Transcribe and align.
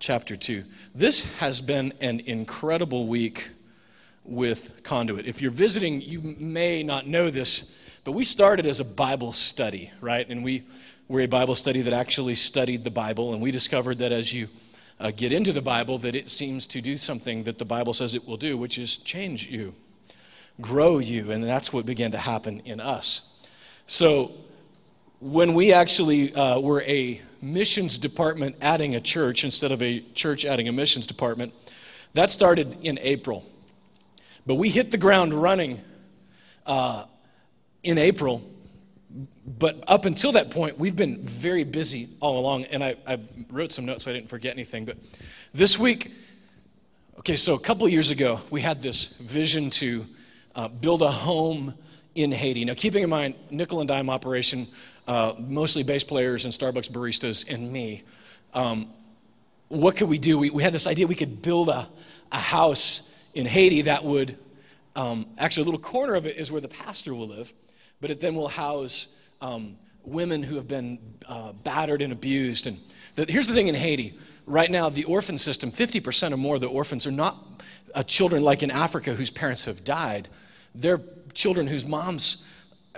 chapter 0.00 0.34
2. 0.34 0.64
This 0.94 1.38
has 1.38 1.60
been 1.60 1.92
an 2.00 2.20
incredible 2.20 3.06
week 3.06 3.50
with 4.24 4.82
Conduit. 4.82 5.26
If 5.26 5.42
you're 5.42 5.50
visiting, 5.50 6.00
you 6.00 6.20
may 6.22 6.82
not 6.82 7.06
know 7.06 7.28
this, 7.28 7.76
but 8.04 8.12
we 8.12 8.24
started 8.24 8.66
as 8.66 8.80
a 8.80 8.84
Bible 8.84 9.32
study, 9.32 9.90
right? 10.00 10.26
And 10.26 10.42
we 10.42 10.64
were 11.06 11.20
a 11.20 11.26
Bible 11.26 11.54
study 11.54 11.82
that 11.82 11.92
actually 11.92 12.34
studied 12.34 12.82
the 12.82 12.90
Bible, 12.90 13.34
and 13.34 13.42
we 13.42 13.50
discovered 13.50 13.98
that 13.98 14.10
as 14.10 14.32
you 14.32 14.48
uh, 14.98 15.10
get 15.14 15.32
into 15.32 15.52
the 15.52 15.62
Bible, 15.62 15.98
that 15.98 16.14
it 16.14 16.30
seems 16.30 16.66
to 16.68 16.80
do 16.80 16.96
something 16.96 17.44
that 17.44 17.58
the 17.58 17.64
Bible 17.66 17.92
says 17.92 18.14
it 18.14 18.26
will 18.26 18.38
do, 18.38 18.56
which 18.56 18.78
is 18.78 18.96
change 18.96 19.48
you, 19.48 19.74
grow 20.62 20.98
you, 20.98 21.30
and 21.30 21.44
that's 21.44 21.72
what 21.72 21.84
began 21.84 22.10
to 22.12 22.18
happen 22.18 22.62
in 22.64 22.80
us. 22.80 23.38
So 23.86 24.32
when 25.20 25.52
we 25.52 25.74
actually 25.74 26.34
uh, 26.34 26.58
were 26.58 26.82
a 26.82 27.20
missions 27.42 27.98
department 27.98 28.56
adding 28.60 28.94
a 28.94 29.00
church 29.00 29.44
instead 29.44 29.72
of 29.72 29.82
a 29.82 30.00
church 30.14 30.44
adding 30.44 30.68
a 30.68 30.72
missions 30.72 31.06
department, 31.06 31.52
that 32.14 32.30
started 32.30 32.76
in 32.82 32.98
April. 33.00 33.44
But 34.46 34.56
we 34.56 34.68
hit 34.68 34.90
the 34.90 34.98
ground 34.98 35.34
running 35.34 35.80
uh, 36.66 37.04
in 37.82 37.98
April. 37.98 38.42
But 39.46 39.82
up 39.88 40.04
until 40.04 40.32
that 40.32 40.50
point, 40.50 40.78
we've 40.78 40.96
been 40.96 41.24
very 41.24 41.64
busy 41.64 42.08
all 42.20 42.38
along. 42.38 42.64
And 42.64 42.82
I, 42.82 42.96
I 43.06 43.18
wrote 43.50 43.72
some 43.72 43.84
notes 43.84 44.04
so 44.04 44.10
I 44.10 44.14
didn't 44.14 44.28
forget 44.28 44.54
anything. 44.54 44.84
But 44.84 44.98
this 45.52 45.78
week, 45.78 46.12
okay, 47.18 47.36
so 47.36 47.54
a 47.54 47.58
couple 47.58 47.88
years 47.88 48.10
ago, 48.10 48.40
we 48.50 48.60
had 48.60 48.82
this 48.82 49.18
vision 49.18 49.70
to 49.70 50.06
uh, 50.54 50.68
build 50.68 51.02
a 51.02 51.10
home 51.10 51.74
in 52.14 52.32
Haiti. 52.32 52.64
Now, 52.64 52.74
keeping 52.74 53.02
in 53.02 53.10
mind, 53.10 53.34
nickel 53.50 53.80
and 53.80 53.88
dime 53.88 54.10
operation, 54.10 54.66
uh, 55.10 55.34
mostly 55.40 55.82
bass 55.82 56.04
players 56.04 56.44
and 56.44 56.54
Starbucks 56.54 56.88
baristas 56.88 57.52
and 57.52 57.72
me. 57.72 58.04
Um, 58.54 58.90
what 59.66 59.96
could 59.96 60.08
we 60.08 60.18
do? 60.18 60.38
We, 60.38 60.50
we 60.50 60.62
had 60.62 60.72
this 60.72 60.86
idea 60.86 61.08
we 61.08 61.16
could 61.16 61.42
build 61.42 61.68
a, 61.68 61.88
a 62.30 62.38
house 62.38 63.12
in 63.34 63.44
Haiti 63.44 63.82
that 63.82 64.04
would, 64.04 64.38
um, 64.94 65.26
actually, 65.36 65.62
a 65.62 65.64
little 65.64 65.80
corner 65.80 66.14
of 66.14 66.26
it 66.26 66.36
is 66.36 66.52
where 66.52 66.60
the 66.60 66.68
pastor 66.68 67.12
will 67.12 67.26
live, 67.26 67.52
but 68.00 68.10
it 68.10 68.20
then 68.20 68.36
will 68.36 68.46
house 68.46 69.08
um, 69.40 69.74
women 70.04 70.44
who 70.44 70.54
have 70.54 70.68
been 70.68 71.00
uh, 71.26 71.54
battered 71.54 72.02
and 72.02 72.12
abused. 72.12 72.68
And 72.68 72.78
the, 73.16 73.24
here's 73.28 73.48
the 73.48 73.54
thing 73.54 73.66
in 73.66 73.74
Haiti 73.74 74.16
right 74.46 74.70
now, 74.70 74.90
the 74.90 75.02
orphan 75.04 75.38
system 75.38 75.72
50% 75.72 76.30
or 76.30 76.36
more 76.36 76.54
of 76.54 76.60
the 76.60 76.68
orphans 76.68 77.04
are 77.04 77.10
not 77.10 77.36
uh, 77.96 78.04
children 78.04 78.44
like 78.44 78.62
in 78.62 78.70
Africa 78.70 79.14
whose 79.14 79.30
parents 79.30 79.64
have 79.64 79.84
died. 79.84 80.28
They're 80.72 81.00
children 81.34 81.66
whose 81.66 81.84
moms 81.84 82.46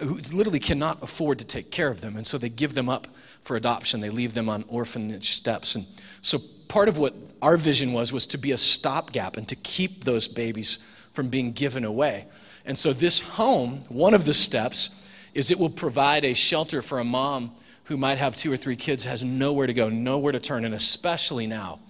who 0.03 0.15
literally 0.37 0.61
cannot 0.61 1.03
afford 1.03 1.39
to 1.39 1.45
take 1.45 1.71
care 1.71 1.89
of 1.89 2.01
them. 2.01 2.17
And 2.17 2.27
so 2.27 2.39
they 2.39 2.49
give 2.49 2.75
them 2.75 2.89
up 2.89 3.07
for 3.43 3.57
adoption. 3.57 4.01
They 4.01 4.11
leave 4.11 4.35
them 4.35 4.49
on 4.49 4.65
orphanage 4.69 5.31
steps. 5.31 5.75
And 5.75 5.87
so 6.21 6.39
part 6.69 6.89
of 6.89 6.99
what 6.99 7.15
our 7.41 7.57
vision 7.57 7.93
was 7.93 8.13
was 8.13 8.27
to 8.29 8.39
be 8.39 8.53
a 8.53 8.59
stopgap 8.59 9.37
and 9.37 9.49
to 9.49 9.57
keep 9.57 10.05
those 10.05 10.29
babies 10.29 10.79
from 11.13 11.29
being 11.29 11.53
given 11.53 11.85
away. 11.85 12.27
And 12.65 12.79
so 12.79 12.93
this 12.93 13.21
home, 13.21 13.85
one 13.89 14.15
of 14.15 14.25
the 14.25 14.35
steps 14.35 15.09
is 15.35 15.51
it 15.51 15.59
will 15.59 15.71
provide 15.71 16.25
a 16.25 16.35
shelter 16.35 16.83
for 16.83 16.99
a 16.99 17.05
mom 17.05 17.53
who 17.85 17.97
might 17.97 18.19
have 18.19 18.37
two 18.37 18.53
or 18.53 18.57
three 18.57 18.77
kids 18.77 19.05
has 19.05 19.25
nowhere 19.25 19.67
to 19.67 19.75
go, 19.75 19.89
nowhere 19.89 20.33
to 20.33 20.41
turn, 20.41 20.65
and 20.65 20.75
especially 20.75 21.47
now 21.47 21.81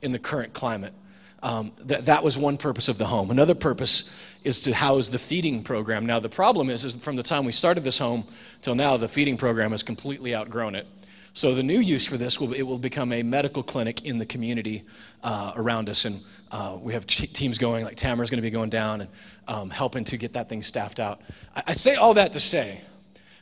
in 0.00 0.12
the 0.12 0.18
current 0.18 0.52
climate. 0.52 0.94
Um, 1.42 1.72
that, 1.78 2.06
that 2.06 2.24
was 2.24 2.38
one 2.38 2.56
purpose 2.56 2.88
of 2.88 2.98
the 2.98 3.06
home. 3.06 3.30
Another 3.30 3.54
purpose 3.54 4.16
is 4.44 4.60
to 4.60 4.74
house 4.74 5.08
the 5.08 5.18
feeding 5.18 5.62
program. 5.62 6.06
Now, 6.06 6.18
the 6.20 6.28
problem 6.28 6.70
is, 6.70 6.84
is 6.84 6.94
from 6.96 7.16
the 7.16 7.22
time 7.22 7.44
we 7.44 7.52
started 7.52 7.84
this 7.84 7.98
home 7.98 8.24
till 8.60 8.74
now, 8.74 8.96
the 8.96 9.08
feeding 9.08 9.36
program 9.36 9.70
has 9.70 9.82
completely 9.82 10.34
outgrown 10.34 10.74
it. 10.74 10.86
So 11.34 11.54
the 11.54 11.62
new 11.62 11.78
use 11.80 12.06
for 12.06 12.18
this 12.18 12.38
will 12.38 12.52
it 12.52 12.62
will 12.62 12.78
become 12.78 13.10
a 13.10 13.22
medical 13.22 13.62
clinic 13.62 14.04
in 14.04 14.18
the 14.18 14.26
community 14.26 14.84
uh, 15.22 15.52
around 15.56 15.88
us, 15.88 16.04
and 16.04 16.20
uh, 16.50 16.76
we 16.78 16.92
have 16.92 17.06
t- 17.06 17.26
teams 17.26 17.56
going. 17.56 17.86
Like 17.86 17.96
Tamara's 17.96 18.28
going 18.28 18.38
to 18.38 18.42
be 18.42 18.50
going 18.50 18.68
down 18.68 19.02
and 19.02 19.10
um, 19.48 19.70
helping 19.70 20.04
to 20.04 20.18
get 20.18 20.34
that 20.34 20.50
thing 20.50 20.62
staffed 20.62 21.00
out. 21.00 21.22
I, 21.56 21.62
I 21.68 21.72
say 21.72 21.94
all 21.94 22.14
that 22.14 22.34
to 22.34 22.40
say 22.40 22.82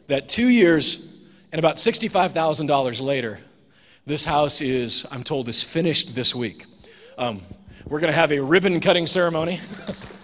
that 0.06 0.28
two 0.28 0.46
years 0.46 1.28
and 1.50 1.58
about 1.58 1.80
sixty-five 1.80 2.30
thousand 2.30 2.68
dollars 2.68 3.00
later, 3.00 3.40
this 4.06 4.24
house 4.24 4.60
is, 4.60 5.04
I'm 5.10 5.24
told, 5.24 5.48
is 5.48 5.60
finished 5.60 6.14
this 6.14 6.32
week. 6.32 6.66
Um, 7.18 7.42
we're 7.86 7.98
going 7.98 8.12
to 8.12 8.18
have 8.18 8.30
a 8.30 8.38
ribbon 8.38 8.78
cutting 8.78 9.08
ceremony. 9.08 9.60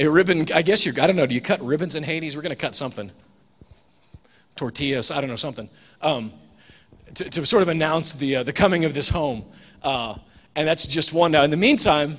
a 0.00 0.10
ribbon, 0.10 0.46
I 0.54 0.62
guess 0.62 0.86
you're, 0.86 0.94
I 1.00 1.06
don't 1.06 1.16
know, 1.16 1.26
do 1.26 1.34
you 1.34 1.42
cut 1.42 1.60
ribbons 1.60 1.94
in 1.94 2.02
Haiti? 2.02 2.34
We're 2.34 2.40
going 2.40 2.50
to 2.50 2.56
cut 2.56 2.74
something. 2.74 3.10
Tortillas, 4.56 5.10
I 5.10 5.20
don't 5.20 5.28
know, 5.28 5.36
something. 5.36 5.68
Um, 6.00 6.32
to, 7.14 7.24
to, 7.28 7.44
sort 7.44 7.62
of 7.62 7.68
announce 7.68 8.14
the, 8.14 8.36
uh, 8.36 8.42
the 8.42 8.52
coming 8.52 8.86
of 8.86 8.94
this 8.94 9.10
home. 9.10 9.44
Uh, 9.82 10.14
and 10.56 10.66
that's 10.66 10.86
just 10.86 11.12
one 11.12 11.32
now. 11.32 11.42
In 11.42 11.50
the 11.50 11.56
meantime, 11.58 12.16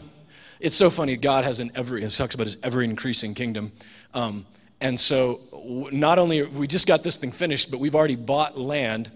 it's 0.60 0.76
so 0.76 0.92
funny. 0.92 1.18
God 1.18 1.44
has 1.44 1.60
an 1.60 1.72
ever, 1.74 1.98
it 1.98 2.08
talks 2.12 2.36
about 2.36 2.46
his 2.46 2.58
ever 2.62 2.84
increasing 2.84 3.34
kingdom. 3.34 3.72
Um, 4.14 4.46
and 4.80 5.00
so 5.00 5.40
not 5.92 6.20
only, 6.20 6.44
we 6.44 6.68
just 6.68 6.86
got 6.86 7.02
this 7.02 7.18
thing 7.18 7.32
finished, 7.32 7.72
but 7.72 7.80
we've 7.80 7.96
already 7.96 8.16
bought 8.16 8.60
land 8.60 9.10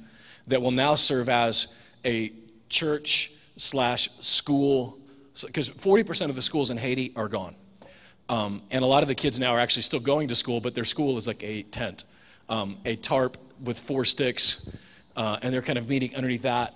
that 0.47 0.59
will 0.59 0.71
now 0.71 0.95
serve 0.95 1.29
as 1.29 1.75
a 2.03 2.31
church 2.69 3.31
slash 3.57 4.09
school, 4.21 4.97
because 5.45 5.69
40% 5.69 6.29
of 6.29 6.35
the 6.35 6.41
schools 6.41 6.71
in 6.71 6.77
Haiti 6.77 7.13
are 7.15 7.27
gone. 7.27 7.55
Um, 8.27 8.61
and 8.71 8.83
a 8.83 8.87
lot 8.87 9.03
of 9.03 9.07
the 9.07 9.15
kids 9.15 9.39
now 9.39 9.51
are 9.51 9.59
actually 9.59 9.83
still 9.83 9.99
going 9.99 10.29
to 10.29 10.35
school, 10.35 10.59
but 10.59 10.73
their 10.73 10.83
school 10.83 11.17
is 11.17 11.27
like 11.27 11.43
a 11.43 11.63
tent, 11.63 12.05
um, 12.49 12.77
a 12.85 12.95
tarp 12.95 13.37
with 13.63 13.79
four 13.79 14.03
sticks, 14.03 14.77
uh, 15.15 15.37
and 15.41 15.53
they're 15.53 15.61
kind 15.61 15.77
of 15.77 15.87
meeting 15.87 16.15
underneath 16.15 16.41
that. 16.41 16.73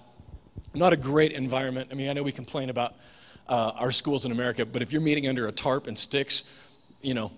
Not 0.74 0.94
a 0.94 0.98
great 0.98 1.32
environment. 1.32 1.90
I 1.92 1.96
mean, 1.96 2.10
I 2.10 2.14
know 2.14 2.22
we 2.22 2.32
complain 2.32 2.70
about 2.70 2.94
uh, 3.48 3.72
our 3.76 3.92
schools 3.92 4.26
in 4.26 4.32
America, 4.32 4.66
but 4.66 4.82
if 4.82 4.92
you're 4.92 5.02
meeting 5.02 5.28
under 5.28 5.48
a 5.48 5.52
tarp 5.52 5.88
and 5.88 5.98
sticks, 5.98 6.56
you 7.02 7.16
know, 7.16 7.32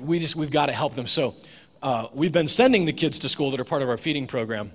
we 0.00 0.18
just 0.18 0.36
we've 0.36 0.50
got 0.50 0.66
to 0.66 0.72
help 0.72 0.94
them. 0.94 1.06
So 1.06 1.34
uh, 1.82 2.08
we've 2.14 2.32
been 2.32 2.48
sending 2.48 2.86
the 2.86 2.92
kids 2.92 3.18
to 3.20 3.28
school 3.28 3.50
that 3.50 3.60
are 3.60 3.64
part 3.64 3.82
of 3.82 3.88
our 3.88 3.98
feeding 3.98 4.26
program, 4.26 4.72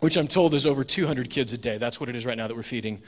which 0.00 0.16
I'm 0.16 0.26
told 0.26 0.54
is 0.54 0.66
over 0.66 0.82
200 0.82 1.30
kids 1.30 1.52
a 1.52 1.58
day. 1.58 1.78
That's 1.78 2.00
what 2.00 2.08
it 2.08 2.16
is 2.16 2.26
right 2.26 2.36
now 2.36 2.48
that 2.48 2.56
we're 2.56 2.62
feeding, 2.62 3.00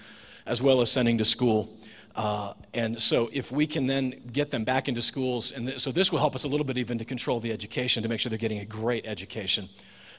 as 0.46 0.62
well 0.62 0.80
as 0.80 0.92
sending 0.92 1.18
to 1.18 1.24
school. 1.24 1.70
Uh, 2.14 2.54
and 2.74 3.02
so, 3.02 3.28
if 3.32 3.50
we 3.50 3.66
can 3.66 3.86
then 3.88 4.14
get 4.32 4.50
them 4.50 4.62
back 4.62 4.88
into 4.88 5.02
schools, 5.02 5.50
and 5.50 5.66
th- 5.66 5.80
so 5.80 5.90
this 5.90 6.12
will 6.12 6.20
help 6.20 6.36
us 6.36 6.44
a 6.44 6.48
little 6.48 6.64
bit 6.64 6.78
even 6.78 6.96
to 6.98 7.04
control 7.04 7.40
the 7.40 7.50
education 7.50 8.02
to 8.04 8.08
make 8.08 8.20
sure 8.20 8.30
they're 8.30 8.38
getting 8.38 8.60
a 8.60 8.64
great 8.64 9.04
education. 9.04 9.68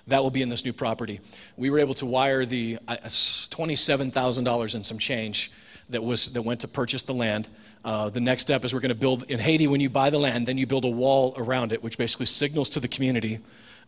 That 0.07 0.21
will 0.21 0.31
be 0.31 0.41
in 0.41 0.49
this 0.49 0.65
new 0.65 0.73
property. 0.73 1.19
We 1.57 1.69
were 1.69 1.79
able 1.79 1.95
to 1.95 2.05
wire 2.05 2.45
the 2.45 2.77
uh, 2.87 2.97
$27,000 2.97 4.75
and 4.75 4.85
some 4.85 4.99
change 4.99 5.51
that, 5.89 6.03
was, 6.03 6.33
that 6.33 6.41
went 6.41 6.61
to 6.61 6.67
purchase 6.67 7.03
the 7.03 7.13
land. 7.13 7.49
Uh, 7.83 8.09
the 8.09 8.19
next 8.19 8.43
step 8.43 8.63
is 8.65 8.73
we're 8.73 8.79
going 8.81 8.89
to 8.89 8.95
build 8.95 9.23
in 9.29 9.39
Haiti, 9.39 9.67
when 9.67 9.81
you 9.81 9.89
buy 9.89 10.09
the 10.09 10.19
land, 10.19 10.47
then 10.47 10.57
you 10.57 10.67
build 10.67 10.85
a 10.85 10.89
wall 10.89 11.33
around 11.37 11.71
it, 11.71 11.81
which 11.81 11.97
basically 11.97 12.25
signals 12.25 12.69
to 12.69 12.79
the 12.79 12.87
community 12.87 13.39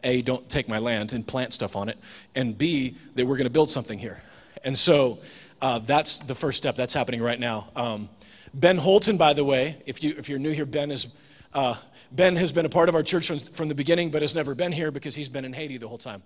A, 0.03 0.21
don't 0.21 0.47
take 0.49 0.67
my 0.67 0.79
land 0.79 1.13
and 1.13 1.25
plant 1.25 1.53
stuff 1.53 1.75
on 1.75 1.89
it, 1.89 1.97
and 2.35 2.57
B, 2.57 2.95
that 3.15 3.25
we're 3.25 3.37
going 3.37 3.45
to 3.45 3.51
build 3.51 3.69
something 3.69 3.99
here. 3.99 4.21
And 4.63 4.77
so, 4.77 5.19
uh, 5.61 5.79
that's 5.79 6.19
the 6.19 6.35
first 6.35 6.57
step. 6.57 6.75
That's 6.75 6.93
happening 6.93 7.21
right 7.21 7.39
now. 7.39 7.69
Um, 7.75 8.09
ben 8.53 8.77
Holton, 8.77 9.17
by 9.17 9.33
the 9.33 9.43
way, 9.43 9.81
if, 9.85 10.03
you, 10.03 10.15
if 10.17 10.29
you're 10.29 10.39
new 10.39 10.51
here, 10.51 10.65
Ben 10.65 10.91
is. 10.91 11.07
Uh, 11.53 11.75
ben 12.11 12.35
has 12.35 12.51
been 12.51 12.65
a 12.65 12.69
part 12.69 12.89
of 12.89 12.95
our 12.95 13.03
church 13.03 13.27
from, 13.27 13.39
from 13.39 13.69
the 13.69 13.75
beginning, 13.75 14.11
but 14.11 14.21
has 14.21 14.35
never 14.35 14.53
been 14.53 14.71
here 14.71 14.91
because 14.91 15.15
he's 15.15 15.29
been 15.29 15.45
in 15.45 15.53
Haiti 15.53 15.77
the 15.77 15.87
whole 15.87 15.97
time. 15.97 16.21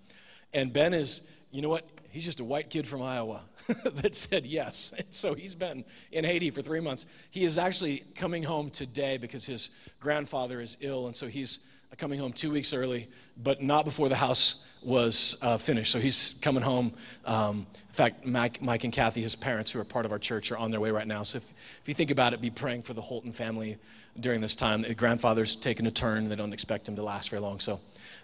And 0.53 0.73
Ben 0.73 0.93
is, 0.93 1.21
you 1.51 1.61
know 1.61 1.69
what? 1.69 1.87
He's 2.09 2.25
just 2.25 2.39
a 2.39 2.43
white 2.43 2.69
kid 2.69 2.87
from 2.87 3.01
Iowa 3.01 3.41
that 3.83 4.15
said 4.15 4.45
yes. 4.45 4.93
And 4.97 5.05
So 5.11 5.33
he's 5.33 5.55
been 5.55 5.85
in 6.11 6.25
Haiti 6.25 6.51
for 6.51 6.61
three 6.61 6.79
months. 6.79 7.05
He 7.29 7.45
is 7.45 7.57
actually 7.57 8.03
coming 8.15 8.43
home 8.43 8.69
today 8.69 9.17
because 9.17 9.45
his 9.45 9.69
grandfather 9.99 10.59
is 10.59 10.77
ill, 10.81 11.07
and 11.07 11.15
so 11.15 11.27
he's 11.27 11.59
coming 11.97 12.19
home 12.19 12.31
two 12.31 12.51
weeks 12.51 12.73
early, 12.73 13.07
but 13.43 13.61
not 13.61 13.85
before 13.85 14.09
the 14.09 14.15
house 14.15 14.65
was 14.81 15.37
uh, 15.41 15.57
finished. 15.57 15.91
So 15.91 15.99
he's 15.99 16.39
coming 16.41 16.63
home. 16.63 16.93
Um, 17.25 17.67
in 17.89 17.93
fact, 17.93 18.25
Mike, 18.25 18.61
Mike, 18.61 18.83
and 18.83 18.93
Kathy, 18.93 19.21
his 19.21 19.35
parents, 19.35 19.71
who 19.71 19.79
are 19.79 19.83
part 19.83 20.05
of 20.05 20.11
our 20.11 20.19
church, 20.19 20.51
are 20.51 20.57
on 20.57 20.71
their 20.71 20.79
way 20.79 20.91
right 20.91 21.05
now. 21.05 21.23
So 21.23 21.37
if, 21.37 21.43
if 21.81 21.87
you 21.87 21.93
think 21.93 22.09
about 22.09 22.33
it, 22.33 22.41
be 22.41 22.49
praying 22.49 22.83
for 22.83 22.93
the 22.93 23.01
Holton 23.01 23.33
family 23.33 23.77
during 24.19 24.41
this 24.41 24.55
time. 24.55 24.81
The 24.81 24.95
grandfather's 24.95 25.55
taking 25.55 25.85
a 25.85 25.91
turn. 25.91 26.29
They 26.29 26.35
don't 26.35 26.53
expect 26.53 26.87
him 26.87 26.95
to 26.95 27.03
last 27.03 27.29
very 27.29 27.41
long. 27.41 27.59
So 27.59 27.79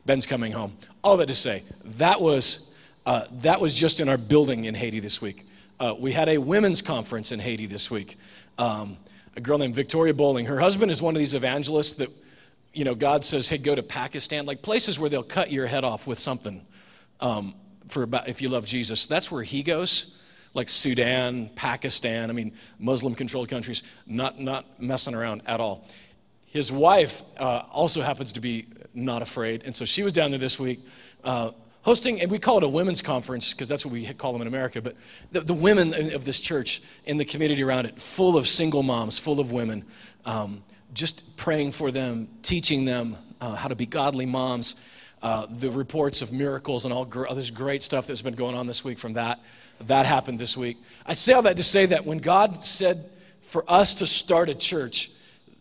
Ben's 0.06 0.25
coming 0.25 0.52
home. 0.54 0.78
All 1.04 1.18
that 1.18 1.28
to 1.28 1.36
say, 1.36 1.64
that 1.84 2.22
was, 2.22 2.75
uh, 3.06 3.25
that 3.42 3.60
was 3.60 3.75
just 3.75 4.00
in 4.00 4.10
our 4.10 4.18
building 4.18 4.66
in 4.66 4.75
Haiti 4.75 5.00
this 5.00 5.22
week. 5.22 5.46
Uh, 5.80 5.94
we 6.00 6.14
had 6.14 6.30
a 6.30 6.38
women's 6.38 6.81
conference 6.81 7.31
in 7.31 7.40
Haiti 7.40 7.68
this 7.68 7.92
week. 7.92 8.18
Um, 8.58 8.98
a 9.36 9.42
girl 9.42 9.60
named 9.60 9.75
Victoria 9.75 10.14
Bowling. 10.14 10.46
Her 10.46 10.60
husband 10.60 10.92
is 10.92 11.02
one 11.02 11.16
of 11.16 11.19
these 11.19 11.36
evangelists 11.36 11.94
that 11.96 12.10
you 12.78 12.84
know, 12.84 12.94
God 12.94 13.26
says, 13.26 13.50
hey, 13.50 13.58
go 13.58 13.74
to 13.74 13.82
Pakistan, 13.82 14.46
like 14.46 14.62
places 14.62 15.00
where 15.00 15.10
they'll 15.10 15.24
cut 15.24 15.52
your 15.52 15.66
head 15.66 15.84
off 15.84 16.06
with 16.06 16.20
something 16.20 16.64
um, 17.20 17.56
for 17.88 18.04
about, 18.04 18.30
if 18.30 18.40
you 18.40 18.50
love 18.50 18.68
Jesus. 18.68 19.08
That's 19.08 19.32
where 19.32 19.42
he 19.42 19.64
goes, 19.64 20.22
like 20.54 20.70
Sudan, 20.70 21.50
Pakistan, 21.56 22.30
I 22.30 22.34
mean, 22.34 22.54
Muslim 22.78 23.16
controlled 23.16 23.50
countries, 23.50 23.82
not, 24.06 24.40
not 24.40 24.80
messing 24.80 25.16
around 25.16 25.42
at 25.48 25.60
all. 25.60 25.88
His 26.46 26.72
wife 26.72 27.24
uh, 27.38 27.64
also 27.72 28.04
happens 28.04 28.34
to 28.34 28.42
be 28.42 28.68
not 28.94 29.24
afraid, 29.24 29.64
and 29.66 29.76
so 29.76 29.84
she 29.84 30.04
was 30.04 30.14
down 30.14 30.30
there 30.30 30.40
this 30.40 30.60
week. 30.60 30.80
Uh, 31.24 31.54
hosting, 31.82 32.22
and 32.22 32.30
we 32.30 32.38
call 32.38 32.60
it 32.60 32.64
a 32.64 32.70
women's 32.70 33.02
conference 33.02 33.54
because 33.54 33.68
that's 33.68 33.88
what 33.88 33.92
we 33.92 34.06
call 34.14 34.34
them 34.34 34.44
in 34.44 34.48
America, 34.48 34.84
but 34.84 34.96
the, 35.32 35.40
the, 35.40 35.54
women 35.54 36.14
of 36.14 36.26
this 36.26 36.40
church 36.40 36.84
in 37.06 37.18
the 37.18 37.26
community 37.26 37.64
around 37.64 37.88
it, 37.88 38.00
full 38.00 38.38
of 38.38 38.48
single 38.48 38.84
moms, 38.84 39.18
full 39.18 39.40
of 39.40 39.52
women, 39.52 39.84
um, 40.26 40.62
just 40.94 41.38
praying 41.38 41.72
for 41.72 41.92
them, 41.92 42.28
teaching 42.42 42.86
them 42.86 43.18
uh, 43.42 43.56
how 43.56 43.68
to 43.68 43.75
be 43.75 43.86
godly 43.86 44.25
moms. 44.25 44.75
Uh, 45.22 45.48
the 45.50 45.72
reports 45.72 46.22
of 46.22 46.31
miracles 46.31 46.86
and 46.86 46.94
all 46.94 47.04
gr- 47.04 47.25
this 47.34 47.50
great 47.50 47.81
stuff 47.81 48.06
that's 48.06 48.22
been 48.22 48.36
going 48.36 48.56
on 48.56 48.68
this 48.68 48.84
week 48.84 49.00
from 49.00 49.13
that. 49.13 49.39
That 49.81 50.06
happened 50.06 50.38
this 50.38 50.56
week. 50.56 50.78
I 51.07 51.13
say 51.13 51.34
all 51.34 51.42
that 51.42 51.57
to 51.57 51.63
say 51.63 51.88
that 51.88 52.06
when 52.06 52.19
God 52.19 52.63
said 52.63 53.04
for 53.42 53.63
us 53.68 53.95
to 53.95 54.06
start 54.06 54.50
a 54.50 54.56
church, 54.56 55.10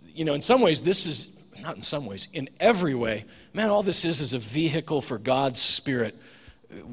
you 0.06 0.24
know, 0.24 0.34
in 0.34 0.42
some 0.42 0.60
ways, 0.60 0.82
this 0.82 1.06
is 1.06 1.42
not 1.62 1.76
in 1.76 1.82
some 1.82 2.06
ways, 2.06 2.28
in 2.32 2.48
every 2.60 2.94
way, 2.94 3.24
man, 3.54 3.70
all 3.70 3.82
this 3.82 4.04
is 4.04 4.20
is 4.20 4.34
a 4.34 4.38
vehicle 4.38 5.00
for 5.00 5.18
God's 5.18 5.60
Spirit 5.60 6.14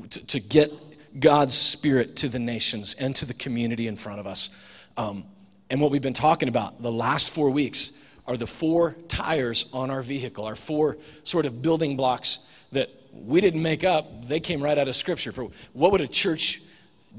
to, 0.10 0.28
to 0.28 0.40
get 0.40 0.72
God's 1.20 1.54
Spirit 1.54 2.16
to 2.18 2.30
the 2.30 2.40
nations 2.40 2.96
and 2.96 3.16
to 3.18 3.26
the 3.26 3.34
community 3.34 3.88
in 3.88 3.98
front 3.98 4.20
of 4.20 4.28
us. 4.28 4.50
Um, 4.98 5.26
and 5.70 5.82
what 5.82 5.92
we've 5.92 6.02
been 6.02 6.14
talking 6.14 6.50
about 6.50 6.82
the 6.82 6.92
last 6.92 7.30
four 7.30 7.50
weeks 7.50 8.00
are 8.28 8.38
the 8.38 8.48
four 8.48 8.96
tires 9.08 9.66
on 9.74 9.90
our 9.90 10.02
vehicle, 10.02 10.46
our 10.46 10.56
four 10.56 10.98
sort 11.24 11.46
of 11.46 11.62
building 11.62 11.98
blocks 11.98 12.48
that 12.72 12.90
we 13.12 13.42
didn't 13.42 13.62
make 13.62 13.84
up. 13.84 14.26
They 14.26 14.40
came 14.40 14.62
right 14.62 14.78
out 14.78 14.88
of 14.88 14.96
Scripture. 14.96 15.32
For 15.32 15.50
what 15.74 15.92
would 15.92 16.02
a 16.02 16.08
church 16.08 16.62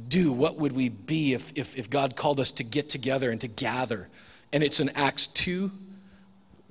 do? 0.08 0.32
What 0.32 0.56
would 0.56 0.72
we 0.72 0.88
be 0.88 1.34
if, 1.34 1.52
if, 1.56 1.76
if 1.76 1.90
God 1.90 2.16
called 2.16 2.40
us 2.40 2.52
to 2.52 2.64
get 2.64 2.88
together 2.88 3.30
and 3.30 3.40
to 3.40 3.48
gather? 3.48 4.08
And 4.52 4.62
it's 4.62 4.80
in 4.80 4.90
Acts 4.90 5.26
2 5.28 5.70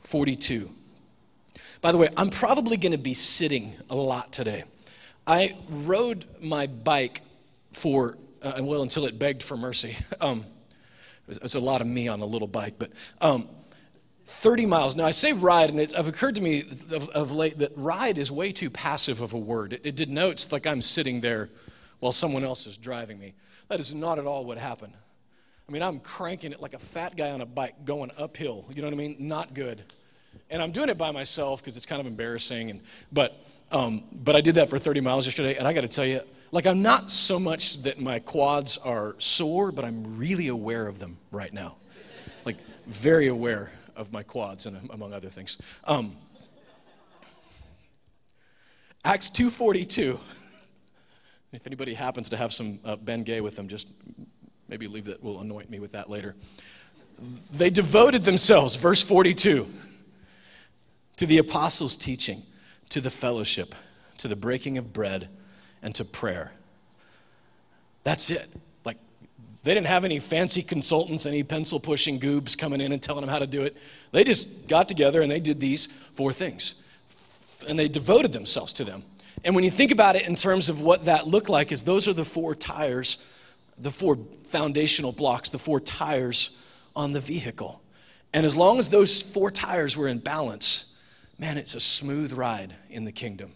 42. 0.01 0.69
By 1.81 1.91
the 1.91 1.97
way, 1.97 2.09
I'm 2.15 2.29
probably 2.29 2.77
going 2.77 2.91
to 2.91 2.97
be 2.97 3.13
sitting 3.13 3.73
a 3.89 3.95
lot 3.95 4.31
today. 4.31 4.63
I 5.25 5.55
rode 5.69 6.25
my 6.41 6.67
bike 6.67 7.21
for, 7.71 8.17
uh, 8.41 8.59
well, 8.61 8.83
until 8.83 9.05
it 9.05 9.17
begged 9.17 9.43
for 9.43 9.57
mercy. 9.57 9.95
Um, 10.21 10.45
it's 11.27 11.55
a 11.55 11.59
lot 11.59 11.79
of 11.79 11.87
me 11.87 12.09
on 12.09 12.19
a 12.19 12.25
little 12.25 12.49
bike, 12.49 12.75
but 12.77 12.91
um, 13.21 13.47
30 14.33 14.65
miles. 14.65 14.95
Now, 14.95 15.05
I 15.05 15.11
say 15.11 15.31
ride, 15.31 15.69
and 15.69 15.79
it's 15.79 15.93
I've 15.93 16.07
occurred 16.07 16.35
to 16.35 16.41
me 16.41 16.61
of, 16.91 17.09
of, 17.09 17.31
late 17.31 17.59
that 17.59 17.71
ride 17.75 18.17
is 18.17 18.31
way 18.31 18.51
too 18.51 18.69
passive 18.69 19.21
of 19.21 19.33
a 19.33 19.37
word. 19.37 19.73
It, 19.73 19.81
it 19.85 19.95
denotes 19.95 20.51
like 20.51 20.67
I'm 20.67 20.81
sitting 20.81 21.21
there 21.21 21.49
while 21.99 22.11
someone 22.11 22.43
else 22.43 22.67
is 22.67 22.77
driving 22.77 23.19
me. 23.19 23.33
That 23.69 23.79
is 23.79 23.93
not 23.93 24.19
at 24.19 24.25
all 24.25 24.43
what 24.43 24.57
happened. 24.57 24.93
I 25.67 25.71
mean, 25.71 25.81
I'm 25.81 25.99
cranking 25.99 26.51
it 26.51 26.61
like 26.61 26.73
a 26.73 26.79
fat 26.79 27.15
guy 27.15 27.31
on 27.31 27.39
a 27.39 27.45
bike 27.45 27.85
going 27.85 28.11
uphill. 28.17 28.65
You 28.69 28.81
know 28.81 28.87
what 28.87 28.93
I 28.93 28.97
mean? 28.97 29.15
Not 29.19 29.53
good. 29.53 29.81
And 30.49 30.61
I'm 30.61 30.71
doing 30.71 30.89
it 30.89 30.97
by 30.97 31.11
myself 31.11 31.61
because 31.61 31.77
it's 31.77 31.85
kind 31.85 32.01
of 32.01 32.07
embarrassing. 32.07 32.69
And, 32.69 32.81
but, 33.11 33.41
um, 33.71 34.03
but 34.11 34.35
I 34.35 34.41
did 34.41 34.55
that 34.55 34.69
for 34.69 34.77
30 34.77 34.99
miles 34.99 35.25
yesterday, 35.25 35.55
and 35.55 35.67
I 35.67 35.73
got 35.73 35.81
to 35.81 35.87
tell 35.87 36.05
you, 36.05 36.21
like, 36.51 36.67
I'm 36.67 36.81
not 36.81 37.11
so 37.11 37.39
much 37.39 37.81
that 37.83 37.99
my 37.99 38.19
quads 38.19 38.77
are 38.77 39.15
sore, 39.19 39.71
but 39.71 39.85
I'm 39.85 40.17
really 40.17 40.49
aware 40.49 40.87
of 40.87 40.99
them 40.99 41.17
right 41.31 41.53
now. 41.53 41.75
Like, 42.45 42.57
very 42.85 43.27
aware 43.27 43.71
of 43.95 44.11
my 44.11 44.23
quads, 44.23 44.65
and 44.65 44.89
among 44.91 45.13
other 45.13 45.29
things. 45.29 45.57
Um, 45.85 46.15
Acts 49.05 49.29
2.42. 49.29 50.17
If 51.51 51.67
anybody 51.67 51.93
happens 51.93 52.29
to 52.29 52.37
have 52.37 52.53
some 52.53 52.79
uh, 52.85 52.95
Ben 52.95 53.23
Gay 53.23 53.41
with 53.41 53.55
them, 53.55 53.67
just 53.67 53.87
maybe 54.67 54.87
leave 54.87 55.05
that, 55.05 55.21
will 55.21 55.41
anoint 55.41 55.69
me 55.69 55.79
with 55.79 55.91
that 55.91 56.09
later. 56.09 56.35
They 57.51 57.69
devoted 57.69 58.23
themselves, 58.23 58.75
verse 58.75 59.03
42, 59.03 59.67
to 61.17 61.25
the 61.25 61.37
apostles' 61.37 61.95
teaching, 61.95 62.41
to 62.89 63.01
the 63.01 63.11
fellowship, 63.11 63.75
to 64.17 64.27
the 64.27 64.35
breaking 64.35 64.77
of 64.77 64.93
bread, 64.93 65.29
and 65.81 65.93
to 65.95 66.05
prayer. 66.05 66.53
That's 68.03 68.29
it. 68.29 68.47
They 69.63 69.73
didn't 69.73 69.87
have 69.87 70.03
any 70.03 70.19
fancy 70.19 70.61
consultants, 70.61 71.25
any 71.25 71.41
pencil 71.41 71.79
pushing 71.79 72.19
goobs 72.19 72.57
coming 72.57 72.81
in 72.81 72.91
and 72.91 73.01
telling 73.01 73.21
them 73.21 73.29
how 73.29 73.39
to 73.39 73.47
do 73.47 73.63
it. 73.63 73.77
They 74.11 74.23
just 74.25 74.67
got 74.67 74.89
together 74.89 75.21
and 75.21 75.31
they 75.31 75.39
did 75.39 75.59
these 75.59 75.87
four 75.87 76.33
things. 76.33 76.75
And 77.67 77.79
they 77.79 77.87
devoted 77.87 78.33
themselves 78.33 78.73
to 78.73 78.83
them. 78.83 79.03
And 79.45 79.55
when 79.55 79.63
you 79.63 79.71
think 79.71 79.91
about 79.91 80.17
it 80.17 80.27
in 80.27 80.35
terms 80.35 80.69
of 80.69 80.81
what 80.81 81.05
that 81.05 81.27
looked 81.27 81.49
like, 81.49 81.71
is 81.71 81.83
those 81.83 82.07
are 82.09 82.13
the 82.13 82.25
four 82.25 82.55
tires, 82.55 83.25
the 83.77 83.89
four 83.89 84.17
foundational 84.43 85.13
blocks, 85.13 85.49
the 85.49 85.59
four 85.59 85.79
tires 85.79 86.57
on 86.95 87.13
the 87.13 87.21
vehicle. 87.21 87.81
And 88.33 88.45
as 88.45 88.57
long 88.57 88.79
as 88.79 88.89
those 88.89 89.21
four 89.21 89.49
tires 89.49 89.95
were 89.95 90.07
in 90.07 90.19
balance, 90.19 91.01
man, 91.39 91.57
it's 91.57 91.75
a 91.75 91.79
smooth 91.79 92.33
ride 92.33 92.73
in 92.89 93.05
the 93.05 93.11
kingdom. 93.11 93.53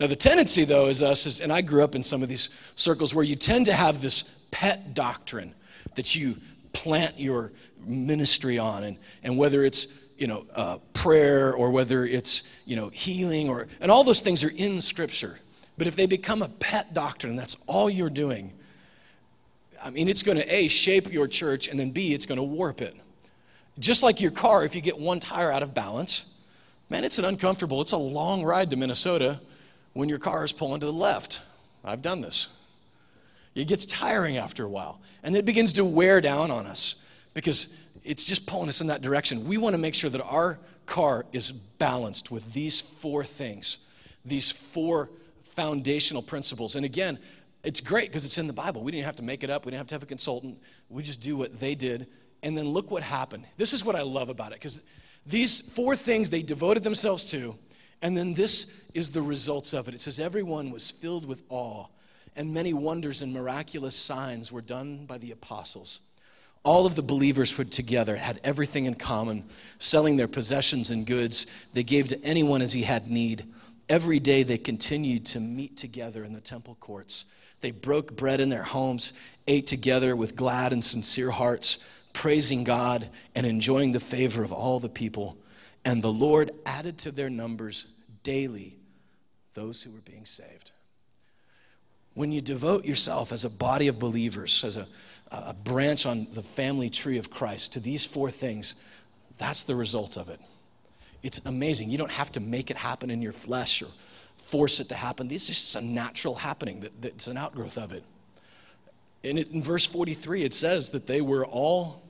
Now, 0.00 0.08
the 0.08 0.16
tendency, 0.16 0.64
though, 0.64 0.86
is 0.86 1.02
us, 1.02 1.26
is, 1.26 1.40
and 1.40 1.52
I 1.52 1.60
grew 1.60 1.84
up 1.84 1.94
in 1.94 2.02
some 2.02 2.22
of 2.22 2.28
these 2.28 2.50
circles 2.74 3.14
where 3.14 3.24
you 3.24 3.36
tend 3.36 3.66
to 3.66 3.72
have 3.72 4.02
this 4.02 4.22
pet 4.54 4.94
doctrine 4.94 5.52
that 5.96 6.14
you 6.14 6.36
plant 6.72 7.18
your 7.18 7.50
ministry 7.84 8.56
on, 8.56 8.84
and, 8.84 8.96
and 9.24 9.36
whether 9.36 9.64
it's 9.64 9.88
you 10.16 10.28
know 10.28 10.46
uh, 10.54 10.78
prayer 10.92 11.52
or 11.52 11.72
whether 11.72 12.06
it's 12.06 12.44
you 12.64 12.76
know 12.76 12.88
healing 12.88 13.48
or 13.48 13.66
and 13.80 13.90
all 13.90 14.04
those 14.04 14.20
things 14.20 14.44
are 14.44 14.52
in 14.56 14.80
Scripture. 14.80 15.40
But 15.76 15.88
if 15.88 15.96
they 15.96 16.06
become 16.06 16.40
a 16.40 16.48
pet 16.48 16.94
doctrine, 16.94 17.34
that's 17.34 17.56
all 17.66 17.90
you're 17.90 18.08
doing. 18.08 18.52
I 19.82 19.90
mean, 19.90 20.08
it's 20.08 20.22
going 20.22 20.38
to 20.38 20.54
a 20.54 20.68
shape 20.68 21.12
your 21.12 21.26
church, 21.26 21.66
and 21.66 21.78
then 21.78 21.90
b 21.90 22.14
it's 22.14 22.24
going 22.24 22.38
to 22.38 22.44
warp 22.44 22.80
it. 22.80 22.96
Just 23.80 24.04
like 24.04 24.20
your 24.20 24.30
car, 24.30 24.64
if 24.64 24.76
you 24.76 24.80
get 24.80 24.96
one 24.96 25.18
tire 25.18 25.50
out 25.50 25.64
of 25.64 25.74
balance, 25.74 26.32
man, 26.88 27.02
it's 27.02 27.18
an 27.18 27.24
uncomfortable. 27.24 27.80
It's 27.80 27.90
a 27.90 27.96
long 27.96 28.44
ride 28.44 28.70
to 28.70 28.76
Minnesota 28.76 29.40
when 29.94 30.08
your 30.08 30.20
car 30.20 30.44
is 30.44 30.52
pulling 30.52 30.78
to 30.78 30.86
the 30.86 30.92
left. 30.92 31.40
I've 31.84 32.02
done 32.02 32.20
this. 32.20 32.46
It 33.54 33.68
gets 33.68 33.86
tiring 33.86 34.36
after 34.36 34.64
a 34.64 34.68
while, 34.68 35.00
and 35.22 35.36
it 35.36 35.44
begins 35.44 35.74
to 35.74 35.84
wear 35.84 36.20
down 36.20 36.50
on 36.50 36.66
us 36.66 36.96
because 37.34 37.78
it's 38.04 38.26
just 38.26 38.46
pulling 38.46 38.68
us 38.68 38.80
in 38.80 38.88
that 38.88 39.02
direction. 39.02 39.46
We 39.46 39.58
want 39.58 39.74
to 39.74 39.78
make 39.78 39.94
sure 39.94 40.10
that 40.10 40.22
our 40.22 40.58
car 40.86 41.24
is 41.32 41.52
balanced 41.52 42.30
with 42.30 42.52
these 42.52 42.80
four 42.80 43.24
things, 43.24 43.78
these 44.24 44.50
four 44.50 45.10
foundational 45.42 46.22
principles. 46.22 46.76
And 46.76 46.84
again, 46.84 47.18
it's 47.62 47.80
great 47.80 48.08
because 48.08 48.24
it's 48.24 48.38
in 48.38 48.46
the 48.46 48.52
Bible. 48.52 48.82
We 48.82 48.92
didn't 48.92 49.06
have 49.06 49.16
to 49.16 49.22
make 49.22 49.42
it 49.42 49.50
up, 49.50 49.64
we 49.64 49.70
didn't 49.70 49.80
have 49.80 49.86
to 49.88 49.94
have 49.94 50.02
a 50.02 50.06
consultant. 50.06 50.58
We 50.88 51.02
just 51.02 51.20
do 51.20 51.36
what 51.36 51.58
they 51.58 51.74
did. 51.74 52.06
And 52.42 52.58
then 52.58 52.66
look 52.66 52.90
what 52.90 53.02
happened. 53.02 53.46
This 53.56 53.72
is 53.72 53.84
what 53.84 53.96
I 53.96 54.02
love 54.02 54.28
about 54.28 54.52
it 54.52 54.56
because 54.56 54.82
these 55.26 55.62
four 55.62 55.96
things 55.96 56.28
they 56.28 56.42
devoted 56.42 56.84
themselves 56.84 57.30
to, 57.30 57.54
and 58.02 58.14
then 58.14 58.34
this 58.34 58.70
is 58.92 59.10
the 59.10 59.22
results 59.22 59.72
of 59.72 59.88
it. 59.88 59.94
It 59.94 60.02
says, 60.02 60.20
Everyone 60.20 60.70
was 60.70 60.90
filled 60.90 61.24
with 61.24 61.42
awe, 61.48 61.86
and 62.36 62.52
many 62.52 62.72
wonders 62.72 63.22
and 63.22 63.32
miraculous 63.32 63.96
signs 63.96 64.50
were 64.50 64.60
done 64.60 65.06
by 65.06 65.18
the 65.18 65.30
apostles. 65.30 66.00
All 66.64 66.86
of 66.86 66.94
the 66.94 67.02
believers 67.02 67.56
were 67.56 67.64
together, 67.64 68.16
had 68.16 68.40
everything 68.42 68.86
in 68.86 68.94
common, 68.94 69.44
selling 69.78 70.16
their 70.16 70.28
possessions 70.28 70.90
and 70.90 71.06
goods. 71.06 71.46
They 71.74 71.82
gave 71.82 72.08
to 72.08 72.24
anyone 72.24 72.62
as 72.62 72.72
he 72.72 72.82
had 72.82 73.10
need. 73.10 73.44
Every 73.88 74.18
day 74.18 74.42
they 74.42 74.56
continued 74.56 75.26
to 75.26 75.40
meet 75.40 75.76
together 75.76 76.24
in 76.24 76.32
the 76.32 76.40
temple 76.40 76.76
courts. 76.80 77.26
They 77.60 77.70
broke 77.70 78.16
bread 78.16 78.40
in 78.40 78.48
their 78.48 78.62
homes, 78.62 79.12
ate 79.46 79.66
together 79.66 80.16
with 80.16 80.36
glad 80.36 80.72
and 80.72 80.82
sincere 80.82 81.30
hearts, 81.30 81.86
praising 82.14 82.64
God 82.64 83.10
and 83.34 83.46
enjoying 83.46 83.92
the 83.92 84.00
favor 84.00 84.42
of 84.42 84.52
all 84.52 84.80
the 84.80 84.88
people. 84.88 85.36
And 85.84 86.02
the 86.02 86.12
Lord 86.12 86.50
added 86.64 86.96
to 86.98 87.10
their 87.10 87.30
numbers 87.30 87.86
daily 88.22 88.78
those 89.52 89.82
who 89.82 89.90
were 89.90 90.00
being 90.00 90.24
saved. 90.24 90.70
When 92.14 92.32
you 92.32 92.40
devote 92.40 92.84
yourself 92.84 93.32
as 93.32 93.44
a 93.44 93.50
body 93.50 93.88
of 93.88 93.98
believers, 93.98 94.62
as 94.64 94.76
a, 94.76 94.86
a 95.30 95.52
branch 95.52 96.06
on 96.06 96.28
the 96.32 96.42
family 96.42 96.90
tree 96.90 97.18
of 97.18 97.30
Christ 97.30 97.72
to 97.74 97.80
these 97.80 98.04
four 98.04 98.30
things, 98.30 98.74
that's 99.38 99.64
the 99.64 99.74
result 99.74 100.16
of 100.16 100.28
it. 100.28 100.40
It's 101.22 101.40
amazing. 101.44 101.90
You 101.90 101.98
don't 101.98 102.12
have 102.12 102.30
to 102.32 102.40
make 102.40 102.70
it 102.70 102.76
happen 102.76 103.10
in 103.10 103.20
your 103.20 103.32
flesh 103.32 103.82
or 103.82 103.88
force 104.36 104.78
it 104.78 104.88
to 104.90 104.94
happen. 104.94 105.26
This 105.26 105.48
is 105.48 105.60
just 105.60 105.76
a 105.76 105.80
natural 105.80 106.34
happening, 106.34 106.80
that, 106.80 107.02
that's 107.02 107.26
an 107.26 107.36
outgrowth 107.36 107.78
of 107.78 107.92
it. 107.92 108.04
And 109.24 109.38
it, 109.38 109.50
in 109.50 109.62
verse 109.62 109.86
43, 109.86 110.42
it 110.42 110.54
says 110.54 110.90
that 110.90 111.06
they 111.06 111.20
were 111.20 111.46
all 111.46 112.02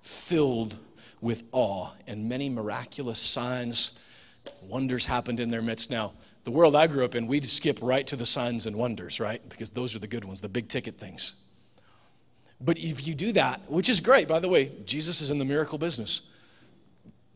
filled 0.00 0.76
with 1.20 1.44
awe, 1.52 1.90
and 2.08 2.28
many 2.28 2.48
miraculous 2.48 3.18
signs 3.18 3.98
Wonders 4.62 5.06
happened 5.06 5.40
in 5.40 5.50
their 5.50 5.62
midst. 5.62 5.90
Now, 5.90 6.12
the 6.44 6.50
world 6.50 6.74
I 6.74 6.86
grew 6.86 7.04
up 7.04 7.14
in, 7.14 7.26
we'd 7.26 7.44
skip 7.44 7.78
right 7.80 8.06
to 8.08 8.16
the 8.16 8.26
signs 8.26 8.66
and 8.66 8.76
wonders, 8.76 9.20
right? 9.20 9.46
Because 9.48 9.70
those 9.70 9.94
are 9.94 9.98
the 9.98 10.06
good 10.06 10.24
ones, 10.24 10.40
the 10.40 10.48
big 10.48 10.68
ticket 10.68 10.96
things. 10.96 11.34
But 12.60 12.78
if 12.78 13.06
you 13.06 13.14
do 13.14 13.32
that, 13.32 13.60
which 13.68 13.88
is 13.88 14.00
great, 14.00 14.28
by 14.28 14.40
the 14.40 14.48
way, 14.48 14.70
Jesus 14.84 15.20
is 15.20 15.30
in 15.30 15.38
the 15.38 15.44
miracle 15.44 15.78
business. 15.78 16.22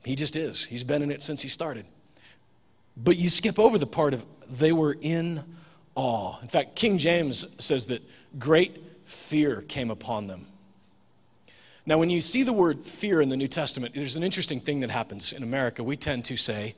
He 0.04 0.14
just 0.14 0.36
is. 0.36 0.64
He's 0.64 0.84
been 0.84 1.02
in 1.02 1.10
it 1.10 1.22
since 1.22 1.42
he 1.42 1.48
started. 1.48 1.84
But 2.96 3.16
you 3.16 3.28
skip 3.28 3.58
over 3.58 3.76
the 3.76 3.86
part 3.86 4.14
of 4.14 4.24
they 4.48 4.72
were 4.72 4.96
in 5.00 5.42
awe. 5.94 6.38
In 6.40 6.48
fact, 6.48 6.76
King 6.76 6.98
James 6.98 7.44
says 7.62 7.86
that 7.86 8.02
great 8.38 8.82
fear 9.04 9.62
came 9.62 9.90
upon 9.90 10.28
them. 10.28 10.46
Now, 11.84 11.98
when 11.98 12.10
you 12.10 12.20
see 12.20 12.42
the 12.42 12.52
word 12.52 12.84
fear 12.84 13.20
in 13.20 13.28
the 13.28 13.36
New 13.36 13.48
Testament, 13.48 13.94
there's 13.94 14.16
an 14.16 14.24
interesting 14.24 14.60
thing 14.60 14.80
that 14.80 14.90
happens 14.90 15.32
in 15.32 15.42
America. 15.42 15.84
We 15.84 15.96
tend 15.96 16.24
to 16.26 16.36
say, 16.36 16.74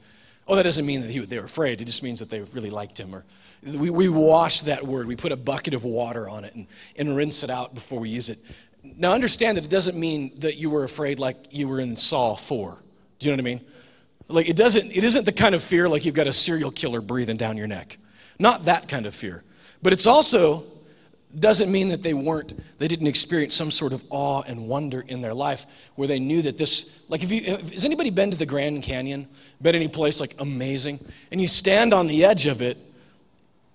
Oh, 0.49 0.57
that 0.57 0.62
doesn't 0.62 0.87
mean 0.87 1.02
that 1.02 1.11
he, 1.11 1.19
they 1.21 1.38
were 1.38 1.45
afraid. 1.45 1.81
It 1.81 1.85
just 1.85 2.02
means 2.02 2.21
that 2.21 2.31
they 2.31 2.40
really 2.40 2.71
liked 2.71 2.99
him. 2.99 3.14
Or 3.14 3.25
we, 3.62 3.90
we 3.90 4.09
wash 4.09 4.62
that 4.62 4.85
word. 4.85 5.07
We 5.07 5.14
put 5.14 5.31
a 5.31 5.37
bucket 5.37 5.75
of 5.75 5.85
water 5.85 6.28
on 6.28 6.45
it 6.45 6.55
and, 6.55 6.67
and 6.97 7.14
rinse 7.14 7.43
it 7.43 7.50
out 7.50 7.75
before 7.75 8.00
we 8.00 8.09
use 8.09 8.31
it. 8.31 8.38
Now, 8.83 9.12
understand 9.12 9.57
that 9.59 9.64
it 9.64 9.71
doesn't 9.71 9.99
mean 9.99 10.33
that 10.38 10.57
you 10.57 10.71
were 10.71 10.85
afraid 10.85 11.19
like 11.19 11.37
you 11.50 11.69
were 11.69 11.81
in 11.81 11.97
Saw 11.97 12.35
4. 12.35 12.78
Do 13.19 13.28
you 13.28 13.33
know 13.33 13.37
what 13.37 13.40
I 13.40 13.55
mean? 13.55 13.61
Like, 14.28 14.49
it 14.49 14.57
doesn't, 14.57 14.90
it 14.90 15.05
isn't 15.05 15.25
the 15.26 15.33
kind 15.33 15.55
of 15.55 15.62
fear 15.62 15.88
like 15.88 16.05
you've 16.05 16.14
got 16.14 16.26
a 16.26 16.33
serial 16.33 16.71
killer 16.71 17.00
breathing 17.00 17.37
down 17.37 17.57
your 17.57 17.67
neck. 17.67 17.99
Not 18.38 18.64
that 18.67 18.88
kind 18.88 19.05
of 19.05 19.14
fear. 19.14 19.43
But 19.83 19.93
it's 19.93 20.07
also 20.07 20.64
doesn't 21.40 21.71
mean 21.71 21.88
that 21.88 22.02
they 22.02 22.14
weren't 22.14 22.54
they 22.78 22.88
didn't 22.88 23.07
experience 23.07 23.54
some 23.54 23.71
sort 23.71 23.92
of 23.92 24.04
awe 24.11 24.42
and 24.42 24.68
wonder 24.68 25.00
in 25.00 25.21
their 25.21 25.35
life 25.35 25.66
where 25.97 26.09
they 26.09 26.18
knew 26.18 26.42
that 26.42 26.59
this 26.59 27.04
like 27.09 27.23
if 27.23 27.30
you 27.30 27.57
has 27.57 27.85
anybody 27.85 28.11
been 28.11 28.30
to 28.30 28.37
the 28.37 28.47
grand 28.47 28.83
canyon? 28.83 29.26
Been 29.61 29.75
any 29.75 29.88
place 29.88 30.21
like 30.21 30.35
amazing? 30.38 31.00
And 31.33 31.40
you 31.40 31.49
stand 31.49 31.92
on 31.92 32.07
the 32.07 32.25
edge 32.25 32.47
of 32.47 32.62
it 32.62 32.78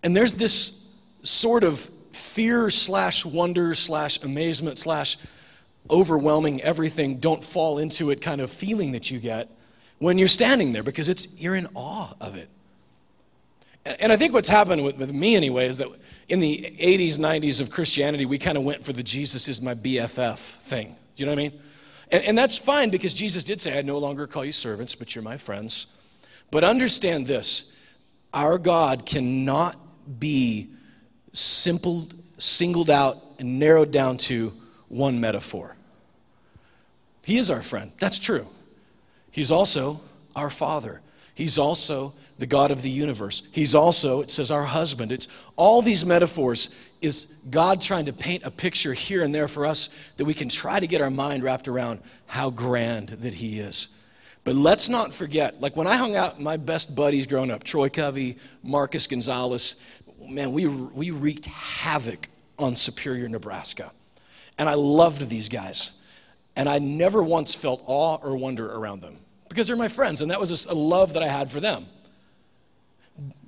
and 0.04 0.16
there's 0.16 0.34
this 0.34 1.00
sort 1.24 1.64
of 1.64 1.80
fear 2.12 2.70
slash 2.70 3.26
wonder 3.26 3.74
slash 3.74 4.22
amazement 4.24 4.78
slash 4.78 5.18
overwhelming 5.90 6.62
everything 6.62 7.18
don't 7.18 7.44
fall 7.44 7.80
into 7.80 8.10
it 8.10 8.22
kind 8.22 8.40
of 8.40 8.50
feeling 8.50 8.92
that 8.94 9.12
you 9.12 9.20
get 9.20 9.50
when 10.00 10.18
you're 10.18 10.28
standing 10.28 10.72
there 10.72 10.84
because 10.84 11.10
it's 11.10 11.40
you're 11.40 11.56
in 11.56 11.68
awe 11.76 12.14
of 12.22 12.36
it 12.36 12.50
and 13.86 14.12
i 14.12 14.18
think 14.18 14.34
what's 14.34 14.50
happened 14.50 14.84
with, 14.84 14.98
with 14.98 15.14
me 15.14 15.36
anyway 15.36 15.68
is 15.68 15.78
that 15.78 15.88
in 16.30 16.40
the 16.40 16.76
80s, 16.80 17.20
90s 17.20 17.62
of 17.62 17.70
Christianity, 17.70 18.26
we 18.26 18.38
kind 18.38 18.58
of 18.58 18.64
went 18.64 18.84
for 18.84 18.94
the 18.94 19.04
Jesus 19.04 19.48
is 19.48 19.62
my 19.62 19.76
BFF 19.76 20.38
thing. 20.38 20.96
Do 21.16 21.24
you 21.24 21.26
know 21.26 21.34
what 21.34 21.40
I 21.40 21.50
mean? 21.50 21.62
And, 22.12 22.24
and 22.24 22.38
that's 22.38 22.58
fine 22.58 22.90
because 22.90 23.14
Jesus 23.14 23.44
did 23.44 23.62
say, 23.62 23.78
I 23.78 23.82
no 23.82 23.98
longer 23.98 24.28
call 24.28 24.46
you 24.46 24.52
servants, 24.52 24.96
but 24.96 25.14
you're 25.14 25.24
my 25.24 25.38
friends. 25.38 25.88
But 26.52 26.64
understand 26.64 27.28
this 27.28 27.72
our 28.34 28.58
God 28.58 29.06
cannot 29.06 29.76
be 30.20 30.70
simple, 31.34 32.08
singled 32.38 32.90
out 32.90 33.18
and 33.38 33.60
narrowed 33.60 33.92
down 33.92 34.18
to 34.18 34.54
one 34.88 35.20
metaphor. 35.20 35.76
He 37.22 37.38
is 37.38 37.52
our 37.52 37.62
friend. 37.62 37.92
That's 38.00 38.20
true. 38.20 38.48
He's 39.30 39.52
also 39.52 40.02
our 40.36 40.50
Father. 40.50 41.02
He's 41.34 41.58
also 41.58 42.14
the 42.38 42.46
God 42.46 42.72
of 42.72 42.82
the 42.82 42.90
universe. 42.90 43.44
He's 43.52 43.76
also, 43.76 44.22
it 44.22 44.32
says, 44.32 44.52
our 44.52 44.64
husband. 44.64 45.12
It's 45.12 45.28
all 45.56 45.82
these 45.82 46.06
metaphors 46.06 46.76
is 47.02 47.26
God 47.50 47.82
trying 47.82 48.06
to 48.06 48.14
paint 48.14 48.44
a 48.44 48.52
picture 48.52 48.94
here 48.94 49.24
and 49.24 49.34
there 49.34 49.48
for 49.48 49.66
us 49.66 49.90
that 50.18 50.26
we 50.26 50.34
can 50.34 50.50
try 50.50 50.80
to 50.80 50.88
get 50.88 51.02
our 51.02 51.10
mind 51.10 51.44
wrapped 51.44 51.68
around 51.68 52.00
how 52.28 52.50
grand 52.50 53.10
that 53.10 53.36
He 53.36 53.60
is. 53.60 53.90
But 54.44 54.56
let's 54.56 54.90
not 54.90 55.14
forget, 55.14 55.62
like 55.62 55.78
when 55.78 55.88
I 55.88 55.96
hung 55.96 56.16
out, 56.16 56.40
my 56.40 56.58
best 56.58 56.96
buddies 56.96 57.28
growing 57.28 57.52
up, 57.52 57.64
Troy 57.64 57.90
Covey, 57.90 58.38
Marcus 58.62 59.08
Gonzalez, 59.08 59.82
man, 60.28 60.52
we, 60.52 60.68
we 60.68 61.12
wreaked 61.12 61.46
havoc 61.46 62.28
on 62.60 62.76
Superior, 62.76 63.30
Nebraska. 63.30 63.92
And 64.58 64.68
I 64.68 64.74
loved 64.74 65.30
these 65.30 65.50
guys. 65.50 66.00
And 66.56 66.70
I 66.70 66.80
never 66.80 67.24
once 67.24 67.56
felt 67.56 67.82
awe 67.86 68.18
or 68.22 68.36
wonder 68.36 68.70
around 68.70 69.02
them 69.02 69.18
because 69.54 69.68
they're 69.68 69.78
my 69.78 69.88
friends, 69.88 70.22
and 70.22 70.32
that 70.32 70.40
was 70.40 70.66
a 70.66 70.74
love 70.74 71.14
that 71.14 71.22
I 71.22 71.28
had 71.28 71.52
for 71.52 71.60
them. 71.60 71.86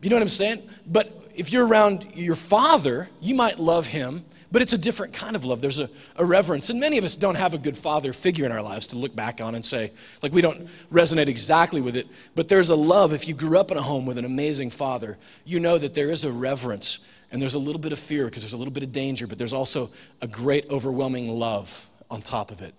You 0.01 0.11
know 0.11 0.17
what 0.17 0.21
I'm 0.21 0.29
saying? 0.29 0.61
But 0.85 1.31
if 1.33 1.51
you're 1.51 1.65
around 1.65 2.11
your 2.13 2.35
father, 2.35 3.09
you 3.19 3.33
might 3.33 3.59
love 3.59 3.87
him, 3.87 4.23
but 4.51 4.61
it's 4.61 4.73
a 4.73 4.77
different 4.77 5.13
kind 5.13 5.35
of 5.35 5.43
love. 5.43 5.61
There's 5.61 5.79
a, 5.79 5.89
a, 6.15 6.23
reverence. 6.23 6.69
And 6.69 6.79
many 6.79 6.99
of 6.99 7.03
us 7.03 7.15
don't 7.15 7.35
have 7.35 7.55
a 7.55 7.57
good 7.57 7.75
father 7.75 8.13
figure 8.13 8.45
in 8.45 8.51
our 8.51 8.61
lives 8.61 8.85
to 8.87 8.97
look 8.97 9.15
back 9.15 9.41
on 9.41 9.55
and 9.55 9.65
say, 9.65 9.91
like, 10.21 10.31
we 10.31 10.41
don't 10.41 10.67
resonate 10.93 11.27
exactly 11.27 11.81
with 11.81 11.95
it. 11.95 12.07
But 12.35 12.49
there's 12.49 12.69
a 12.69 12.75
love. 12.75 13.11
If 13.11 13.27
you 13.27 13.33
grew 13.33 13.59
up 13.59 13.71
in 13.71 13.77
a 13.77 13.81
home 13.81 14.05
with 14.05 14.19
an 14.19 14.25
amazing 14.25 14.69
father, 14.69 15.17
you 15.43 15.59
know 15.59 15.79
that 15.79 15.95
there 15.95 16.11
is 16.11 16.23
a 16.23 16.31
reverence 16.31 16.99
and 17.31 17.41
there's 17.41 17.55
a 17.55 17.59
little 17.59 17.81
bit 17.81 17.91
of 17.91 17.99
fear 17.99 18.25
because 18.25 18.43
there's 18.43 18.53
a 18.53 18.57
little 18.57 18.73
bit 18.73 18.83
of 18.83 18.91
danger, 18.91 19.25
but 19.25 19.39
there's 19.39 19.53
also 19.53 19.89
a 20.21 20.27
great, 20.27 20.69
overwhelming 20.69 21.27
love 21.29 21.89
on 22.11 22.21
top 22.21 22.51
of 22.51 22.61
it. 22.61 22.75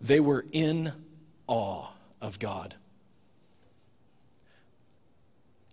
They 0.00 0.20
were 0.20 0.46
in 0.52 0.92
awe 1.48 1.88
of 2.20 2.38
God 2.38 2.74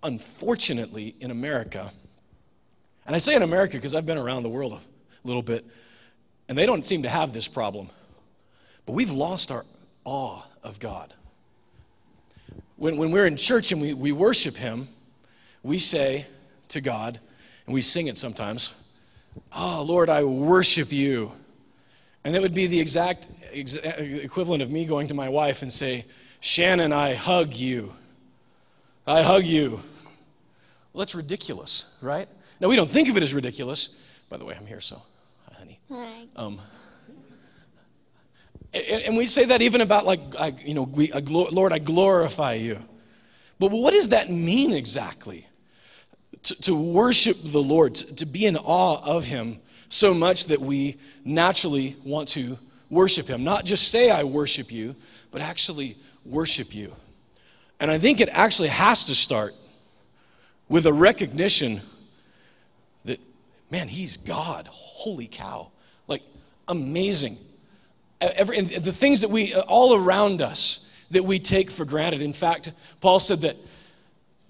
unfortunately, 0.06 1.16
in 1.20 1.32
America, 1.32 1.92
and 3.06 3.16
I 3.16 3.20
say 3.20 3.36
in 3.36 3.42
America 3.42 3.76
because 3.76 3.94
I've 3.94 4.06
been 4.06 4.18
around 4.18 4.44
the 4.44 4.50
world 4.50 4.74
a 4.74 5.28
little 5.28 5.42
bit, 5.42 5.66
and 6.48 6.58
they 6.58 6.66
don't 6.66 6.86
seem 6.86 7.04
to 7.04 7.10
have 7.10 7.34
this 7.34 7.48
problem, 7.48 7.90
but 8.86 8.94
we've 8.94 9.12
lost 9.12 9.52
our 9.52 9.66
awe 10.06 10.44
of 10.64 10.80
God. 10.80 11.14
When, 12.78 12.98
when 12.98 13.12
we're 13.12 13.26
in 13.26 13.36
church 13.36 13.72
and 13.72 13.82
we, 13.82 13.94
we 13.94 14.12
worship 14.12 14.56
Him, 14.56 14.88
we 15.64 15.80
say 15.80 16.26
to 16.70 16.82
God, 16.82 17.20
and 17.66 17.74
we 17.74 17.82
sing 17.82 18.08
it 18.08 18.18
sometimes, 18.18 18.76
Oh, 19.54 19.84
Lord, 19.86 20.10
I 20.10 20.24
worship 20.24 20.94
you. 20.94 21.32
And 22.24 22.34
that 22.34 22.42
would 22.42 22.54
be 22.54 22.68
the 22.68 22.80
exact 22.80 23.28
ex- 23.52 23.76
equivalent 23.76 24.64
of 24.64 24.72
me 24.72 24.86
going 24.86 25.08
to 25.08 25.14
my 25.14 25.28
wife 25.28 25.62
and 25.62 25.74
say, 25.74 26.06
Shannon, 26.46 26.94
I 26.94 27.16
hug 27.16 27.56
you. 27.56 27.96
I 29.08 29.24
hug 29.24 29.48
you. 29.48 29.82
Well, 30.94 31.00
that's 31.00 31.16
ridiculous, 31.16 31.98
right? 32.04 32.28
Now, 32.60 32.70
we 32.70 32.76
don't 32.76 32.90
think 32.90 33.10
of 33.10 33.18
it 33.18 33.24
as 33.24 33.34
ridiculous. 33.34 34.00
By 34.30 34.38
the 34.38 34.46
way, 34.46 34.54
I'm 34.56 34.68
here, 34.68 34.80
so 34.80 35.02
hi, 35.48 35.56
honey. 35.58 35.80
Hi. 35.92 36.28
Um, 36.36 36.62
and, 38.76 39.18
we 39.18 39.26
say 39.26 39.46
that 39.46 39.64
even 39.64 39.82
about, 39.82 40.06
like, 40.06 40.20
I, 40.40 40.54
you 40.64 40.76
know, 40.76 40.84
we, 40.84 41.12
I, 41.12 41.18
Lord, 41.18 41.74
I 41.74 41.80
glorify 41.80 42.54
you. 42.54 42.78
But 43.58 43.72
what 43.72 43.96
does 43.96 44.10
that 44.10 44.30
mean 44.30 44.72
exactly? 44.72 45.48
To, 46.44 46.62
to 46.62 46.76
worship 46.76 47.38
the 47.42 47.62
Lord, 47.62 47.96
to, 47.96 48.16
to 48.18 48.26
be 48.28 48.46
in 48.46 48.56
awe 48.56 49.04
of 49.04 49.26
Him 49.26 49.62
so 49.90 50.14
much 50.14 50.46
that 50.46 50.62
we 50.62 50.98
naturally 51.24 51.96
want 52.04 52.28
to 52.30 52.60
worship 52.92 53.28
Him. 53.28 53.44
Not 53.44 53.66
just 53.66 53.90
say, 53.90 54.12
I 54.12 54.24
worship 54.26 54.72
you, 54.72 54.96
but 55.32 55.42
actually 55.42 55.98
worship 56.26 56.74
you. 56.74 56.94
And 57.80 57.92
I 57.92 57.98
think 57.98 58.22
it 58.22 58.30
actually 58.32 58.70
has 58.70 59.06
to 59.06 59.16
start 59.16 59.54
with 60.68 60.86
a 60.86 60.94
recognition 60.94 61.82
that, 63.04 63.20
man, 63.70 63.88
he's 63.88 64.18
God. 64.18 64.68
Holy 64.68 65.28
cow. 65.28 65.72
Like, 66.08 66.24
amazing. 66.68 67.38
Every, 68.22 68.62
the 68.62 68.94
things 68.94 69.22
that 69.22 69.30
we, 69.30 69.54
all 69.54 69.94
around 69.94 70.42
us, 70.42 70.90
that 71.12 71.24
we 71.24 71.40
take 71.40 71.70
for 71.70 71.86
granted. 71.86 72.22
In 72.22 72.34
fact, 72.34 72.72
Paul 73.02 73.20
said 73.20 73.42
that 73.42 73.58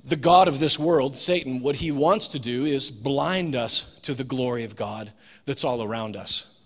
the 0.05 0.15
God 0.15 0.47
of 0.47 0.59
this 0.59 0.77
world, 0.77 1.17
Satan, 1.17 1.61
what 1.61 1.77
he 1.77 1.91
wants 1.91 2.27
to 2.29 2.39
do 2.39 2.65
is 2.65 2.91
blind 2.91 3.55
us 3.55 3.99
to 4.03 4.13
the 4.13 4.23
glory 4.23 4.63
of 4.63 4.75
God 4.75 5.11
that's 5.45 5.63
all 5.63 5.83
around 5.83 6.15
us. 6.15 6.59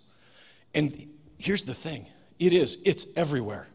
And 0.73 1.07
here's 1.37 1.63
the 1.63 1.73
thing 1.73 2.05
it 2.37 2.53
is, 2.53 2.81
it's 2.85 3.07
everywhere. 3.15 3.67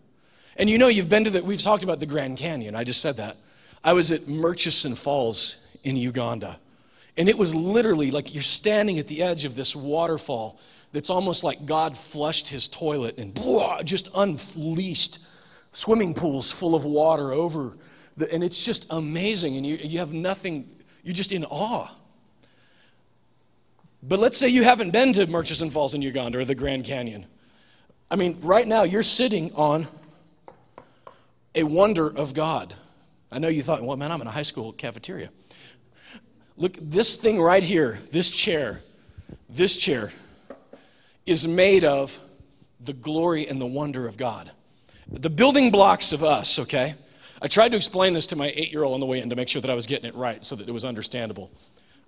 And 0.57 0.71
you 0.71 0.79
know, 0.79 0.89
you've 0.89 1.09
been 1.09 1.25
to 1.25 1.31
the, 1.31 1.43
we've 1.43 1.63
talked 1.63 1.83
about 1.83 2.01
the 2.01 2.07
Grand 2.07 2.39
Canyon. 2.39 2.75
I 2.75 2.85
just 2.85 3.01
said 3.01 3.17
that. 3.17 3.37
I 3.83 3.93
was 3.93 4.11
at 4.13 4.29
Murchison 4.29 4.95
Falls 4.95 5.67
in 5.83 5.97
Uganda. 5.97 6.59
And 7.17 7.29
it 7.29 7.39
was 7.39 7.55
literally 7.55 8.11
like 8.11 8.35
you're 8.35 8.43
standing 8.43 8.99
at 8.99 9.07
the 9.07 9.23
edge 9.23 9.45
of 9.45 9.55
this 9.55 9.77
waterfall 9.77 10.59
that's 10.93 11.11
almost 11.11 11.45
like 11.45 11.67
God 11.67 11.97
flushed 11.97 12.49
his 12.49 12.69
toilet 12.69 13.19
and 13.19 13.35
blah, 13.35 13.83
just 13.83 14.09
unleashed 14.15 15.19
swimming 15.73 16.15
pools 16.15 16.51
full 16.51 16.75
of 16.75 16.85
water 16.85 17.33
over. 17.33 17.77
The, 18.17 18.33
and 18.33 18.43
it's 18.43 18.65
just 18.65 18.87
amazing. 18.91 19.57
And 19.57 19.67
you, 19.67 19.77
you 19.77 19.99
have 19.99 20.13
nothing, 20.13 20.69
you're 21.03 21.15
just 21.15 21.33
in 21.33 21.45
awe. 21.45 21.91
But 24.03 24.19
let's 24.19 24.39
say 24.39 24.49
you 24.49 24.65
haven't 24.65 24.91
been 24.91 25.13
to 25.15 25.27
Murchison 25.27 25.71
Falls 25.71 25.95
in 25.95 26.03
Uganda 26.03 26.39
or 26.39 26.45
the 26.45 26.55
Grand 26.55 26.85
Canyon. 26.85 27.27
I 28.11 28.17
mean, 28.17 28.39
right 28.43 28.67
now 28.67 28.83
you're 28.83 29.03
sitting 29.03 29.53
on 29.55 29.89
a 31.55 31.63
wonder 31.63 32.07
of 32.07 32.35
God. 32.35 32.75
I 33.31 33.39
know 33.39 33.49
you 33.49 33.63
thought, 33.63 33.83
well, 33.83 33.97
man, 33.97 34.13
I'm 34.13 34.21
in 34.21 34.27
a 34.27 34.33
high 34.33 34.43
school 34.43 34.73
cafeteria. 34.73 35.31
Look, 36.57 36.77
this 36.81 37.17
thing 37.17 37.41
right 37.41 37.63
here, 37.63 37.99
this 38.13 38.31
chair, 38.31 38.81
this 39.49 39.77
chair 39.77 40.13
is 41.27 41.47
made 41.47 41.85
of 41.85 42.19
the 42.81 42.93
glory 42.93 43.49
and 43.49 43.61
the 43.61 43.67
wonder 43.67 44.07
of 44.07 44.17
God. 44.17 44.51
The 45.09 45.31
building 45.31 45.71
blocks 45.71 46.13
of 46.13 46.23
us, 46.23 46.59
okay? 46.61 46.95
I 47.43 47.49
tried 47.49 47.71
to 47.71 47.77
explain 47.77 48.15
this 48.15 48.27
to 48.29 48.37
my 48.37 48.53
eight 48.55 48.71
year 48.71 48.85
old 48.85 48.95
on 48.95 49.01
the 49.01 49.07
way 49.07 49.21
in 49.21 49.31
to 49.31 49.37
make 49.37 49.49
sure 49.49 49.61
that 49.61 49.71
I 49.71 49.75
was 49.75 49.87
getting 49.87 50.09
it 50.09 50.15
right 50.15 50.45
so 50.45 50.55
that 50.57 50.69
it 50.69 50.73
was 50.73 50.85
understandable. 50.85 51.51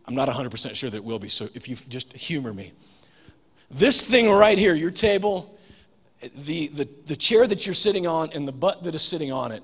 I'm 0.06 0.14
not 0.14 0.28
100% 0.28 0.74
sure 0.74 0.90
that 0.90 0.96
it 0.96 1.04
will 1.04 1.18
be, 1.18 1.28
so 1.28 1.48
if 1.54 1.68
you 1.68 1.76
just 1.76 2.12
humor 2.12 2.52
me. 2.52 2.72
This 3.70 4.08
thing 4.08 4.30
right 4.30 4.56
here, 4.56 4.74
your 4.74 4.92
table, 4.92 5.55
the, 6.20 6.68
the, 6.68 6.88
the 7.06 7.16
chair 7.16 7.46
that 7.46 7.66
you're 7.66 7.74
sitting 7.74 8.06
on, 8.06 8.30
and 8.32 8.46
the 8.46 8.52
butt 8.52 8.84
that 8.84 8.94
is 8.94 9.02
sitting 9.02 9.32
on 9.32 9.52
it, 9.52 9.62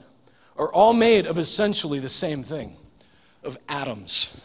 are 0.57 0.73
all 0.73 0.93
made 0.93 1.27
of 1.27 1.39
essentially 1.39 1.99
the 1.99 2.09
same 2.09 2.43
thing 2.43 2.77
of 3.43 3.57
atoms. 3.69 4.41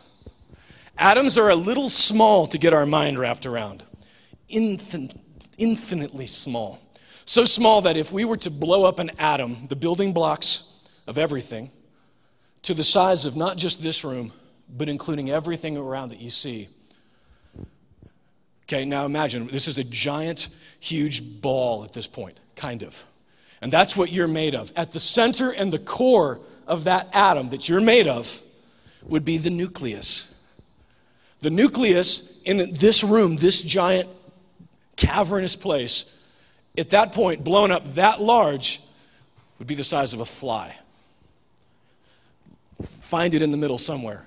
Atoms 0.98 1.38
are 1.38 1.50
a 1.50 1.56
little 1.56 1.90
small 1.90 2.48
to 2.48 2.58
get 2.58 2.74
our 2.74 2.86
mind 2.86 3.20
wrapped 3.20 3.46
around, 3.46 3.84
Infin- 4.50 5.20
infinitely 5.58 6.28
small. 6.28 6.80
So 7.26 7.44
small 7.44 7.82
that 7.82 7.98
if 7.98 8.12
we 8.12 8.24
were 8.24 8.38
to 8.38 8.50
blow 8.50 8.86
up 8.86 9.00
an 9.00 9.12
atom, 9.20 9.68
the 9.68 9.76
building 9.76 10.14
blocks 10.14 10.88
of 11.06 11.18
everything, 11.18 11.72
to 12.64 12.74
the 12.74 12.84
size 12.84 13.26
of 13.26 13.36
not 13.36 13.58
just 13.58 13.84
this 13.84 14.04
room, 14.04 14.32
but 14.70 14.90
including 14.90 15.30
everything 15.30 15.78
around 15.78 16.10
that 16.10 16.20
you 16.20 16.30
see. 16.30 16.70
Okay, 18.68 18.84
now 18.84 19.06
imagine 19.06 19.48
this 19.48 19.68
is 19.68 19.78
a 19.78 19.84
giant, 19.84 20.50
huge 20.80 21.42
ball 21.42 21.86
at 21.86 21.94
this 21.94 22.06
point, 22.06 22.40
kind 22.56 22.84
of. 22.84 23.02
And 23.62 23.72
that's 23.72 23.96
what 23.96 24.12
you're 24.12 24.28
made 24.28 24.56
of. 24.56 24.74
At 24.76 24.92
the 24.92 25.00
center 25.00 25.52
and 25.52 25.72
the 25.72 25.80
core 25.80 26.42
of 26.68 26.84
that 26.84 27.08
atom 27.14 27.50
that 27.50 27.70
you're 27.70 27.82
made 27.82 28.08
of 28.08 28.42
would 29.04 29.24
be 29.24 29.38
the 29.38 29.50
nucleus. 29.50 30.34
The 31.40 31.50
nucleus 31.50 32.42
in 32.44 32.74
this 32.74 33.04
room, 33.04 33.38
this 33.38 33.62
giant 33.62 34.10
cavernous 34.98 35.56
place, 35.56 36.14
at 36.78 36.90
that 36.90 37.14
point, 37.14 37.44
blown 37.44 37.72
up 37.72 37.96
that 37.96 38.22
large, 38.22 38.82
would 39.60 39.68
be 39.68 39.76
the 39.76 39.84
size 39.84 40.14
of 40.14 40.20
a 40.20 40.26
fly. 40.26 40.76
Find 42.82 43.34
it 43.34 43.42
in 43.42 43.52
the 43.52 43.58
middle 43.58 43.78
somewhere. 43.78 44.26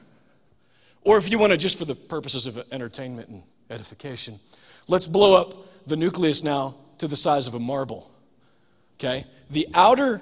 Or 1.03 1.19
if 1.19 1.31
you 1.31 1.39
want 1.39 1.51
to, 1.51 1.57
just 1.57 1.79
for 1.79 1.85
the 1.85 1.95
purposes 1.95 2.47
of 2.47 2.65
entertainment 2.73 3.29
and 3.29 3.43
edification, 3.71 4.41
let's 4.89 5.07
blow 5.07 5.41
up 5.41 5.55
the 5.87 5.97
nucleus 5.97 6.43
now 6.43 6.75
to 6.99 7.09
the 7.09 7.17
size 7.17 7.47
of 7.47 7.55
a 7.55 7.59
marble. 7.59 8.11
Okay? 8.99 9.25
The 9.51 9.69
outer 9.75 10.21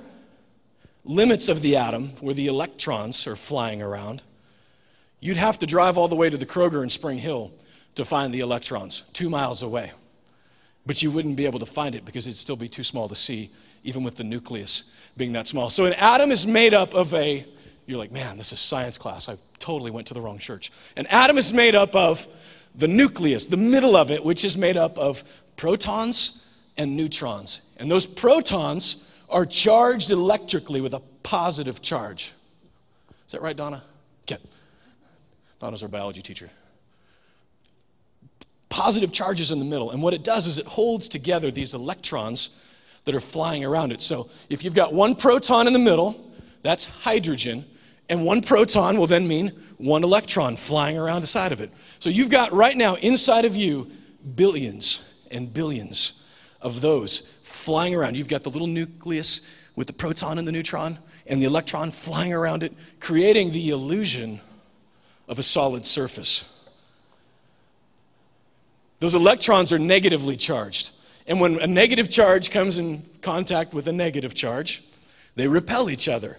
limits 1.05 1.49
of 1.49 1.63
the 1.63 1.77
atom, 1.77 2.11
where 2.21 2.35
the 2.35 2.47
electrons 2.47 3.27
are 3.27 3.37
flying 3.37 3.83
around, 3.83 4.23
you'd 5.21 5.37
have 5.37 5.59
to 5.59 5.67
drive 5.67 5.99
all 5.99 6.09
the 6.09 6.15
way 6.15 6.31
to 6.31 6.37
the 6.37 6.47
Kroger 6.47 6.83
in 6.83 6.91
Spring 6.91 7.19
Hill 7.19 7.53
to 7.95 8.05
find 8.05 8.33
the 8.33 8.41
electrons, 8.41 9.03
two 9.13 9.29
miles 9.29 9.63
away. 9.63 9.93
But 10.87 11.03
you 11.03 11.11
wouldn't 11.11 11.37
be 11.37 11.47
able 11.47 11.59
to 11.59 11.67
find 11.67 11.95
it 11.95 12.05
because 12.05 12.27
it'd 12.27 12.37
still 12.37 12.57
be 12.57 12.69
too 12.69 12.85
small 12.85 13.09
to 13.09 13.17
see, 13.17 13.51
even 13.83 14.05
with 14.05 14.17
the 14.17 14.25
nucleus 14.25 14.95
being 15.17 15.33
that 15.33 15.49
small. 15.49 15.71
So 15.71 15.85
an 15.87 15.95
atom 15.95 16.31
is 16.31 16.47
made 16.47 16.75
up 16.75 16.95
of 16.95 17.13
a, 17.15 17.45
you're 17.87 17.99
like, 17.99 18.13
man, 18.13 18.39
this 18.39 18.53
is 18.53 18.61
science 18.61 18.99
class. 18.99 19.29
I 19.29 19.37
totally 19.59 19.91
went 19.91 20.07
to 20.09 20.15
the 20.15 20.21
wrong 20.21 20.39
church. 20.39 20.71
An 20.97 21.07
atom 21.07 21.39
is 21.39 21.53
made 21.53 21.75
up 21.75 21.97
of 21.97 22.27
the 22.79 22.89
nucleus, 22.89 23.47
the 23.47 23.57
middle 23.57 23.97
of 23.97 24.11
it, 24.11 24.25
which 24.25 24.45
is 24.45 24.57
made 24.57 24.77
up 24.77 24.97
of 24.97 25.25
protons 25.57 26.57
and 26.77 26.97
neutrons. 26.97 27.63
And 27.77 27.91
those 27.91 28.07
protons 28.07 29.07
are 29.29 29.45
charged 29.45 30.11
electrically 30.11 30.81
with 30.81 30.95
a 30.95 31.01
positive 31.23 31.83
charge. 31.83 32.33
Is 33.27 33.33
that 33.33 33.43
right, 33.43 33.57
Donna? 33.57 33.83
Okay. 34.23 34.41
Donna's 35.61 35.83
our 35.83 35.89
biology 35.89 36.23
teacher. 36.23 36.51
Positive 38.69 39.13
charges 39.13 39.51
in 39.51 39.59
the 39.59 39.65
middle. 39.65 39.91
And 39.91 40.01
what 40.01 40.15
it 40.15 40.23
does 40.23 40.47
is 40.47 40.59
it 40.59 40.67
holds 40.67 41.09
together 41.09 41.51
these 41.51 41.75
electrons 41.75 42.63
that 43.05 43.15
are 43.15 43.21
flying 43.21 43.65
around 43.65 43.91
it. 43.91 44.01
So 44.01 44.31
if 44.49 44.63
you've 44.63 44.75
got 44.75 44.95
one 44.95 45.17
proton 45.17 45.67
in 45.67 45.73
the 45.73 45.79
middle, 45.79 46.33
that's 46.63 46.85
hydrogen, 46.85 47.65
and 48.09 48.25
one 48.25 48.41
proton 48.41 48.99
will 48.99 49.07
then 49.07 49.29
mean 49.29 49.53
one 49.77 50.03
electron 50.03 50.57
flying 50.57 50.97
around 50.97 51.21
inside 51.23 51.53
of 51.53 51.61
it. 51.61 51.71
So 51.99 52.11
you've 52.11 52.31
got 52.31 52.53
right 52.53 52.77
now 52.77 52.95
inside 52.97 53.45
of 53.45 53.55
you 53.55 53.91
billions 54.35 55.03
and 55.31 55.53
billions 55.53 56.25
of 56.61 56.81
those 56.81 57.21
flying 57.43 57.95
around. 57.95 58.17
You've 58.17 58.29
got 58.29 58.43
the 58.43 58.51
little 58.51 58.67
nucleus 58.67 59.47
with 59.77 59.87
the 59.87 59.93
proton 59.93 60.39
and 60.39 60.49
the 60.49 60.53
neutron 60.53 60.99
and 61.27 61.41
the 61.41 61.45
electron 61.45 61.91
flying 61.91 62.33
around 62.33 62.63
it, 62.63 62.73
creating 63.01 63.53
the 63.53 63.71
illusion 63.71 64.41
of 65.29 65.39
a 65.39 65.43
solid 65.43 65.85
surface. 65.85 66.55
Those 69.01 69.15
electrons 69.15 69.73
are 69.73 69.79
negatively 69.79 70.37
charged. 70.37 70.91
And 71.27 71.41
when 71.41 71.61
a 71.61 71.67
negative 71.67 72.11
charge 72.11 72.51
comes 72.51 72.79
in 72.79 73.05
contact 73.21 73.75
with 73.75 73.87
a 73.87 73.93
negative 73.93 74.35
charge, 74.35 74.83
they 75.37 75.47
repel 75.47 75.91
each 75.91 76.09
other. 76.09 76.39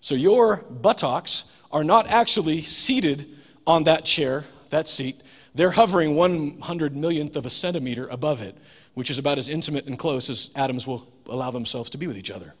So 0.00 0.14
your 0.14 0.58
buttocks 0.70 1.56
are 1.70 1.84
not 1.84 2.08
actually 2.08 2.62
seated 2.62 3.26
on 3.66 3.84
that 3.84 4.04
chair, 4.04 4.44
that 4.70 4.88
seat. 4.88 5.16
They're 5.54 5.72
hovering 5.72 6.14
100 6.14 6.96
millionth 6.96 7.36
of 7.36 7.46
a 7.46 7.50
centimeter 7.50 8.06
above 8.08 8.40
it, 8.40 8.56
which 8.94 9.10
is 9.10 9.18
about 9.18 9.38
as 9.38 9.48
intimate 9.48 9.86
and 9.86 9.98
close 9.98 10.30
as 10.30 10.50
atoms 10.56 10.86
will 10.86 11.06
allow 11.26 11.50
themselves 11.50 11.90
to 11.90 11.98
be 11.98 12.06
with 12.06 12.16
each 12.16 12.30
other. 12.30 12.54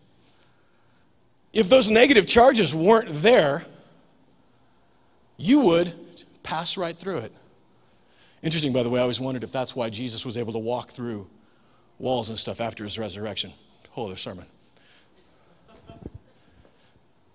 If 1.52 1.68
those 1.68 1.90
negative 1.90 2.26
charges 2.26 2.74
weren't 2.74 3.08
there, 3.10 3.64
you 5.36 5.60
would 5.60 5.92
pass 6.42 6.76
right 6.76 6.96
through 6.96 7.18
it. 7.18 7.32
Interesting, 8.42 8.72
by 8.72 8.82
the 8.82 8.90
way, 8.90 9.00
I 9.00 9.02
always 9.02 9.20
wondered 9.20 9.44
if 9.44 9.52
that's 9.52 9.74
why 9.74 9.90
Jesus 9.90 10.24
was 10.24 10.36
able 10.36 10.52
to 10.52 10.58
walk 10.58 10.90
through 10.90 11.26
walls 11.98 12.28
and 12.28 12.38
stuff 12.38 12.60
after 12.60 12.84
his 12.84 12.98
resurrection. 12.98 13.52
Whole 13.90 14.06
other 14.06 14.16
sermon. 14.16 14.46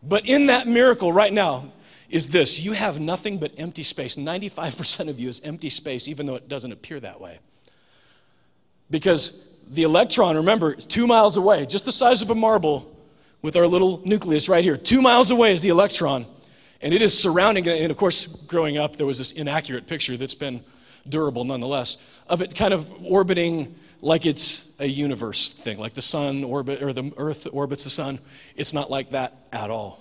But 0.07 0.25
in 0.25 0.47
that 0.47 0.67
miracle 0.67 1.11
right 1.11 1.33
now 1.33 1.71
is 2.09 2.29
this 2.29 2.59
you 2.61 2.73
have 2.73 2.99
nothing 2.99 3.37
but 3.37 3.51
empty 3.57 3.83
space. 3.83 4.15
95% 4.15 5.09
of 5.09 5.19
you 5.19 5.29
is 5.29 5.41
empty 5.41 5.69
space, 5.69 6.07
even 6.07 6.25
though 6.25 6.35
it 6.35 6.47
doesn't 6.47 6.71
appear 6.71 6.99
that 6.99 7.19
way. 7.19 7.39
Because 8.89 9.57
the 9.69 9.83
electron, 9.83 10.35
remember, 10.35 10.73
is 10.73 10.85
two 10.85 11.07
miles 11.07 11.37
away, 11.37 11.65
just 11.65 11.85
the 11.85 11.91
size 11.91 12.21
of 12.21 12.29
a 12.29 12.35
marble 12.35 12.91
with 13.41 13.55
our 13.55 13.67
little 13.67 14.01
nucleus 14.05 14.47
right 14.47 14.63
here. 14.63 14.77
Two 14.77 15.01
miles 15.01 15.31
away 15.31 15.51
is 15.51 15.61
the 15.61 15.69
electron. 15.69 16.25
And 16.81 16.93
it 16.93 17.01
is 17.01 17.17
surrounding 17.17 17.65
it. 17.65 17.81
And 17.81 17.89
of 17.89 17.97
course, 17.97 18.27
growing 18.45 18.77
up, 18.77 18.95
there 18.95 19.07
was 19.07 19.17
this 19.17 19.31
inaccurate 19.31 19.87
picture 19.87 20.17
that's 20.17 20.35
been 20.35 20.63
durable 21.07 21.43
nonetheless 21.43 21.97
of 22.27 22.41
it 22.41 22.55
kind 22.55 22.73
of 22.73 22.91
orbiting 23.03 23.75
like 24.05 24.27
it's 24.27 24.79
a 24.79 24.85
universe 24.85 25.51
thing, 25.51 25.79
like 25.79 25.95
the 25.95 26.01
sun 26.01 26.43
orbit 26.43 26.83
or 26.83 26.93
the 26.93 27.11
earth 27.17 27.47
orbits 27.51 27.85
the 27.85 27.89
sun. 27.89 28.19
It's 28.55 28.71
not 28.71 28.91
like 28.91 29.09
that 29.11 29.33
at 29.51 29.71
all. 29.71 29.99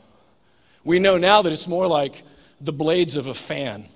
We 0.85 0.99
know 0.99 1.17
now 1.17 1.41
that 1.41 1.51
it's 1.55 1.67
more 1.67 1.87
like 1.87 2.23
the 2.61 2.73
blades 2.73 3.17
of 3.17 3.27
a 3.29 3.33
fan 3.33 3.87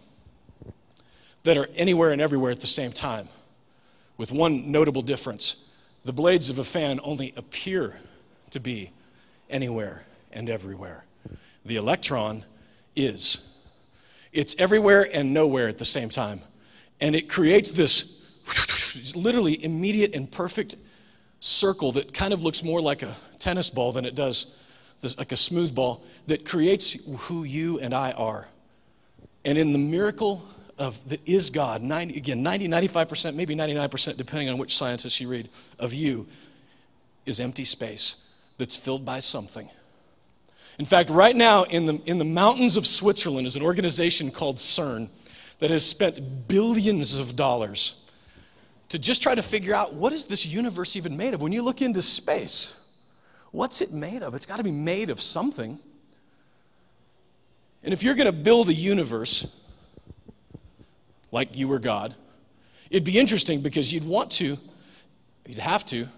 that 1.42 1.58
are 1.58 1.68
anywhere 1.76 2.10
and 2.10 2.22
everywhere 2.22 2.50
at 2.50 2.60
the 2.60 2.66
same 2.66 2.90
time, 2.90 3.28
with 4.16 4.32
one 4.32 4.72
notable 4.72 5.02
difference. 5.02 5.68
The 6.06 6.14
blades 6.14 6.48
of 6.48 6.58
a 6.58 6.64
fan 6.64 7.00
only 7.02 7.34
appear 7.36 7.94
to 8.48 8.60
be 8.60 8.92
anywhere 9.50 10.04
and 10.32 10.48
everywhere. 10.48 11.04
The 11.66 11.76
electron 11.76 12.46
is. 12.96 13.46
It's 14.32 14.56
everywhere 14.58 15.06
and 15.12 15.34
nowhere 15.34 15.68
at 15.68 15.76
the 15.76 15.84
same 15.84 16.08
time. 16.08 16.40
And 16.98 17.14
it 17.14 17.28
creates 17.28 17.72
this 17.72 18.18
literally 19.14 19.62
immediate 19.62 20.14
and 20.14 20.30
perfect 20.30 20.76
circle 21.40 21.92
that 21.92 22.12
kind 22.12 22.32
of 22.32 22.42
looks 22.42 22.62
more 22.62 22.80
like 22.80 23.02
a 23.02 23.14
tennis 23.38 23.70
ball 23.70 23.92
than 23.92 24.04
it 24.04 24.14
does 24.14 24.56
this, 25.00 25.16
like 25.18 25.32
a 25.32 25.36
smooth 25.36 25.74
ball 25.74 26.02
that 26.26 26.44
creates 26.44 26.92
who 27.20 27.44
you 27.44 27.78
and 27.78 27.94
I 27.94 28.12
are. 28.12 28.48
And 29.44 29.56
in 29.56 29.72
the 29.72 29.78
miracle 29.78 30.46
of 30.78 31.08
that 31.08 31.20
is 31.26 31.50
God, 31.50 31.82
90, 31.82 32.16
again, 32.16 32.42
90, 32.42 32.68
95%, 32.68 33.34
maybe 33.34 33.54
99%, 33.54 34.16
depending 34.16 34.48
on 34.48 34.58
which 34.58 34.76
scientist 34.76 35.20
you 35.20 35.28
read, 35.28 35.48
of 35.78 35.92
you 35.92 36.26
is 37.26 37.40
empty 37.40 37.64
space 37.64 38.28
that's 38.58 38.76
filled 38.76 39.04
by 39.04 39.20
something. 39.20 39.68
In 40.78 40.84
fact, 40.84 41.10
right 41.10 41.34
now 41.34 41.64
in 41.64 41.86
the, 41.86 42.00
in 42.06 42.18
the 42.18 42.24
mountains 42.24 42.76
of 42.76 42.86
Switzerland 42.86 43.46
is 43.46 43.56
an 43.56 43.62
organization 43.62 44.30
called 44.30 44.56
CERN 44.56 45.08
that 45.58 45.70
has 45.70 45.84
spent 45.84 46.48
billions 46.48 47.18
of 47.18 47.34
dollars 47.34 48.04
to 48.88 48.98
just 48.98 49.22
try 49.22 49.34
to 49.34 49.42
figure 49.42 49.74
out 49.74 49.94
what 49.94 50.12
is 50.12 50.26
this 50.26 50.46
universe 50.46 50.96
even 50.96 51.16
made 51.16 51.34
of? 51.34 51.42
When 51.42 51.52
you 51.52 51.62
look 51.62 51.82
into 51.82 52.02
space, 52.02 52.92
what's 53.50 53.80
it 53.80 53.92
made 53.92 54.22
of? 54.22 54.34
It's 54.34 54.46
got 54.46 54.56
to 54.56 54.64
be 54.64 54.70
made 54.70 55.10
of 55.10 55.20
something. 55.20 55.78
And 57.82 57.92
if 57.92 58.02
you're 58.02 58.14
going 58.14 58.26
to 58.26 58.32
build 58.32 58.68
a 58.68 58.74
universe 58.74 59.54
like 61.30 61.56
you 61.56 61.68
were 61.68 61.78
God, 61.78 62.14
it'd 62.90 63.04
be 63.04 63.18
interesting 63.18 63.60
because 63.60 63.92
you'd 63.92 64.06
want 64.06 64.30
to, 64.32 64.58
you'd 65.46 65.58
have 65.58 65.84
to, 65.86 66.08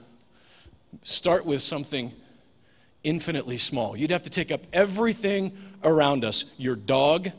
start 1.02 1.46
with 1.46 1.62
something 1.62 2.12
infinitely 3.04 3.58
small. 3.58 3.96
You'd 3.96 4.10
have 4.10 4.24
to 4.24 4.30
take 4.30 4.50
up 4.50 4.60
everything 4.72 5.56
around 5.82 6.24
us 6.24 6.44
your 6.58 6.76
dog, 6.76 7.30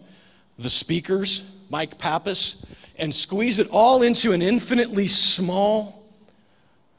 the 0.58 0.70
speakers, 0.70 1.58
Mike 1.70 1.98
Pappas, 1.98 2.66
and 2.98 3.14
squeeze 3.14 3.60
it 3.60 3.68
all 3.72 4.02
into 4.02 4.32
an 4.32 4.42
infinitely 4.42 5.08
small 5.08 6.04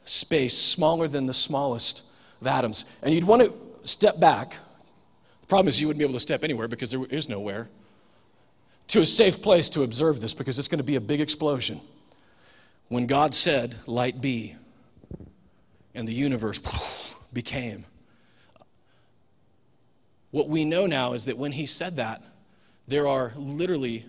space, 0.05 0.57
smaller 0.57 1.07
than 1.07 1.25
the 1.25 1.33
smallest 1.33 2.03
of 2.41 2.47
atoms. 2.47 2.85
And 3.01 3.13
you'd 3.13 3.23
want 3.23 3.41
to 3.41 3.53
step 3.87 4.19
back. 4.19 4.57
The 5.41 5.47
problem 5.47 5.67
is 5.67 5.79
you 5.79 5.87
wouldn't 5.87 5.99
be 5.99 6.05
able 6.05 6.15
to 6.15 6.19
step 6.19 6.43
anywhere 6.43 6.67
because 6.67 6.91
there 6.91 7.05
is 7.05 7.29
nowhere 7.29 7.69
to 8.87 9.01
a 9.01 9.05
safe 9.05 9.41
place 9.41 9.69
to 9.69 9.83
observe 9.83 10.21
this 10.21 10.33
because 10.33 10.59
it's 10.59 10.67
going 10.67 10.79
to 10.79 10.83
be 10.83 10.95
a 10.95 11.01
big 11.01 11.21
explosion. 11.21 11.79
When 12.89 13.07
God 13.07 13.33
said, 13.33 13.75
Light 13.87 14.21
be, 14.21 14.55
and 15.95 16.07
the 16.07 16.13
universe 16.13 16.61
became. 17.33 17.85
What 20.31 20.49
we 20.49 20.65
know 20.65 20.85
now 20.85 21.13
is 21.13 21.25
that 21.25 21.37
when 21.37 21.51
He 21.51 21.65
said 21.65 21.95
that, 21.95 22.21
there 22.87 23.07
are 23.07 23.31
literally 23.35 24.05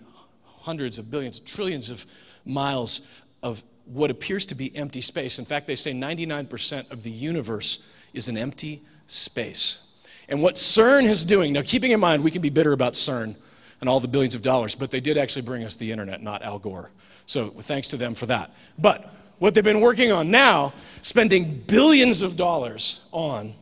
hundreds 0.65 0.97
of 0.99 1.11
billions, 1.11 1.39
trillions 1.39 1.89
of 1.89 2.05
miles 2.43 3.01
of 3.43 3.63
what 3.85 4.09
appears 4.09 4.45
to 4.47 4.55
be 4.55 4.75
empty 4.75 5.01
space. 5.01 5.37
In 5.37 5.45
fact, 5.45 5.67
they 5.67 5.75
say 5.75 5.93
99% 5.93 6.91
of 6.91 7.03
the 7.03 7.11
universe 7.11 7.87
is 8.13 8.27
an 8.29 8.37
empty 8.37 8.81
space. 9.07 9.93
And 10.27 10.41
what 10.41 10.55
CERN 10.55 11.03
is 11.05 11.23
doing, 11.23 11.53
now 11.53 11.61
keeping 11.61 11.91
in 11.91 11.99
mind 11.99 12.23
we 12.23 12.31
can 12.31 12.41
be 12.41 12.49
bitter 12.49 12.73
about 12.73 12.93
CERN 12.93 13.35
and 13.79 13.89
all 13.89 13.99
the 13.99 14.07
billions 14.07 14.33
of 14.33 14.41
dollars, 14.41 14.73
but 14.73 14.89
they 14.89 14.99
did 14.99 15.17
actually 15.17 15.43
bring 15.43 15.63
us 15.63 15.75
the 15.75 15.91
internet, 15.91 16.23
not 16.23 16.41
Al 16.41 16.57
Gore. 16.57 16.89
So 17.27 17.49
thanks 17.49 17.89
to 17.89 17.97
them 17.97 18.15
for 18.15 18.25
that. 18.25 18.51
But 18.79 19.13
what 19.37 19.53
they've 19.53 19.63
been 19.63 19.81
working 19.81 20.11
on 20.11 20.31
now, 20.31 20.73
spending 21.03 21.63
billions 21.67 22.21
of 22.21 22.37
dollars 22.37 23.01
on, 23.11 23.53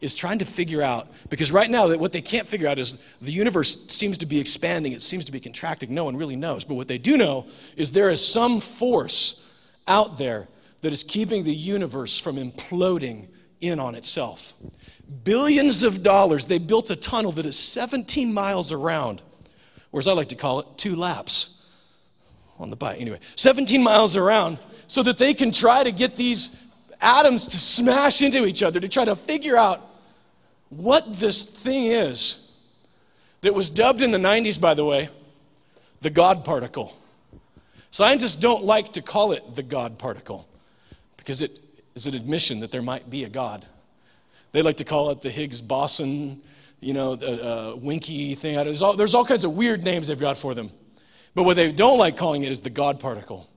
is 0.00 0.14
trying 0.14 0.38
to 0.38 0.44
figure 0.44 0.82
out, 0.82 1.08
because 1.28 1.52
right 1.52 1.70
now, 1.70 1.94
what 1.96 2.12
they 2.12 2.22
can't 2.22 2.46
figure 2.46 2.68
out 2.68 2.78
is 2.78 3.02
the 3.20 3.32
universe 3.32 3.86
seems 3.88 4.18
to 4.18 4.26
be 4.26 4.40
expanding, 4.40 4.92
it 4.92 5.02
seems 5.02 5.24
to 5.26 5.32
be 5.32 5.40
contracting. 5.40 5.92
No 5.94 6.04
one 6.04 6.16
really 6.16 6.36
knows. 6.36 6.64
But 6.64 6.74
what 6.74 6.88
they 6.88 6.98
do 6.98 7.16
know 7.16 7.46
is 7.76 7.92
there 7.92 8.10
is 8.10 8.26
some 8.26 8.60
force 8.60 9.46
out 9.86 10.18
there 10.18 10.48
that 10.82 10.92
is 10.92 11.02
keeping 11.02 11.44
the 11.44 11.54
universe 11.54 12.18
from 12.18 12.36
imploding 12.36 13.28
in 13.60 13.78
on 13.78 13.94
itself. 13.94 14.54
Billions 15.24 15.82
of 15.82 16.02
dollars, 16.02 16.46
they 16.46 16.58
built 16.58 16.90
a 16.90 16.96
tunnel 16.96 17.32
that 17.32 17.44
is 17.44 17.58
17 17.58 18.32
miles 18.32 18.72
around, 18.72 19.22
or 19.92 20.00
as 20.00 20.08
I 20.08 20.12
like 20.12 20.28
to 20.28 20.36
call 20.36 20.60
it, 20.60 20.66
two 20.76 20.96
laps 20.96 21.68
on 22.58 22.70
the 22.70 22.76
bike. 22.76 23.00
Anyway, 23.00 23.18
17 23.36 23.82
miles 23.82 24.16
around 24.16 24.58
so 24.86 25.02
that 25.02 25.18
they 25.18 25.34
can 25.34 25.50
try 25.50 25.82
to 25.84 25.92
get 25.92 26.16
these 26.16 26.56
atoms 27.00 27.48
to 27.48 27.58
smash 27.58 28.22
into 28.22 28.46
each 28.46 28.62
other 28.62 28.80
to 28.80 28.88
try 28.88 29.04
to 29.04 29.16
figure 29.16 29.56
out 29.56 29.89
what 30.70 31.18
this 31.18 31.44
thing 31.44 31.86
is 31.86 32.50
that 33.42 33.54
was 33.54 33.70
dubbed 33.70 34.02
in 34.02 34.12
the 34.12 34.18
90s, 34.18 34.60
by 34.60 34.74
the 34.74 34.84
way, 34.84 35.08
the 36.00 36.10
God 36.10 36.44
particle. 36.44 36.96
Scientists 37.90 38.36
don't 38.36 38.64
like 38.64 38.92
to 38.92 39.02
call 39.02 39.32
it 39.32 39.56
the 39.56 39.62
God 39.62 39.98
particle 39.98 40.48
because 41.16 41.42
it 41.42 41.50
is 41.94 42.06
an 42.06 42.14
admission 42.14 42.60
that 42.60 42.70
there 42.70 42.82
might 42.82 43.10
be 43.10 43.24
a 43.24 43.28
God. 43.28 43.66
They 44.52 44.62
like 44.62 44.76
to 44.78 44.84
call 44.84 45.10
it 45.10 45.22
the 45.22 45.30
Higgs 45.30 45.60
boson, 45.60 46.40
you 46.80 46.94
know, 46.94 47.12
uh, 47.12 47.76
winky 47.76 48.34
thing. 48.34 48.54
There's 48.56 48.82
all, 48.82 48.94
there's 48.94 49.14
all 49.14 49.24
kinds 49.24 49.44
of 49.44 49.54
weird 49.54 49.82
names 49.82 50.08
they've 50.08 50.18
got 50.18 50.38
for 50.38 50.54
them. 50.54 50.70
But 51.34 51.44
what 51.44 51.56
they 51.56 51.70
don't 51.72 51.98
like 51.98 52.16
calling 52.16 52.42
it 52.42 52.50
is 52.50 52.60
the 52.60 52.70
God 52.70 53.00
particle. 53.00 53.48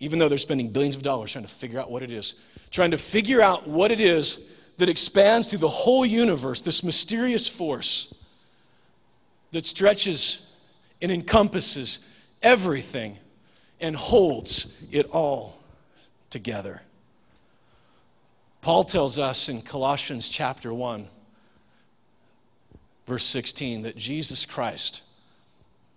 Even 0.00 0.18
though 0.18 0.28
they're 0.28 0.38
spending 0.38 0.70
billions 0.70 0.96
of 0.96 1.02
dollars 1.02 1.32
trying 1.32 1.44
to 1.44 1.50
figure 1.50 1.78
out 1.78 1.90
what 1.90 2.02
it 2.02 2.10
is, 2.10 2.34
trying 2.70 2.90
to 2.90 2.98
figure 2.98 3.40
out 3.40 3.68
what 3.68 3.90
it 3.90 4.00
is 4.00 4.52
that 4.78 4.88
expands 4.88 5.48
through 5.48 5.60
the 5.60 5.68
whole 5.68 6.04
universe, 6.04 6.60
this 6.60 6.82
mysterious 6.82 7.48
force 7.48 8.14
that 9.52 9.66
stretches 9.66 10.56
and 11.00 11.12
encompasses 11.12 12.08
everything 12.42 13.18
and 13.80 13.96
holds 13.96 14.88
it 14.92 15.06
all 15.10 15.58
together. 16.30 16.82
Paul 18.60 18.84
tells 18.84 19.18
us 19.18 19.48
in 19.48 19.60
Colossians 19.60 20.28
chapter 20.28 20.72
1, 20.72 21.08
verse 23.06 23.24
16, 23.24 23.82
that 23.82 23.96
Jesus 23.96 24.46
Christ 24.46 25.02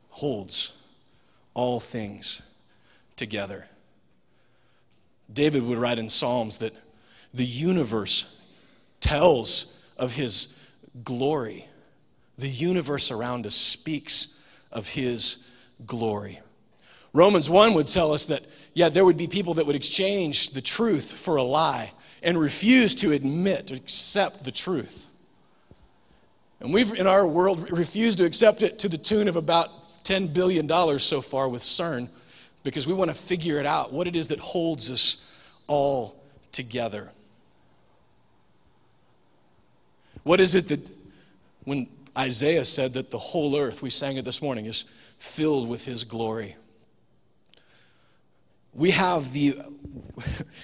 holds 0.10 0.76
all 1.54 1.80
things 1.80 2.42
together. 3.16 3.68
David 5.32 5.64
would 5.64 5.78
write 5.78 6.00
in 6.00 6.10
Psalms 6.10 6.58
that 6.58 6.74
the 7.34 7.46
universe 7.46 8.40
tells 9.06 9.80
of 9.98 10.14
his 10.14 10.58
glory. 11.04 11.68
The 12.40 12.50
universe 12.50 13.12
around 13.12 13.46
us 13.46 13.54
speaks 13.54 14.44
of 14.72 14.88
his 14.88 15.46
glory. 15.86 16.40
Romans 17.14 17.48
1 17.48 17.76
would 17.76 17.88
tell 17.88 18.14
us 18.14 18.26
that, 18.26 18.44
yeah, 18.74 18.90
there 18.90 19.06
would 19.06 19.16
be 19.16 19.28
people 19.28 19.54
that 19.54 19.68
would 19.68 19.76
exchange 19.76 20.52
the 20.52 20.62
truth 20.62 21.14
for 21.14 21.36
a 21.36 21.44
lie 21.44 21.92
and 22.24 22.40
refuse 22.40 22.96
to 22.96 23.12
admit, 23.12 23.68
to 23.68 23.76
accept 23.76 24.44
the 24.44 24.52
truth. 24.52 25.08
And 26.60 26.74
we've, 26.74 26.94
in 26.94 27.06
our 27.06 27.28
world, 27.28 27.72
refused 27.72 28.18
to 28.18 28.26
accept 28.26 28.64
it 28.64 28.80
to 28.80 28.90
the 28.90 28.98
tune 28.98 29.28
of 29.28 29.36
about 29.36 29.70
$10 30.04 30.34
billion 30.34 30.68
so 31.00 31.22
far 31.22 31.48
with 31.48 31.62
CERN 31.62 32.10
because 32.64 32.88
we 32.88 32.94
want 32.96 33.12
to 33.12 33.16
figure 33.16 33.60
it 33.60 33.68
out 33.68 33.94
what 33.94 34.08
it 34.08 34.16
is 34.16 34.30
that 34.30 34.40
holds 34.40 34.90
us 34.90 35.32
all 35.68 36.16
together. 36.52 37.12
What 40.26 40.42
is 40.42 40.56
it 40.56 40.70
that, 40.70 40.90
when 41.66 41.88
Isaiah 42.18 42.66
said 42.66 42.94
that 42.94 43.12
the 43.12 43.20
whole 43.20 43.56
earth, 43.56 43.84
we 43.84 43.92
sang 43.92 44.18
it 44.18 44.26
this 44.26 44.42
morning, 44.42 44.66
is 44.66 44.86
filled 45.20 45.70
with 45.70 45.86
his 45.86 46.04
glory? 46.04 46.56
We 48.74 48.90
have 48.92 49.34
the 49.34 49.60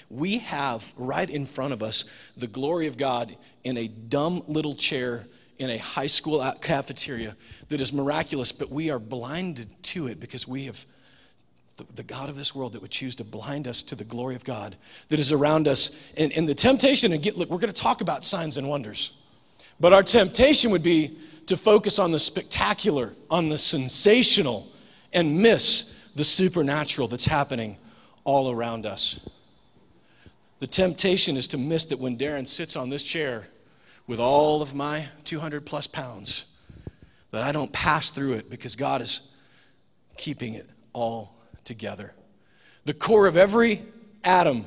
we 0.10 0.40
have 0.40 0.92
right 0.98 1.30
in 1.30 1.46
front 1.46 1.74
of 1.74 1.84
us 1.84 2.06
the 2.36 2.48
glory 2.48 2.88
of 2.88 2.98
God 2.98 3.38
in 3.64 3.78
a 3.78 3.88
dumb 3.88 4.44
little 4.48 4.74
chair 4.74 5.28
in 5.60 5.70
a 5.70 5.78
high 5.78 6.08
school 6.08 6.44
cafeteria 6.60 7.38
that 7.70 7.80
is 7.80 7.94
miraculous, 7.94 8.52
but 8.52 8.72
we 8.72 8.90
are 8.90 8.98
blinded 8.98 9.70
to 9.84 10.08
it 10.08 10.20
because 10.20 10.48
we 10.48 10.66
have 10.66 10.88
the, 11.96 12.04
God 12.04 12.30
of 12.30 12.36
this 12.36 12.56
world 12.56 12.74
that 12.74 12.82
would 12.82 12.92
choose 12.92 13.16
to 13.18 13.24
blind 13.24 13.68
us 13.68 13.84
to 13.84 13.96
the 13.96 14.04
glory 14.04 14.36
of 14.36 14.44
God 14.44 14.76
that 15.10 15.20
is 15.20 15.32
around 15.32 15.68
us. 15.68 16.12
And, 16.18 16.32
and 16.34 16.48
the 16.48 16.56
temptation, 16.56 17.14
and 17.14 17.22
get, 17.22 17.38
look, 17.38 17.50
we're 17.50 17.60
going 17.60 17.72
to 17.72 17.80
talk 17.80 18.02
about 18.02 18.26
signs 18.26 18.58
and 18.58 18.68
wonders, 18.68 19.12
but 19.80 19.94
our 19.94 20.04
temptation 20.04 20.72
would 20.72 20.84
be 20.84 21.18
to 21.48 21.58
focus 21.58 22.00
on 22.00 22.12
the 22.12 22.20
spectacular, 22.20 23.14
on 23.30 23.50
the 23.50 23.58
sensational, 23.58 24.68
and 25.14 25.40
miss 25.42 26.12
the 26.16 26.24
supernatural 26.24 27.08
that's 27.08 27.26
happening 27.26 27.78
all 28.24 28.52
around 28.52 28.86
us. 28.86 29.20
The 30.60 30.68
temptation 30.68 31.38
is 31.38 31.48
to 31.50 31.58
miss 31.58 31.86
that 31.86 32.00
when 32.00 32.18
Darren 32.18 32.48
sits 32.48 32.76
on 32.76 32.90
this 32.90 33.04
chair 33.04 33.48
with 34.08 34.20
all 34.20 34.62
of 34.62 34.76
my 34.76 35.06
200 35.24 35.66
plus 35.66 35.88
pounds, 35.88 36.56
that 37.32 37.44
I 37.44 37.52
don't 37.52 37.72
pass 37.72 38.12
through 38.12 38.34
it 38.34 38.50
because 38.50 38.76
God 38.76 39.02
is 39.02 39.32
keeping 40.18 40.54
it 40.54 40.70
all 40.94 41.36
together. 41.64 42.14
The 42.86 42.94
core 42.94 43.28
of 43.28 43.38
every 43.38 43.82
atom, 44.24 44.66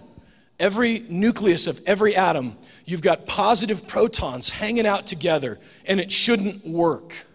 every 0.59 1.05
nucleus 1.09 1.67
of 1.67 1.81
every 1.87 2.17
atom, 2.17 2.57
you've 2.85 3.03
got 3.03 3.27
positive 3.27 3.87
protons 3.87 4.51
hanging 4.51 4.87
out 4.87 5.07
together, 5.07 5.59
and 5.87 6.01
it 6.01 6.13
shouldn't 6.13 6.67
work. 6.67 7.27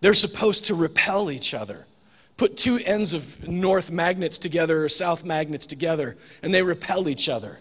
They're 0.00 0.14
supposed 0.14 0.66
to 0.66 0.74
repel 0.74 1.30
each 1.30 1.54
other. 1.54 1.86
Put 2.36 2.56
two 2.56 2.78
ends 2.78 3.14
of 3.14 3.46
north 3.48 3.90
magnets 3.90 4.38
together 4.38 4.84
or 4.84 4.88
south 4.88 5.24
magnets 5.24 5.66
together, 5.66 6.16
and 6.42 6.52
they 6.52 6.62
repel 6.62 7.08
each 7.08 7.28
other. 7.28 7.58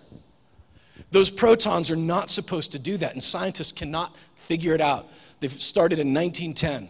Those 1.11 1.29
protons 1.29 1.91
are 1.91 1.95
not 1.95 2.29
supposed 2.29 2.71
to 2.71 2.79
do 2.79 2.97
that, 2.97 3.13
and 3.13 3.23
scientists 3.23 3.71
cannot 3.71 4.15
figure 4.35 4.73
it 4.73 4.81
out. 4.81 5.07
They've 5.39 5.51
started 5.51 5.99
in 5.99 6.13
1910 6.13 6.89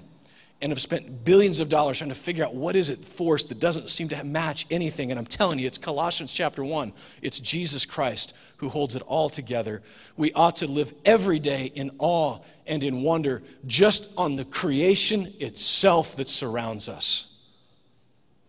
and 0.63 0.71
have 0.71 0.80
spent 0.80 1.26
billions 1.26 1.60
of 1.60 1.67
dollars 1.67 1.97
trying 1.97 2.10
to 2.10 2.15
figure 2.15 2.45
out 2.45 2.56
what 2.56 2.73
is 2.73 2.89
it 2.89 2.97
force 2.97 3.43
that 3.43 3.60
doesn't 3.60 3.89
seem 3.89 4.08
to 4.08 4.23
match 4.23 4.65
anything. 4.71 5.12
And 5.12 5.19
i'm 5.19 5.26
telling 5.26 5.60
you 5.60 5.67
it's 5.67 5.78
colossians 5.78 6.32
chapter 6.32 6.63
1 6.63 6.93
it's 7.21 7.38
jesus 7.39 7.86
christ 7.86 8.34
who 8.58 8.69
holds 8.69 8.95
it 8.95 9.02
all 9.02 9.30
together. 9.30 9.82
We 10.15 10.32
ought 10.32 10.56
to 10.58 10.67
live 10.67 10.93
every 11.04 11.38
day 11.38 11.65
in 11.76 11.91
awe 11.99 12.39
and 12.65 12.82
in 12.82 13.04
wonder 13.04 13.43
just 13.67 14.17
on 14.17 14.38
the 14.38 14.45
creation 14.45 15.28
itself 15.41 16.15
that 16.15 16.30
surrounds 16.30 16.88
us. 16.88 17.41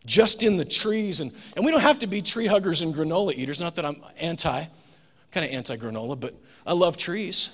Just 0.06 0.44
in 0.44 0.56
the 0.56 0.64
trees. 0.64 1.20
And, 1.20 1.32
and 1.56 1.64
we 1.64 1.72
don't 1.72 1.80
have 1.80 1.98
to 2.00 2.06
be 2.06 2.22
tree 2.22 2.46
huggers 2.46 2.80
and 2.82 2.94
granola 2.94 3.34
eaters. 3.34 3.60
Not 3.60 3.74
that 3.74 3.84
i'm 3.84 3.96
anti 4.20 4.64
kind 5.32 5.44
of 5.44 5.52
anti 5.52 5.76
granola 5.76 6.18
but 6.18 6.32
i 6.64 6.72
love 6.72 6.96
trees 6.96 7.50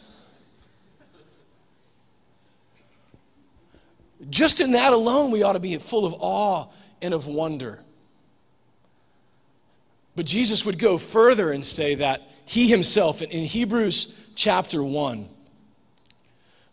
Just 4.28 4.60
in 4.60 4.72
that 4.72 4.92
alone, 4.92 5.30
we 5.30 5.42
ought 5.42 5.54
to 5.54 5.60
be 5.60 5.76
full 5.76 6.04
of 6.04 6.14
awe 6.18 6.66
and 7.00 7.14
of 7.14 7.26
wonder. 7.26 7.80
But 10.16 10.26
Jesus 10.26 10.64
would 10.64 10.78
go 10.78 10.98
further 10.98 11.52
and 11.52 11.64
say 11.64 11.94
that 11.94 12.22
he 12.44 12.68
himself, 12.68 13.22
in 13.22 13.44
Hebrews 13.44 14.32
chapter 14.34 14.82
1, 14.82 15.28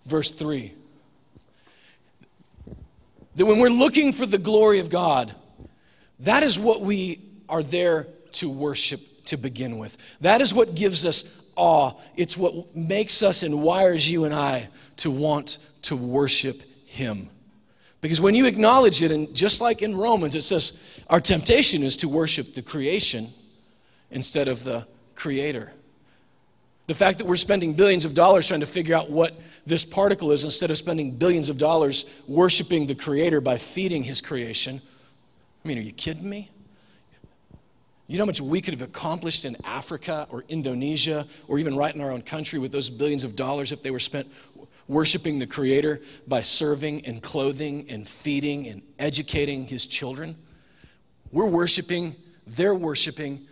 verse 0.06 0.32
3, 0.32 0.74
that 3.36 3.46
when 3.46 3.60
we're 3.60 3.70
looking 3.70 4.12
for 4.12 4.26
the 4.26 4.40
glory 4.40 4.80
of 4.80 4.90
God, 4.90 5.34
that 6.20 6.44
is 6.44 6.58
what 6.58 6.82
we 6.82 7.22
are 7.48 7.62
there 7.62 8.08
to 8.34 8.50
worship 8.50 9.00
to 9.26 9.38
begin 9.38 9.78
with. 9.78 9.98
That 10.22 10.42
is 10.42 10.54
what 10.54 10.74
gives 10.74 11.06
us 11.06 11.48
awe. 11.56 11.94
It's 12.16 12.36
what 12.36 12.76
makes 12.76 13.22
us 13.22 13.44
and 13.44 13.62
wires 13.62 14.10
you 14.10 14.26
and 14.26 14.34
I 14.34 14.70
to 14.98 15.12
want 15.12 15.60
to 15.84 15.96
worship 15.96 16.62
Him. 16.88 17.30
Because 18.02 18.22
when 18.22 18.36
you 18.36 18.46
acknowledge 18.46 19.02
it, 19.02 19.12
and 19.12 19.34
just 19.34 19.60
like 19.60 19.82
in 19.82 19.96
Romans, 19.96 20.36
it 20.36 20.44
says 20.44 21.02
our 21.10 21.20
temptation 21.20 21.84
is 21.84 21.98
to 21.98 22.10
worship 22.10 22.54
the 22.54 22.62
creation 22.62 23.28
instead 24.12 24.48
of 24.48 24.64
the 24.64 24.88
creator. 25.16 25.72
The 26.86 26.94
fact 26.94 27.18
that 27.18 27.28
we're 27.28 27.36
spending 27.36 27.74
billions 27.74 28.06
of 28.06 28.14
dollars 28.14 28.48
trying 28.48 28.62
to 28.62 28.66
figure 28.66 28.96
out 28.96 29.10
what 29.10 29.38
this 29.66 29.84
particle 29.84 30.32
is 30.32 30.44
instead 30.44 30.72
of 30.72 30.78
spending 30.78 31.12
billions 31.12 31.50
of 31.50 31.58
dollars 31.58 32.10
worshiping 32.28 32.88
the 32.88 32.96
creator 32.96 33.42
by 33.42 33.58
feeding 33.58 34.04
his 34.04 34.22
creation. 34.22 34.80
I 35.66 35.68
mean, 35.68 35.78
are 35.78 35.82
you 35.82 35.92
kidding 35.92 36.30
me? 36.30 36.50
You 38.08 38.17
know 38.17 38.24
how 38.24 38.28
much 38.28 38.39
we 38.39 38.62
could 38.62 38.74
have 38.74 38.88
accomplished 38.88 39.43
in 39.43 39.58
Africa 39.65 40.28
or 40.30 40.46
Indonesia 40.48 41.28
or 41.50 41.60
even 41.60 41.76
right 41.76 41.93
in 41.93 42.00
our 42.00 42.12
own 42.12 42.22
country 42.22 42.58
with 42.58 42.72
those 42.72 42.89
billions 42.89 43.26
of 43.26 43.36
dollars 43.36 43.74
if 43.74 43.84
they 43.84 43.91
were 43.91 44.00
spent 44.00 44.28
worshiping 44.88 45.39
the 45.39 45.48
Creator 45.48 46.02
by 46.26 46.41
serving 46.41 47.06
and 47.06 47.22
clothing 47.22 47.86
and 47.89 48.08
feeding 48.08 48.67
and 48.67 48.82
educating 48.98 49.67
His 49.67 49.86
children? 49.86 50.38
We're 51.34 51.50
worshiping, 51.50 52.15
they're 52.46 52.76
worshiping 52.76 53.46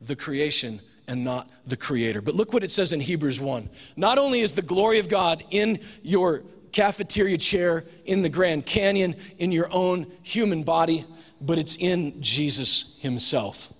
the 0.00 0.16
creation 0.16 0.80
and 1.06 1.22
not 1.22 1.48
the 1.64 1.76
Creator. 1.76 2.22
But 2.22 2.34
look 2.34 2.52
what 2.52 2.64
it 2.64 2.72
says 2.72 2.92
in 2.92 3.00
Hebrews 3.00 3.40
1. 3.40 3.70
Not 3.96 4.18
only 4.18 4.40
is 4.40 4.54
the 4.54 4.62
glory 4.62 4.98
of 4.98 5.08
God 5.08 5.44
in 5.50 5.78
your 6.02 6.42
cafeteria 6.72 7.38
chair, 7.38 7.84
in 8.06 8.22
the 8.22 8.28
Grand 8.28 8.66
Canyon, 8.66 9.14
in 9.38 9.52
your 9.52 9.68
own 9.72 10.10
human 10.22 10.64
body, 10.64 11.04
but 11.40 11.58
it's 11.58 11.76
in 11.76 12.20
Jesus 12.20 12.98
Himself. 13.00 13.72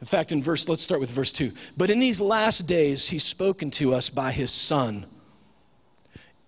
In 0.00 0.06
fact, 0.06 0.32
in 0.32 0.42
verse, 0.42 0.68
let's 0.68 0.82
start 0.82 1.00
with 1.00 1.10
verse 1.10 1.32
2. 1.32 1.52
But 1.76 1.90
in 1.90 2.00
these 2.00 2.20
last 2.20 2.60
days, 2.60 3.08
He's 3.08 3.24
spoken 3.24 3.70
to 3.72 3.94
us 3.94 4.08
by 4.08 4.32
His 4.32 4.50
Son. 4.50 5.04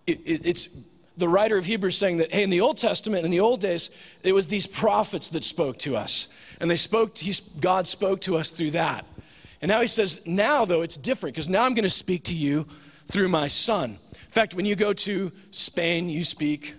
It, 0.07 0.21
it, 0.25 0.47
it's 0.47 0.69
the 1.17 1.29
writer 1.29 1.59
of 1.59 1.67
Hebrews 1.67 1.97
saying 1.97 2.17
that, 2.19 2.33
hey, 2.33 2.43
in 2.43 2.51
the 2.51 2.61
Old 2.61 2.79
Testament, 2.79 3.25
in 3.25 3.31
the 3.31 3.41
old 3.41 3.61
days, 3.61 3.91
it 4.23 4.33
was 4.33 4.47
these 4.47 4.67
prophets 4.67 5.29
that 5.31 5.45
spoke 5.45 5.79
to 5.81 5.97
us. 5.97 6.35
And 6.61 6.71
they 6.71 6.77
spoke, 6.77 7.17
God 7.61 7.87
spoke 7.87 8.21
to 8.23 8.37
us 8.37 8.51
through 8.51 8.71
that. 8.71 9.05
And 9.61 9.69
now 9.69 9.81
he 9.81 9.87
says, 9.87 10.27
now 10.27 10.65
though, 10.65 10.83
it's 10.83 10.97
different 10.97 11.35
because 11.35 11.49
now 11.49 11.65
I'm 11.65 11.75
going 11.75 11.85
to 11.85 11.91
speak 11.91 12.25
to 12.25 12.35
you 12.35 12.67
through 13.07 13.29
my 13.29 13.49
son. 13.49 13.99
In 14.13 14.31
fact, 14.31 14.55
when 14.55 14.65
you 14.65 14.75
go 14.75 14.93
to 14.93 15.31
Spain, 15.51 16.09
you 16.09 16.25
speak 16.25 16.75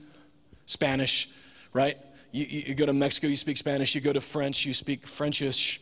Spanish, 0.65 1.29
right? 1.71 1.97
You, 2.31 2.45
you, 2.45 2.75
go 2.75 2.85
to 2.85 2.93
Mexico, 2.93 3.27
you 3.27 3.37
speak 3.37 3.57
Spanish. 3.57 3.93
You 3.93 4.01
go 4.01 4.11
to 4.11 4.21
French, 4.21 4.65
you 4.65 4.73
speak 4.73 5.05
Frenchish. 5.05 5.79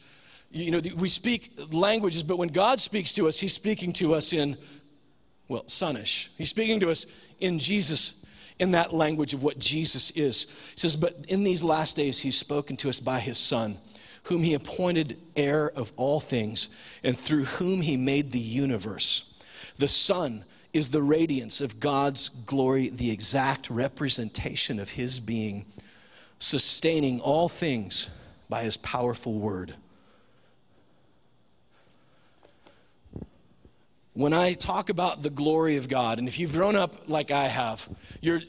You, 0.52 0.72
know, 0.72 0.82
we 0.96 1.08
speak 1.08 1.58
languages, 1.72 2.24
but 2.24 2.38
when 2.38 2.50
God 2.50 2.80
speaks 2.80 3.14
to 3.14 3.28
us, 3.28 3.40
He's 3.40 3.54
speaking 3.54 3.94
to 3.94 4.14
us 4.14 4.34
in, 4.34 4.58
well, 5.48 5.64
Sonish. 5.68 6.30
He's 6.38 6.50
speaking 6.50 6.80
to 6.82 6.90
us 6.90 7.06
in 7.40 7.60
Jesus, 7.60 8.26
in 8.60 8.72
that 8.72 8.94
language 8.94 9.34
of 9.34 9.44
what 9.44 9.60
Jesus 9.60 10.12
is. 10.12 10.50
He 10.74 10.80
says, 10.80 10.96
But 10.96 11.16
in 11.28 11.44
these 11.44 11.64
last 11.64 11.96
days, 11.96 12.20
He's 12.20 12.38
spoken 12.38 12.78
to 12.78 12.90
us 12.90 13.00
by 13.00 13.20
His 13.20 13.38
Son, 13.38 13.78
whom 14.24 14.44
He 14.44 14.54
appointed 14.54 15.18
heir 15.36 15.70
of 15.70 15.94
all 15.96 16.20
things, 16.20 16.70
and 17.04 17.18
through 17.18 17.46
whom 17.46 17.82
He 17.82 17.98
made 17.98 18.32
the 18.32 18.40
universe. 18.40 19.42
The 19.78 19.88
Son 19.88 20.44
is 20.74 20.90
the 20.90 21.02
radiance 21.02 21.62
of 21.62 21.80
God's 21.80 22.30
glory, 22.30 22.90
the 22.90 23.12
exact 23.12 23.70
representation 23.70 24.80
of 24.80 24.92
His 24.92 25.20
being 25.20 25.66
sustaining 26.42 27.20
all 27.22 27.48
things 27.48 28.10
by 28.50 28.64
his 28.64 28.76
powerful 28.78 29.36
word. 29.36 29.76
When 34.13 34.34
I 34.34 34.54
talk 34.54 34.89
about 34.89 35.24
the 35.24 35.30
glory 35.30 35.78
of 35.78 35.88
God, 35.88 36.19
and 36.19 36.28
if 36.28 36.38
you've 36.38 36.52
grown 36.52 36.76
up 36.76 37.08
like 37.08 37.32
I 37.32 37.47
have, 37.47 37.88
your 38.19 38.41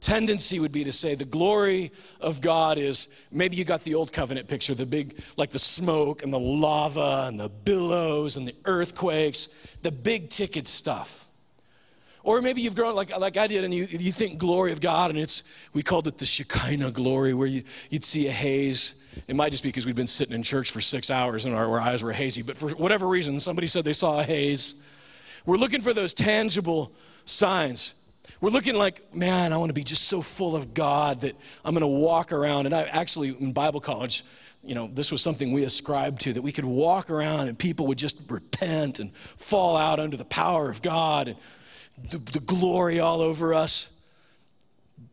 tendency 0.00 0.60
would 0.60 0.70
be 0.70 0.84
to 0.84 0.92
say 0.92 1.14
the 1.16 1.24
glory 1.24 1.90
of 2.20 2.40
God 2.40 2.78
is 2.78 3.08
maybe 3.32 3.56
you 3.56 3.64
got 3.64 3.82
the 3.82 3.96
old 3.96 4.12
covenant 4.12 4.46
picture, 4.46 4.74
the 4.74 4.86
big, 4.86 5.20
like 5.36 5.50
the 5.50 5.58
smoke 5.58 6.22
and 6.22 6.32
the 6.32 6.38
lava 6.38 7.24
and 7.26 7.38
the 7.40 7.48
billows 7.48 8.36
and 8.36 8.46
the 8.46 8.54
earthquakes, 8.64 9.48
the 9.82 9.90
big 9.90 10.30
ticket 10.30 10.68
stuff. 10.68 11.26
Or 12.22 12.40
maybe 12.40 12.60
you've 12.60 12.76
grown 12.76 12.94
like, 12.94 13.16
like 13.18 13.36
I 13.36 13.46
did 13.46 13.64
and 13.64 13.72
you, 13.72 13.84
you 13.84 14.12
think 14.12 14.38
glory 14.38 14.72
of 14.72 14.80
God 14.80 15.10
and 15.10 15.18
it's, 15.18 15.42
we 15.72 15.82
called 15.82 16.06
it 16.06 16.18
the 16.18 16.26
Shekinah 16.26 16.92
glory 16.92 17.34
where 17.34 17.46
you, 17.46 17.64
you'd 17.88 18.04
see 18.04 18.28
a 18.28 18.32
haze. 18.32 18.94
It 19.26 19.34
might 19.34 19.50
just 19.50 19.62
be 19.62 19.70
because 19.70 19.86
we'd 19.86 19.96
been 19.96 20.06
sitting 20.06 20.34
in 20.34 20.42
church 20.42 20.70
for 20.70 20.80
six 20.80 21.10
hours 21.10 21.46
and 21.46 21.54
our, 21.54 21.66
our 21.66 21.80
eyes 21.80 22.02
were 22.02 22.12
hazy, 22.12 22.42
but 22.42 22.56
for 22.56 22.70
whatever 22.70 23.08
reason, 23.08 23.40
somebody 23.40 23.66
said 23.66 23.84
they 23.84 23.92
saw 23.92 24.20
a 24.20 24.24
haze. 24.24 24.82
We're 25.46 25.56
looking 25.56 25.80
for 25.80 25.92
those 25.92 26.14
tangible 26.14 26.92
signs. 27.24 27.94
We're 28.40 28.50
looking 28.50 28.74
like, 28.74 29.14
man, 29.14 29.52
I 29.52 29.56
want 29.56 29.70
to 29.70 29.74
be 29.74 29.84
just 29.84 30.04
so 30.04 30.22
full 30.22 30.56
of 30.56 30.74
God 30.74 31.20
that 31.22 31.36
I'm 31.64 31.74
going 31.74 31.82
to 31.82 31.86
walk 31.86 32.32
around. 32.32 32.66
And 32.66 32.74
I 32.74 32.82
actually, 32.82 33.28
in 33.28 33.52
Bible 33.52 33.80
college, 33.80 34.24
you 34.62 34.74
know, 34.74 34.90
this 34.92 35.10
was 35.10 35.22
something 35.22 35.52
we 35.52 35.64
ascribed 35.64 36.20
to 36.22 36.32
that 36.34 36.42
we 36.42 36.52
could 36.52 36.64
walk 36.64 37.10
around 37.10 37.48
and 37.48 37.58
people 37.58 37.86
would 37.86 37.98
just 37.98 38.30
repent 38.30 39.00
and 39.00 39.14
fall 39.14 39.76
out 39.76 39.98
under 39.98 40.16
the 40.16 40.24
power 40.24 40.70
of 40.70 40.82
God. 40.82 41.28
And 41.28 41.36
the, 42.08 42.18
the 42.18 42.40
glory 42.40 43.00
all 43.00 43.20
over 43.20 43.52
us. 43.52 43.90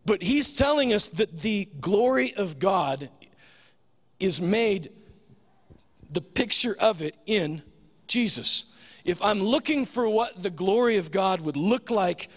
But 0.05 0.23
he's 0.23 0.53
telling 0.53 0.93
us 0.93 1.07
that 1.07 1.41
the 1.41 1.67
glory 1.81 2.33
of 2.35 2.59
God 2.59 3.09
is 4.19 4.39
made, 4.39 4.91
the 6.11 6.21
picture 6.21 6.75
of 6.79 7.01
it 7.01 7.15
in 7.25 7.61
Jesus. 8.07 8.73
If 9.07 9.21
I'm 9.21 9.39
looking 9.41 9.85
for 9.85 10.09
what 10.09 10.43
the 10.43 10.49
glory 10.49 10.97
of 10.97 11.11
God 11.11 11.39
would 11.39 11.55
look 11.55 11.89
like 11.89 12.27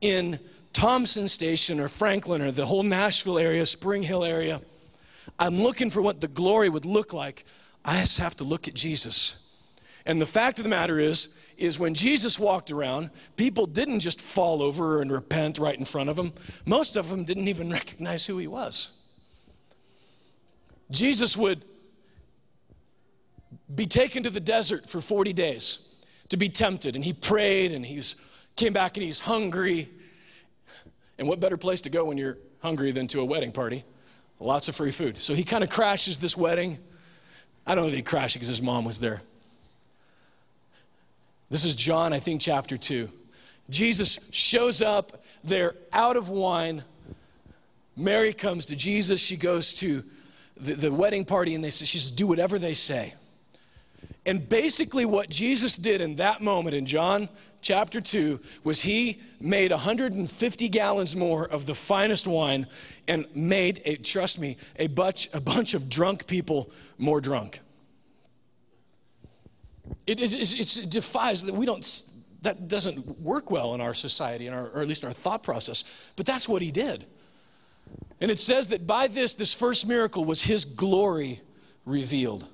in 0.00 0.40
Thompson 0.72 1.28
Station 1.28 1.78
or 1.78 1.88
Franklin 1.88 2.40
or 2.40 2.50
the 2.50 2.64
whole 2.64 2.82
Nashville 2.82 3.38
area, 3.38 3.66
Spring 3.66 4.02
Hill 4.02 4.24
area, 4.24 4.62
I'm 5.38 5.62
looking 5.62 5.90
for 5.90 6.00
what 6.00 6.22
the 6.22 6.28
glory 6.28 6.70
would 6.70 6.86
look 6.86 7.12
like. 7.12 7.44
I 7.84 8.00
just 8.00 8.18
have 8.20 8.34
to 8.36 8.44
look 8.44 8.66
at 8.66 8.72
Jesus. 8.72 9.36
And 10.06 10.18
the 10.18 10.26
fact 10.26 10.58
of 10.58 10.62
the 10.62 10.70
matter 10.70 10.98
is, 10.98 11.28
is 11.58 11.78
when 11.78 11.92
Jesus 11.92 12.38
walked 12.38 12.70
around, 12.70 13.10
people 13.36 13.66
didn't 13.66 14.00
just 14.00 14.18
fall 14.18 14.62
over 14.62 15.02
and 15.02 15.12
repent 15.12 15.58
right 15.58 15.78
in 15.78 15.84
front 15.84 16.08
of 16.08 16.18
him. 16.18 16.32
Most 16.64 16.96
of 16.96 17.10
them 17.10 17.24
didn't 17.24 17.48
even 17.48 17.70
recognize 17.70 18.24
who 18.24 18.38
he 18.38 18.46
was. 18.46 18.92
Jesus 20.90 21.36
would 21.36 21.66
be 23.74 23.84
taken 23.84 24.22
to 24.22 24.30
the 24.30 24.40
desert 24.40 24.88
for 24.88 25.02
40 25.02 25.34
days 25.34 25.90
to 26.34 26.38
be 26.38 26.48
tempted, 26.48 26.96
and 26.96 27.04
he 27.04 27.12
prayed 27.12 27.70
and 27.70 27.86
he 27.86 28.02
came 28.56 28.72
back 28.72 28.96
and 28.96 29.06
he's 29.06 29.20
hungry. 29.20 29.88
And 31.16 31.28
what 31.28 31.38
better 31.38 31.56
place 31.56 31.82
to 31.82 31.90
go 31.90 32.06
when 32.06 32.18
you're 32.18 32.38
hungry 32.60 32.90
than 32.90 33.06
to 33.08 33.20
a 33.20 33.24
wedding 33.24 33.52
party? 33.52 33.84
Lots 34.40 34.68
of 34.68 34.74
free 34.74 34.90
food. 34.90 35.16
So 35.16 35.32
he 35.32 35.44
kind 35.44 35.62
of 35.62 35.70
crashes 35.70 36.18
this 36.18 36.36
wedding. 36.36 36.78
I 37.64 37.76
don't 37.76 37.84
know 37.84 37.90
that 37.90 37.96
he 37.96 38.02
crashed 38.02 38.34
because 38.34 38.48
his 38.48 38.60
mom 38.60 38.84
was 38.84 38.98
there. 38.98 39.22
This 41.50 41.64
is 41.64 41.76
John, 41.76 42.12
I 42.12 42.18
think, 42.18 42.40
chapter 42.40 42.76
2. 42.76 43.08
Jesus 43.70 44.18
shows 44.32 44.82
up, 44.82 45.22
they're 45.44 45.76
out 45.92 46.16
of 46.16 46.30
wine. 46.30 46.82
Mary 47.96 48.32
comes 48.32 48.66
to 48.66 48.76
Jesus. 48.76 49.20
She 49.20 49.36
goes 49.36 49.72
to 49.74 50.02
the, 50.56 50.74
the 50.74 50.92
wedding 50.92 51.24
party 51.24 51.54
and 51.54 51.62
they 51.62 51.70
say, 51.70 51.84
she 51.84 51.98
says, 51.98 52.10
do 52.10 52.26
whatever 52.26 52.58
they 52.58 52.74
say. 52.74 53.14
And 54.26 54.48
basically, 54.48 55.04
what 55.04 55.28
Jesus 55.28 55.76
did 55.76 56.00
in 56.00 56.16
that 56.16 56.40
moment 56.40 56.74
in 56.74 56.86
John 56.86 57.28
chapter 57.60 58.00
2 58.00 58.40
was 58.62 58.82
he 58.82 59.20
made 59.40 59.70
150 59.70 60.68
gallons 60.68 61.16
more 61.16 61.46
of 61.46 61.66
the 61.66 61.74
finest 61.74 62.26
wine 62.26 62.66
and 63.08 63.26
made, 63.34 63.82
a, 63.84 63.96
trust 63.96 64.38
me, 64.38 64.56
a 64.78 64.86
bunch, 64.86 65.28
a 65.32 65.40
bunch 65.40 65.74
of 65.74 65.88
drunk 65.88 66.26
people 66.26 66.70
more 66.96 67.20
drunk. 67.20 67.60
It, 70.06 70.20
it, 70.20 70.34
it, 70.34 70.90
defies 70.90 71.42
that 71.42 71.54
we 71.54 71.66
don't, 71.66 72.04
that 72.42 72.68
doesn't 72.68 73.20
work 73.20 73.50
well 73.50 73.74
in 73.74 73.80
our 73.80 73.94
society, 73.94 74.46
in 74.46 74.54
our, 74.54 74.68
or 74.68 74.80
at 74.80 74.88
least 74.88 75.02
in 75.02 75.08
our 75.08 75.14
thought 75.14 75.42
process. 75.42 75.84
But 76.16 76.26
that's 76.26 76.48
what 76.48 76.62
he 76.62 76.70
did. 76.70 77.06
And 78.20 78.30
it 78.30 78.38
says 78.38 78.68
that 78.68 78.86
by 78.86 79.08
this, 79.08 79.34
this 79.34 79.54
first 79.54 79.86
miracle 79.86 80.24
was 80.24 80.42
his 80.42 80.64
glory 80.64 81.40
revealed. 81.84 82.46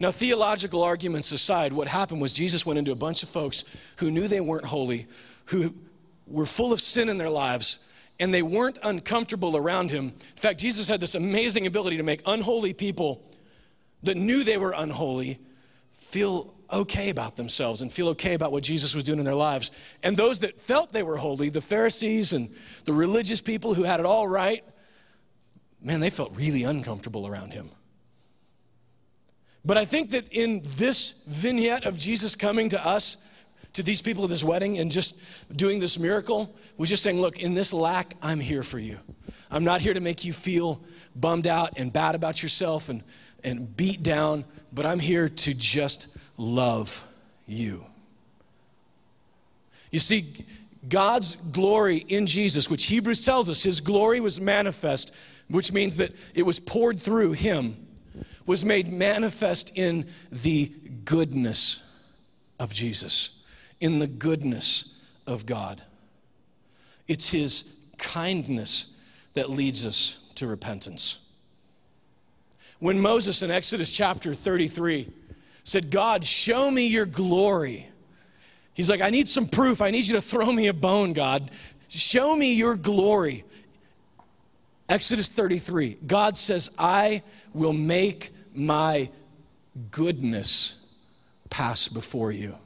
Now, 0.00 0.12
theological 0.12 0.82
arguments 0.84 1.32
aside, 1.32 1.72
what 1.72 1.88
happened 1.88 2.20
was 2.20 2.32
Jesus 2.32 2.64
went 2.64 2.78
into 2.78 2.92
a 2.92 2.96
bunch 2.96 3.22
of 3.22 3.28
folks 3.28 3.64
who 3.96 4.10
knew 4.10 4.28
they 4.28 4.40
weren't 4.40 4.66
holy, 4.66 5.06
who 5.46 5.74
were 6.26 6.46
full 6.46 6.72
of 6.72 6.80
sin 6.80 7.08
in 7.08 7.16
their 7.16 7.30
lives, 7.30 7.80
and 8.20 8.32
they 8.32 8.42
weren't 8.42 8.78
uncomfortable 8.82 9.56
around 9.56 9.90
him. 9.90 10.06
In 10.06 10.36
fact, 10.36 10.60
Jesus 10.60 10.88
had 10.88 11.00
this 11.00 11.14
amazing 11.14 11.66
ability 11.66 11.96
to 11.96 12.02
make 12.02 12.22
unholy 12.26 12.72
people 12.72 13.24
that 14.04 14.16
knew 14.16 14.44
they 14.44 14.56
were 14.56 14.74
unholy 14.76 15.40
feel 15.94 16.54
okay 16.70 17.08
about 17.08 17.36
themselves 17.36 17.82
and 17.82 17.92
feel 17.92 18.08
okay 18.08 18.34
about 18.34 18.52
what 18.52 18.62
Jesus 18.62 18.94
was 18.94 19.04
doing 19.04 19.18
in 19.18 19.24
their 19.24 19.34
lives. 19.34 19.70
And 20.02 20.16
those 20.16 20.40
that 20.40 20.60
felt 20.60 20.92
they 20.92 21.02
were 21.02 21.16
holy, 21.16 21.48
the 21.48 21.60
Pharisees 21.60 22.32
and 22.32 22.50
the 22.84 22.92
religious 22.92 23.40
people 23.40 23.74
who 23.74 23.84
had 23.84 24.00
it 24.00 24.06
all 24.06 24.28
right, 24.28 24.64
man, 25.80 26.00
they 26.00 26.10
felt 26.10 26.32
really 26.36 26.64
uncomfortable 26.64 27.26
around 27.26 27.52
him. 27.52 27.70
But 29.64 29.76
I 29.76 29.84
think 29.84 30.10
that 30.10 30.28
in 30.30 30.62
this 30.76 31.22
vignette 31.26 31.84
of 31.84 31.98
Jesus 31.98 32.34
coming 32.34 32.68
to 32.70 32.86
us, 32.86 33.16
to 33.74 33.82
these 33.82 34.00
people 34.00 34.24
at 34.24 34.30
this 34.30 34.44
wedding, 34.44 34.78
and 34.78 34.90
just 34.90 35.20
doing 35.54 35.78
this 35.78 35.98
miracle, 35.98 36.54
was 36.76 36.88
just 36.88 37.02
saying, 37.02 37.20
Look, 37.20 37.38
in 37.38 37.54
this 37.54 37.72
lack, 37.72 38.14
I'm 38.22 38.40
here 38.40 38.62
for 38.62 38.78
you. 38.78 38.98
I'm 39.50 39.64
not 39.64 39.80
here 39.80 39.94
to 39.94 40.00
make 40.00 40.24
you 40.24 40.32
feel 40.32 40.80
bummed 41.14 41.46
out 41.46 41.74
and 41.76 41.92
bad 41.92 42.14
about 42.14 42.42
yourself 42.42 42.88
and 42.88 43.02
and 43.44 43.76
beat 43.76 44.02
down, 44.02 44.44
but 44.72 44.86
I'm 44.86 44.98
here 44.98 45.28
to 45.28 45.54
just 45.54 46.08
love 46.36 47.06
you. 47.46 47.84
You 49.90 49.98
see, 49.98 50.26
God's 50.88 51.36
glory 51.36 51.98
in 52.08 52.26
Jesus, 52.26 52.68
which 52.68 52.86
Hebrews 52.86 53.24
tells 53.24 53.48
us 53.48 53.62
his 53.62 53.80
glory 53.80 54.20
was 54.20 54.40
manifest, 54.40 55.14
which 55.48 55.72
means 55.72 55.96
that 55.96 56.12
it 56.34 56.42
was 56.42 56.60
poured 56.60 57.00
through 57.00 57.32
him. 57.32 57.76
Was 58.48 58.64
made 58.64 58.90
manifest 58.90 59.76
in 59.76 60.06
the 60.32 60.72
goodness 61.04 61.82
of 62.58 62.72
Jesus, 62.72 63.44
in 63.78 63.98
the 63.98 64.06
goodness 64.06 64.98
of 65.26 65.44
God. 65.44 65.82
It's 67.06 67.30
His 67.30 67.70
kindness 67.98 68.96
that 69.34 69.50
leads 69.50 69.84
us 69.84 70.30
to 70.36 70.46
repentance. 70.46 71.18
When 72.78 72.98
Moses 72.98 73.42
in 73.42 73.50
Exodus 73.50 73.92
chapter 73.92 74.32
33 74.32 75.12
said, 75.64 75.90
God, 75.90 76.24
show 76.24 76.70
me 76.70 76.86
your 76.86 77.04
glory, 77.04 77.86
he's 78.72 78.88
like, 78.88 79.02
I 79.02 79.10
need 79.10 79.28
some 79.28 79.46
proof. 79.46 79.82
I 79.82 79.90
need 79.90 80.06
you 80.06 80.14
to 80.14 80.22
throw 80.22 80.50
me 80.50 80.68
a 80.68 80.72
bone, 80.72 81.12
God. 81.12 81.50
Show 81.88 82.34
me 82.34 82.54
your 82.54 82.76
glory. 82.76 83.44
Exodus 84.88 85.28
33, 85.28 85.98
God 86.06 86.38
says, 86.38 86.70
I 86.78 87.22
will 87.52 87.74
make 87.74 88.32
my 88.54 89.10
goodness 89.90 90.86
pass 91.50 91.88
before 91.88 92.32
you. 92.32 92.56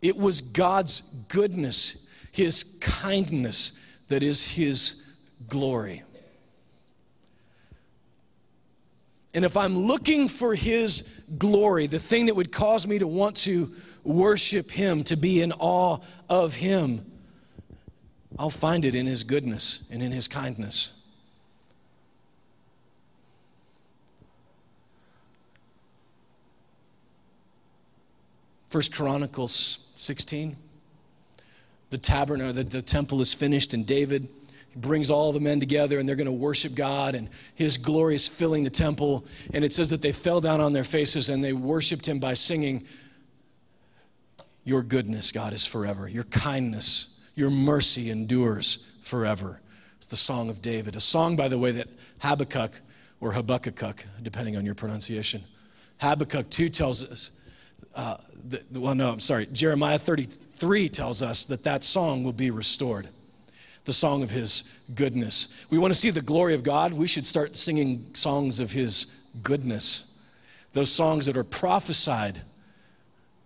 It 0.00 0.16
was 0.16 0.40
God's 0.40 1.00
goodness, 1.28 2.06
His 2.32 2.62
kindness, 2.80 3.78
that 4.08 4.22
is 4.22 4.52
His 4.52 5.04
glory. 5.48 6.02
And 9.34 9.44
if 9.44 9.56
I'm 9.56 9.76
looking 9.76 10.28
for 10.28 10.54
His 10.54 11.02
glory, 11.36 11.86
the 11.86 11.98
thing 11.98 12.26
that 12.26 12.34
would 12.34 12.52
cause 12.52 12.86
me 12.86 12.98
to 12.98 13.06
want 13.06 13.36
to 13.38 13.72
worship 14.04 14.70
Him, 14.70 15.04
to 15.04 15.16
be 15.16 15.42
in 15.42 15.52
awe 15.52 15.98
of 16.28 16.54
Him, 16.54 17.04
I'll 18.38 18.50
find 18.50 18.84
it 18.84 18.94
in 18.94 19.06
His 19.06 19.24
goodness 19.24 19.88
and 19.90 20.02
in 20.02 20.12
His 20.12 20.28
kindness. 20.28 20.97
First 28.68 28.94
Chronicles 28.94 29.86
16. 29.96 30.56
The 31.90 31.98
tabernacle, 31.98 32.52
the, 32.52 32.64
the 32.64 32.82
temple 32.82 33.20
is 33.20 33.32
finished, 33.32 33.72
and 33.72 33.86
David 33.86 34.28
brings 34.76 35.10
all 35.10 35.32
the 35.32 35.40
men 35.40 35.58
together 35.58 35.98
and 35.98 36.08
they're 36.08 36.16
going 36.16 36.26
to 36.26 36.32
worship 36.32 36.74
God, 36.74 37.14
and 37.14 37.28
his 37.54 37.78
glory 37.78 38.14
is 38.14 38.28
filling 38.28 38.64
the 38.64 38.70
temple. 38.70 39.24
And 39.52 39.64
it 39.64 39.72
says 39.72 39.90
that 39.90 40.02
they 40.02 40.12
fell 40.12 40.40
down 40.40 40.60
on 40.60 40.72
their 40.72 40.84
faces 40.84 41.28
and 41.28 41.42
they 41.42 41.52
worshiped 41.52 42.06
him 42.06 42.18
by 42.18 42.34
singing, 42.34 42.86
Your 44.64 44.82
goodness, 44.82 45.32
God, 45.32 45.52
is 45.52 45.66
forever. 45.66 46.06
Your 46.08 46.24
kindness, 46.24 47.18
your 47.34 47.50
mercy 47.50 48.10
endures 48.10 48.86
forever. 49.02 49.60
It's 49.96 50.06
the 50.06 50.16
song 50.16 50.50
of 50.50 50.62
David. 50.62 50.94
A 50.94 51.00
song, 51.00 51.34
by 51.36 51.48
the 51.48 51.58
way, 51.58 51.72
that 51.72 51.88
Habakkuk 52.20 52.80
or 53.20 53.32
Habakkuk, 53.32 54.04
depending 54.22 54.56
on 54.56 54.64
your 54.64 54.74
pronunciation, 54.74 55.42
Habakkuk 56.00 56.50
2 56.50 56.68
tells 56.68 57.02
us 57.02 57.32
uh, 57.94 58.18
the, 58.46 58.62
well, 58.80 58.94
no, 58.94 59.10
I'm 59.10 59.20
sorry. 59.20 59.46
Jeremiah 59.46 59.98
33 59.98 60.88
tells 60.88 61.22
us 61.22 61.46
that 61.46 61.64
that 61.64 61.84
song 61.84 62.24
will 62.24 62.32
be 62.32 62.50
restored 62.50 63.08
the 63.88 63.92
song 63.94 64.22
of 64.22 64.28
his 64.28 64.64
goodness. 64.94 65.48
We 65.70 65.78
want 65.78 65.94
to 65.94 65.98
see 65.98 66.10
the 66.10 66.20
glory 66.20 66.52
of 66.52 66.62
God. 66.62 66.92
We 66.92 67.06
should 67.06 67.26
start 67.26 67.56
singing 67.56 68.10
songs 68.12 68.60
of 68.60 68.72
his 68.72 69.06
goodness. 69.42 70.14
Those 70.74 70.92
songs 70.92 71.24
that 71.24 71.38
are 71.38 71.44
prophesied 71.44 72.42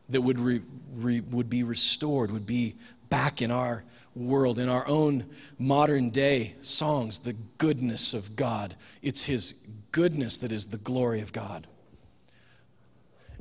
that 0.08 0.20
would, 0.20 0.40
re, 0.40 0.60
re, 0.94 1.20
would 1.20 1.48
be 1.48 1.62
restored, 1.62 2.32
would 2.32 2.44
be 2.44 2.74
back 3.08 3.40
in 3.40 3.52
our 3.52 3.84
world, 4.16 4.58
in 4.58 4.68
our 4.68 4.84
own 4.88 5.26
modern 5.60 6.10
day 6.10 6.54
songs, 6.60 7.20
the 7.20 7.36
goodness 7.58 8.12
of 8.12 8.34
God. 8.34 8.74
It's 9.00 9.26
his 9.26 9.52
goodness 9.92 10.38
that 10.38 10.50
is 10.50 10.66
the 10.66 10.78
glory 10.78 11.20
of 11.20 11.32
God. 11.32 11.68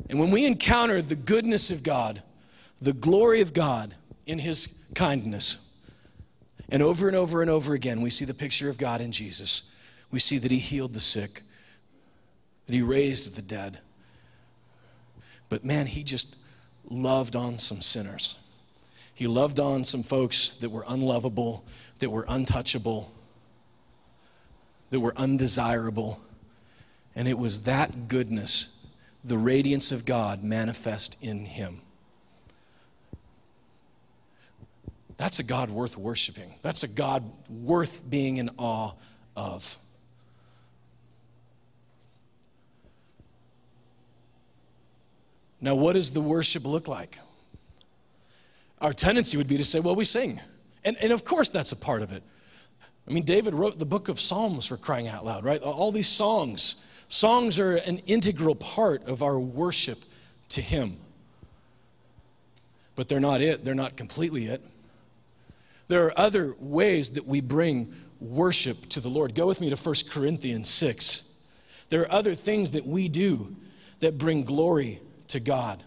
And 0.09 0.19
when 0.19 0.31
we 0.31 0.45
encounter 0.45 1.01
the 1.01 1.15
goodness 1.15 1.71
of 1.71 1.83
God, 1.83 2.21
the 2.81 2.93
glory 2.93 3.41
of 3.41 3.53
God 3.53 3.95
in 4.25 4.39
His 4.39 4.83
kindness, 4.95 5.67
and 6.69 6.81
over 6.81 7.07
and 7.07 7.17
over 7.17 7.41
and 7.41 7.49
over 7.49 7.73
again, 7.73 8.01
we 8.01 8.09
see 8.09 8.25
the 8.25 8.33
picture 8.33 8.69
of 8.69 8.77
God 8.77 9.01
in 9.01 9.11
Jesus. 9.11 9.71
We 10.09 10.19
see 10.19 10.37
that 10.37 10.51
He 10.51 10.57
healed 10.57 10.93
the 10.93 10.99
sick, 10.99 11.41
that 12.65 12.73
He 12.73 12.81
raised 12.81 13.35
the 13.35 13.41
dead. 13.41 13.79
But 15.49 15.65
man, 15.65 15.87
He 15.87 16.03
just 16.03 16.35
loved 16.89 17.35
on 17.35 17.57
some 17.57 17.81
sinners. 17.81 18.37
He 19.13 19.27
loved 19.27 19.59
on 19.59 19.83
some 19.83 20.03
folks 20.03 20.55
that 20.55 20.69
were 20.69 20.85
unlovable, 20.87 21.63
that 21.99 22.09
were 22.09 22.25
untouchable, 22.27 23.11
that 24.89 24.99
were 24.99 25.13
undesirable. 25.15 26.21
And 27.15 27.27
it 27.27 27.37
was 27.37 27.61
that 27.63 28.07
goodness 28.07 28.80
the 29.23 29.37
radiance 29.37 29.91
of 29.91 30.05
God 30.05 30.43
manifest 30.43 31.21
in 31.21 31.45
him. 31.45 31.81
That's 35.17 35.37
a 35.37 35.43
God 35.43 35.69
worth 35.69 35.97
worshiping. 35.97 36.55
That's 36.63 36.81
a 36.83 36.87
God 36.87 37.23
worth 37.47 38.09
being 38.09 38.37
in 38.37 38.49
awe 38.57 38.93
of. 39.35 39.77
Now, 45.63 45.75
what 45.75 45.93
does 45.93 46.11
the 46.11 46.21
worship 46.21 46.65
look 46.65 46.87
like? 46.87 47.19
Our 48.79 48.93
tendency 48.93 49.37
would 49.37 49.47
be 49.47 49.57
to 49.57 49.63
say, 49.63 49.79
well, 49.79 49.95
we 49.95 50.05
sing. 50.05 50.41
And, 50.83 50.97
and 50.97 51.13
of 51.13 51.23
course, 51.23 51.49
that's 51.49 51.71
a 51.71 51.75
part 51.75 52.01
of 52.01 52.11
it. 52.11 52.23
I 53.07 53.11
mean, 53.11 53.23
David 53.23 53.53
wrote 53.53 53.77
the 53.77 53.85
book 53.85 54.09
of 54.09 54.19
Psalms 54.19 54.65
for 54.65 54.77
crying 54.77 55.07
out 55.07 55.23
loud, 55.23 55.43
right? 55.43 55.61
All 55.61 55.91
these 55.91 56.09
songs 56.09 56.83
Songs 57.11 57.59
are 57.59 57.75
an 57.75 57.97
integral 58.07 58.55
part 58.55 59.05
of 59.05 59.21
our 59.21 59.37
worship 59.37 60.05
to 60.47 60.61
Him. 60.61 60.95
But 62.95 63.09
they're 63.09 63.19
not 63.19 63.41
it, 63.41 63.65
they're 63.65 63.75
not 63.75 63.97
completely 63.97 64.45
it. 64.45 64.61
There 65.89 66.05
are 66.05 66.17
other 66.17 66.55
ways 66.57 67.11
that 67.11 67.27
we 67.27 67.41
bring 67.41 67.93
worship 68.21 68.87
to 68.89 69.01
the 69.01 69.09
Lord. 69.09 69.35
Go 69.35 69.45
with 69.45 69.59
me 69.59 69.69
to 69.69 69.75
1 69.75 69.95
Corinthians 70.09 70.69
6. 70.69 71.45
There 71.89 72.01
are 72.03 72.11
other 72.13 72.33
things 72.33 72.71
that 72.71 72.87
we 72.87 73.09
do 73.09 73.57
that 73.99 74.17
bring 74.17 74.45
glory 74.45 75.01
to 75.27 75.41
God. 75.41 75.83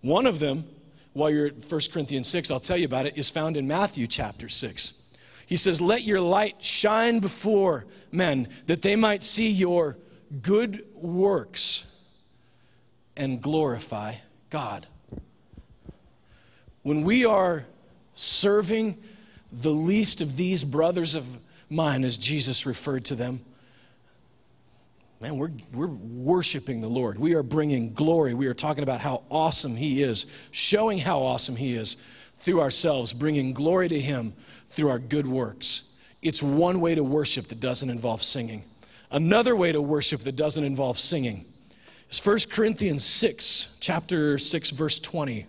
One 0.00 0.26
of 0.26 0.40
them, 0.40 0.64
while 1.12 1.30
you're 1.30 1.46
at 1.46 1.70
1 1.70 1.80
Corinthians 1.92 2.26
6, 2.26 2.50
I'll 2.50 2.58
tell 2.58 2.76
you 2.76 2.86
about 2.86 3.06
it, 3.06 3.16
is 3.16 3.30
found 3.30 3.56
in 3.56 3.68
Matthew 3.68 4.08
chapter 4.08 4.48
6. 4.48 5.04
He 5.46 5.54
says, 5.54 5.80
Let 5.80 6.02
your 6.02 6.20
light 6.20 6.64
shine 6.64 7.20
before 7.20 7.86
men, 8.10 8.48
that 8.66 8.82
they 8.82 8.96
might 8.96 9.22
see 9.22 9.48
your 9.48 9.98
good 10.40 10.84
works 10.94 11.84
and 13.16 13.42
glorify 13.42 14.14
God. 14.50 14.86
When 16.82 17.02
we 17.02 17.24
are 17.24 17.64
serving 18.14 19.02
the 19.52 19.70
least 19.70 20.20
of 20.20 20.36
these 20.36 20.64
brothers 20.64 21.14
of 21.14 21.26
mine, 21.68 22.04
as 22.04 22.16
Jesus 22.16 22.66
referred 22.66 23.04
to 23.06 23.14
them, 23.14 23.40
man, 25.20 25.36
we're, 25.36 25.52
we're 25.72 25.86
worshiping 25.86 26.80
the 26.80 26.88
Lord. 26.88 27.18
We 27.18 27.34
are 27.34 27.42
bringing 27.42 27.92
glory. 27.92 28.34
We 28.34 28.46
are 28.46 28.54
talking 28.54 28.82
about 28.82 29.00
how 29.00 29.22
awesome 29.30 29.76
He 29.76 30.02
is, 30.02 30.26
showing 30.50 30.98
how 30.98 31.20
awesome 31.20 31.56
He 31.56 31.74
is 31.74 31.96
through 32.36 32.60
ourselves, 32.60 33.12
bringing 33.12 33.52
glory 33.52 33.88
to 33.88 34.00
Him 34.00 34.32
through 34.68 34.90
our 34.90 34.98
good 34.98 35.26
works. 35.26 35.92
It's 36.22 36.42
one 36.42 36.80
way 36.80 36.94
to 36.94 37.04
worship 37.04 37.48
that 37.48 37.60
doesn't 37.60 37.90
involve 37.90 38.22
singing. 38.22 38.64
Another 39.12 39.54
way 39.54 39.72
to 39.72 39.82
worship 39.82 40.22
that 40.22 40.36
doesn't 40.36 40.64
involve 40.64 40.96
singing 40.96 41.44
is 42.10 42.24
1 42.24 42.38
Corinthians 42.50 43.04
6, 43.04 43.76
chapter 43.78 44.38
6, 44.38 44.70
verse 44.70 44.98
20. 44.98 45.46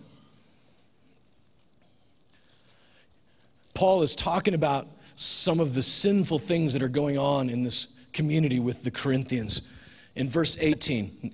Paul 3.72 4.02
is 4.02 4.14
talking 4.14 4.52
about 4.52 4.86
some 5.16 5.60
of 5.60 5.74
the 5.74 5.82
sinful 5.82 6.40
things 6.40 6.74
that 6.74 6.82
are 6.82 6.88
going 6.88 7.16
on 7.16 7.48
in 7.48 7.62
this 7.62 7.98
community 8.12 8.60
with 8.60 8.84
the 8.84 8.90
Corinthians. 8.90 9.70
In 10.14 10.28
verse 10.28 10.58
18, 10.60 11.32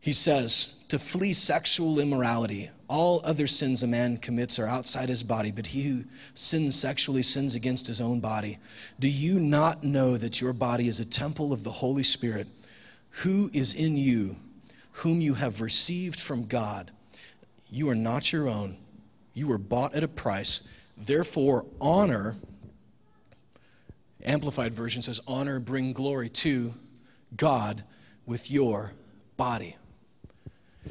he 0.00 0.12
says, 0.12 0.82
To 0.88 0.98
flee 0.98 1.34
sexual 1.34 2.00
immorality, 2.00 2.70
all 2.92 3.22
other 3.24 3.46
sins 3.46 3.82
a 3.82 3.86
man 3.86 4.18
commits 4.18 4.58
are 4.58 4.66
outside 4.66 5.08
his 5.08 5.22
body, 5.22 5.50
but 5.50 5.68
he 5.68 5.82
who 5.84 6.04
sins 6.34 6.78
sexually 6.78 7.22
sins 7.22 7.54
against 7.54 7.86
his 7.86 8.02
own 8.02 8.20
body. 8.20 8.58
Do 9.00 9.08
you 9.08 9.40
not 9.40 9.82
know 9.82 10.18
that 10.18 10.42
your 10.42 10.52
body 10.52 10.88
is 10.88 11.00
a 11.00 11.06
temple 11.06 11.54
of 11.54 11.64
the 11.64 11.70
Holy 11.70 12.02
Spirit, 12.02 12.48
who 13.22 13.50
is 13.54 13.72
in 13.72 13.96
you, 13.96 14.36
whom 14.92 15.22
you 15.22 15.32
have 15.34 15.62
received 15.62 16.20
from 16.20 16.44
God? 16.44 16.90
You 17.70 17.88
are 17.88 17.94
not 17.94 18.30
your 18.30 18.46
own. 18.46 18.76
You 19.32 19.48
were 19.48 19.56
bought 19.56 19.94
at 19.94 20.04
a 20.04 20.08
price. 20.08 20.68
Therefore, 20.98 21.64
honor, 21.80 22.36
Amplified 24.22 24.74
Version 24.74 25.00
says, 25.00 25.18
honor, 25.26 25.60
bring 25.60 25.94
glory 25.94 26.28
to 26.28 26.74
God 27.34 27.84
with 28.26 28.50
your 28.50 28.92
body. 29.38 29.76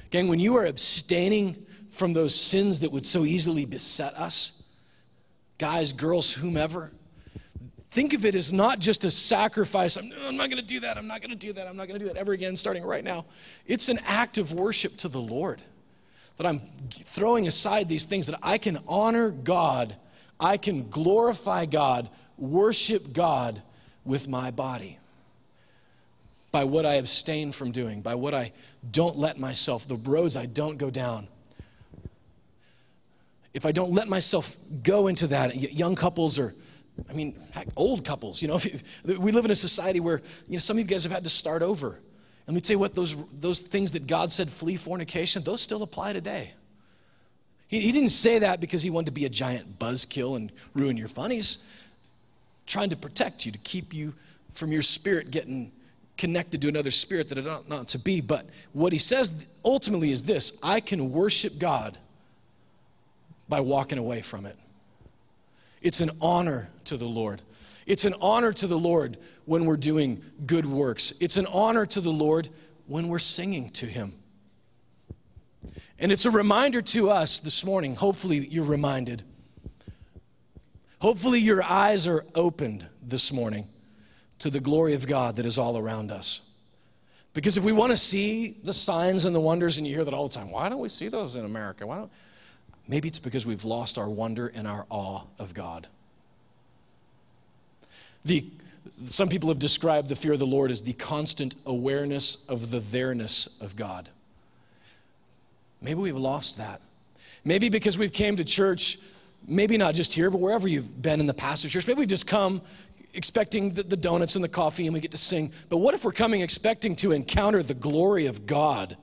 Gang, 0.10 0.30
when 0.30 0.40
you 0.40 0.56
are 0.58 0.66
abstaining 0.66 1.68
from 1.92 2.14
those 2.14 2.34
sins 2.34 2.80
that 2.80 2.92
would 2.92 3.06
so 3.06 3.26
easily 3.26 3.66
beset 3.66 4.16
us, 4.16 4.64
guys, 5.58 5.94
girls, 5.94 6.34
whomever, 6.34 6.92
think 7.92 8.14
of 8.14 8.26
it 8.26 8.34
as 8.34 8.52
not 8.52 8.80
just 8.80 9.06
a 9.06 9.12
sacrifice. 9.12 9.98
I'm, 9.98 10.12
I'm 10.26 10.38
not 10.38 10.50
going 10.50 10.62
to 10.62 10.68
do 10.68 10.80
that. 10.80 10.98
I'm 10.98 11.08
not 11.08 11.22
going 11.22 11.30
to 11.30 11.36
do 11.36 11.54
that. 11.54 11.68
I'm 11.68 11.76
not 11.76 11.88
going 11.88 12.00
to 12.00 12.06
do 12.06 12.12
that 12.12 12.18
ever 12.18 12.32
again, 12.32 12.56
starting 12.56 12.84
right 12.84 13.04
now. 13.04 13.26
It's 13.68 13.90
an 13.90 14.00
act 14.06 14.38
of 14.38 14.54
worship 14.54 14.98
to 14.98 15.10
the 15.10 15.22
Lord 15.22 15.62
that 16.38 16.48
I'm 16.48 16.62
throwing 16.90 17.48
aside 17.48 17.88
these 17.88 18.06
things 18.06 18.26
that 18.28 18.40
I 18.42 18.58
can 18.58 18.80
honor 18.88 19.30
God, 19.30 19.96
I 20.40 20.58
can 20.58 20.90
glorify 20.90 21.66
God, 21.66 22.10
worship 22.38 23.14
God 23.14 23.62
with 24.06 24.28
my 24.28 24.50
body 24.50 24.98
by 26.52 26.64
what 26.64 26.86
I 26.86 26.96
abstain 26.96 27.52
from 27.52 27.72
doing, 27.72 28.02
by 28.02 28.16
what 28.16 28.34
I 28.34 28.54
don't 28.90 29.18
let 29.18 29.40
myself, 29.40 29.88
the 29.88 29.96
roads 29.96 30.36
I 30.36 30.48
don't 30.48 30.78
go 30.78 30.90
down. 30.90 31.28
If 33.54 33.66
I 33.66 33.72
don't 33.72 33.92
let 33.92 34.08
myself 34.08 34.56
go 34.84 35.08
into 35.08 35.28
that, 35.28 35.56
young 35.56 35.96
couples 35.96 36.40
or, 36.40 36.54
I 37.10 37.14
mean, 37.14 37.38
heck, 37.52 37.68
old 37.76 38.06
couples, 38.06 38.42
you 38.42 38.48
know, 38.48 38.60
we 39.06 39.32
live 39.32 39.46
in 39.46 39.52
a 39.52 39.56
society 39.56 40.00
where, 40.00 40.22
you 40.48 40.54
know, 40.54 40.60
some 40.60 40.78
of 40.78 40.80
you 40.80 40.88
guys 40.88 41.04
have 41.04 41.12
had 41.12 41.24
to 41.24 41.30
start 41.30 41.62
over. 41.62 41.90
And 42.48 42.48
let 42.48 42.56
me 42.56 42.62
tell 42.62 42.76
you 42.76 42.80
what, 42.80 42.96
those, 42.96 43.16
those 43.40 43.60
things 43.60 43.92
that 43.92 44.08
God 44.08 44.32
said, 44.32 44.50
flee 44.50 44.78
fornication, 44.78 45.44
those 45.44 45.62
still 45.62 45.84
apply 45.84 46.14
today. 46.14 46.52
He, 47.68 47.82
he 47.82 47.92
didn't 47.92 48.10
say 48.10 48.40
that 48.40 48.60
because 48.62 48.82
he 48.82 48.90
wanted 48.90 49.08
to 49.08 49.12
be 49.12 49.26
a 49.26 49.30
giant 49.30 49.80
buzzkill 49.80 50.36
and 50.36 50.52
ruin 50.74 50.98
your 50.98 51.08
fun. 51.08 51.32
He's 51.32 51.64
trying 52.66 52.90
to 52.90 52.96
protect 52.96 53.46
you, 53.46 53.52
to 53.52 53.58
keep 53.60 53.94
you 53.94 54.14
from 54.54 54.72
your 54.72 54.82
spirit 54.82 55.32
getting 55.32 55.72
connected 56.18 56.62
to 56.62 56.68
another 56.68 56.92
spirit 56.92 57.30
that 57.30 57.38
it 57.38 57.48
ought 57.48 57.68
not 57.68 57.88
to 57.90 58.00
be. 58.00 58.22
But 58.22 58.46
what 58.74 58.94
he 58.94 59.00
says 59.00 59.46
ultimately 59.66 60.12
is 60.12 60.24
this 60.24 60.58
I 60.62 60.80
can 60.80 61.12
worship 61.12 61.58
God 61.58 61.98
by 63.52 63.60
walking 63.60 63.98
away 63.98 64.22
from 64.22 64.46
it. 64.46 64.58
It's 65.82 66.00
an 66.00 66.12
honor 66.22 66.70
to 66.86 66.96
the 66.96 67.06
Lord. 67.06 67.42
It's 67.86 68.06
an 68.06 68.16
honor 68.22 68.54
to 68.54 68.66
the 68.66 68.80
Lord 68.80 69.18
when 69.44 69.66
we're 69.66 69.76
doing 69.76 70.24
good 70.46 70.66
works. 70.66 71.14
It's 71.20 71.36
an 71.36 71.48
honor 71.48 71.86
to 71.88 72.00
the 72.00 72.14
Lord 72.14 72.48
when 72.88 73.10
we're 73.10 73.20
singing 73.20 73.70
to 73.72 73.86
Him. 73.86 74.14
And 76.00 76.14
it's 76.14 76.24
a 76.24 76.32
reminder 76.32 76.80
to 76.82 77.10
us 77.10 77.42
this 77.42 77.66
morning. 77.66 77.96
Hopefully, 77.96 78.48
you're 78.48 78.64
reminded. 78.64 79.22
Hopefully, 81.00 81.40
your 81.40 81.62
eyes 81.62 82.08
are 82.08 82.26
opened 82.34 82.88
this 83.04 83.34
morning 83.34 83.68
to 84.40 84.50
the 84.50 84.62
glory 84.62 84.94
of 84.94 85.08
God 85.08 85.36
that 85.36 85.46
is 85.46 85.58
all 85.58 85.78
around 85.78 86.10
us. 86.10 86.40
Because 87.34 87.58
if 87.58 87.66
we 87.66 87.74
want 87.74 87.92
to 87.92 87.98
see 87.98 88.56
the 88.64 88.74
signs 88.74 89.26
and 89.26 89.36
the 89.36 89.42
wonders, 89.42 89.78
and 89.78 89.86
you 89.86 89.94
hear 89.94 90.06
that 90.06 90.14
all 90.14 90.30
the 90.30 90.34
time, 90.34 90.52
why 90.52 90.70
don't 90.70 90.80
we 90.80 90.88
see 90.88 91.10
those 91.10 91.36
in 91.36 91.44
America? 91.44 91.86
Why 91.86 91.98
don't? 91.98 92.12
Maybe 92.92 93.08
it's 93.08 93.20
because 93.20 93.46
we've 93.46 93.64
lost 93.64 93.98
our 93.98 94.10
wonder 94.10 94.48
and 94.54 94.68
our 94.68 94.86
awe 94.90 95.22
of 95.40 95.54
God. 95.54 95.88
The, 98.26 98.46
some 99.06 99.30
people 99.30 99.48
have 99.48 99.60
described 99.60 100.10
the 100.10 100.16
fear 100.18 100.34
of 100.34 100.40
the 100.40 100.46
Lord 100.46 100.72
as 100.72 100.82
the 100.82 100.92
constant 100.92 101.56
awareness 101.66 102.44
of 102.50 102.70
the 102.70 102.82
there-ness 102.82 103.48
of 103.62 103.78
God. 103.78 104.10
Maybe 105.82 106.02
we've 106.02 106.18
lost 106.18 106.58
that. 106.58 106.82
Maybe 107.46 107.70
because 107.70 107.98
we've 107.98 108.12
came 108.12 108.36
to 108.36 108.44
church, 108.44 109.00
maybe 109.48 109.78
not 109.78 109.96
just 109.96 110.14
here, 110.14 110.30
but 110.30 110.42
wherever 110.42 110.68
you've 110.68 111.02
been 111.02 111.22
in 111.22 111.28
the 111.28 111.34
pastor 111.34 111.70
church, 111.70 111.88
maybe 111.88 112.00
we've 112.00 112.10
just 112.10 112.28
come 112.28 112.62
expecting 113.14 113.72
the, 113.72 113.84
the 113.84 113.96
donuts 113.96 114.36
and 114.36 114.44
the 114.44 114.50
coffee 114.50 114.86
and 114.86 114.94
we 114.94 115.00
get 115.00 115.12
to 115.12 115.18
sing. 115.18 115.54
But 115.70 115.78
what 115.78 115.96
if 115.96 116.04
we're 116.04 116.12
coming 116.12 116.42
expecting 116.42 116.98
to 116.98 117.14
encounter 117.14 117.64
the 117.64 117.74
glory 117.74 118.26
of 118.26 118.46
God? 118.46 118.98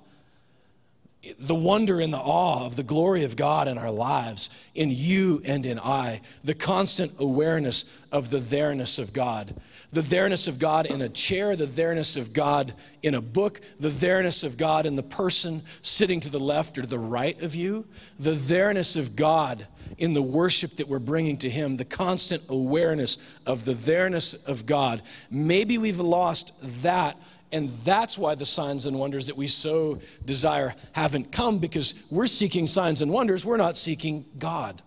The 1.38 1.54
wonder 1.54 2.00
and 2.00 2.12
the 2.12 2.18
awe 2.18 2.64
of 2.64 2.76
the 2.76 2.82
glory 2.82 3.24
of 3.24 3.34
God 3.34 3.66
in 3.66 3.76
our 3.76 3.90
lives, 3.90 4.50
in 4.74 4.90
you 4.90 5.42
and 5.44 5.66
in 5.66 5.78
I, 5.78 6.20
the 6.44 6.54
constant 6.54 7.12
awareness 7.18 7.84
of 8.12 8.30
the 8.30 8.38
there-ness 8.38 8.98
of 8.98 9.12
God. 9.12 9.54
The 9.90 10.02
there-ness 10.02 10.46
of 10.46 10.58
God 10.58 10.86
in 10.86 11.00
a 11.00 11.08
chair, 11.08 11.56
the 11.56 11.66
there-ness 11.66 12.16
of 12.16 12.32
God 12.32 12.72
in 13.02 13.14
a 13.14 13.20
book, 13.20 13.60
the 13.80 13.88
there-ness 13.88 14.44
of 14.44 14.56
God 14.56 14.86
in 14.86 14.96
the 14.96 15.02
person 15.02 15.62
sitting 15.82 16.20
to 16.20 16.30
the 16.30 16.38
left 16.38 16.78
or 16.78 16.82
to 16.82 16.86
the 16.86 16.98
right 16.98 17.40
of 17.42 17.54
you, 17.54 17.86
the 18.18 18.32
there-ness 18.32 18.96
of 18.96 19.16
God 19.16 19.66
in 19.96 20.12
the 20.12 20.22
worship 20.22 20.76
that 20.76 20.88
we're 20.88 20.98
bringing 20.98 21.38
to 21.38 21.50
Him, 21.50 21.78
the 21.78 21.84
constant 21.84 22.42
awareness 22.48 23.18
of 23.44 23.64
the 23.64 23.74
there-ness 23.74 24.34
of 24.34 24.66
God. 24.66 25.02
Maybe 25.30 25.78
we've 25.78 25.98
lost 25.98 26.52
that, 26.82 27.16
and 27.52 27.70
that's 27.84 28.18
why 28.18 28.34
the 28.34 28.44
signs 28.44 28.86
and 28.86 28.98
wonders 28.98 29.26
that 29.28 29.36
we 29.36 29.46
so 29.46 29.98
desire 30.24 30.74
haven't 30.92 31.32
come 31.32 31.58
because 31.58 31.94
we're 32.10 32.26
seeking 32.26 32.66
signs 32.66 33.00
and 33.02 33.10
wonders, 33.10 33.44
we're 33.44 33.56
not 33.56 33.76
seeking 33.76 34.24
God. 34.38 34.82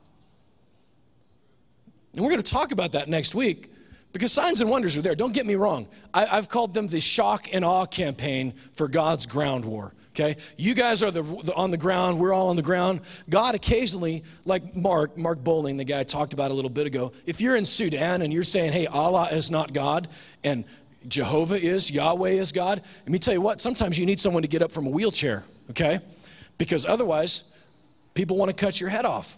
And 2.14 2.24
we're 2.24 2.32
going 2.32 2.42
to 2.42 2.52
talk 2.52 2.72
about 2.72 2.92
that 2.92 3.08
next 3.08 3.34
week 3.34 3.72
because 4.14 4.32
signs 4.32 4.62
and 4.62 4.70
wonders 4.70 4.96
are 4.98 5.02
there. 5.02 5.16
Don't 5.16 5.34
get 5.34 5.46
me 5.46 5.56
wrong. 5.56 5.88
I, 6.14 6.26
have 6.26 6.50
called 6.50 6.74
them 6.74 6.88
the 6.88 7.00
shock 7.00 7.48
and 7.54 7.66
awe 7.66 7.86
campaign 7.86 8.54
for 8.74 8.88
God's 8.88 9.26
ground 9.26 9.66
war 9.66 9.94
okay 10.14 10.36
you 10.58 10.74
guys 10.74 11.02
are 11.02 11.12
the, 11.12 11.22
the, 11.22 11.54
on 11.56 11.72
the 11.72 11.78
ground 11.78 12.20
we're 12.20 12.34
all 12.34 12.50
on 12.50 12.56
the 12.56 12.62
ground 12.62 13.02
god 13.30 13.56
occasionally 13.56 14.24
like 14.46 14.76
mark 14.76 15.18
mark 15.18 15.42
bowling 15.44 15.78
the 15.78 15.84
guy 15.84 16.00
i 16.00 16.04
talked 16.04 16.34
about 16.34 16.52
a 16.52 16.54
little 16.54 16.70
bit 16.70 16.86
ago 16.86 17.12
if 17.26 17.40
you're 17.40 17.56
in 17.56 17.66
sudan 17.66 18.22
and 18.22 18.34
you're 18.34 18.44
saying 18.44 18.74
hey 18.74 18.88
allah 18.88 19.30
is 19.32 19.50
not 19.50 19.74
god 19.74 20.08
and 20.44 20.66
jehovah 21.08 21.60
is 21.60 21.92
yahweh 21.92 22.32
is 22.32 22.52
god 22.52 22.82
let 23.04 23.10
me 23.12 23.18
tell 23.18 23.34
you 23.34 23.42
what 23.42 23.60
sometimes 23.60 23.98
you 23.98 24.06
need 24.06 24.20
someone 24.20 24.42
to 24.42 24.48
get 24.48 24.62
up 24.62 24.72
from 24.72 24.86
a 24.86 24.90
wheelchair 24.90 25.44
okay 25.70 26.00
because 26.58 26.86
otherwise 26.86 27.44
people 28.14 28.38
want 28.38 28.50
to 28.50 28.56
cut 28.56 28.80
your 28.80 28.90
head 28.90 29.06
off 29.06 29.38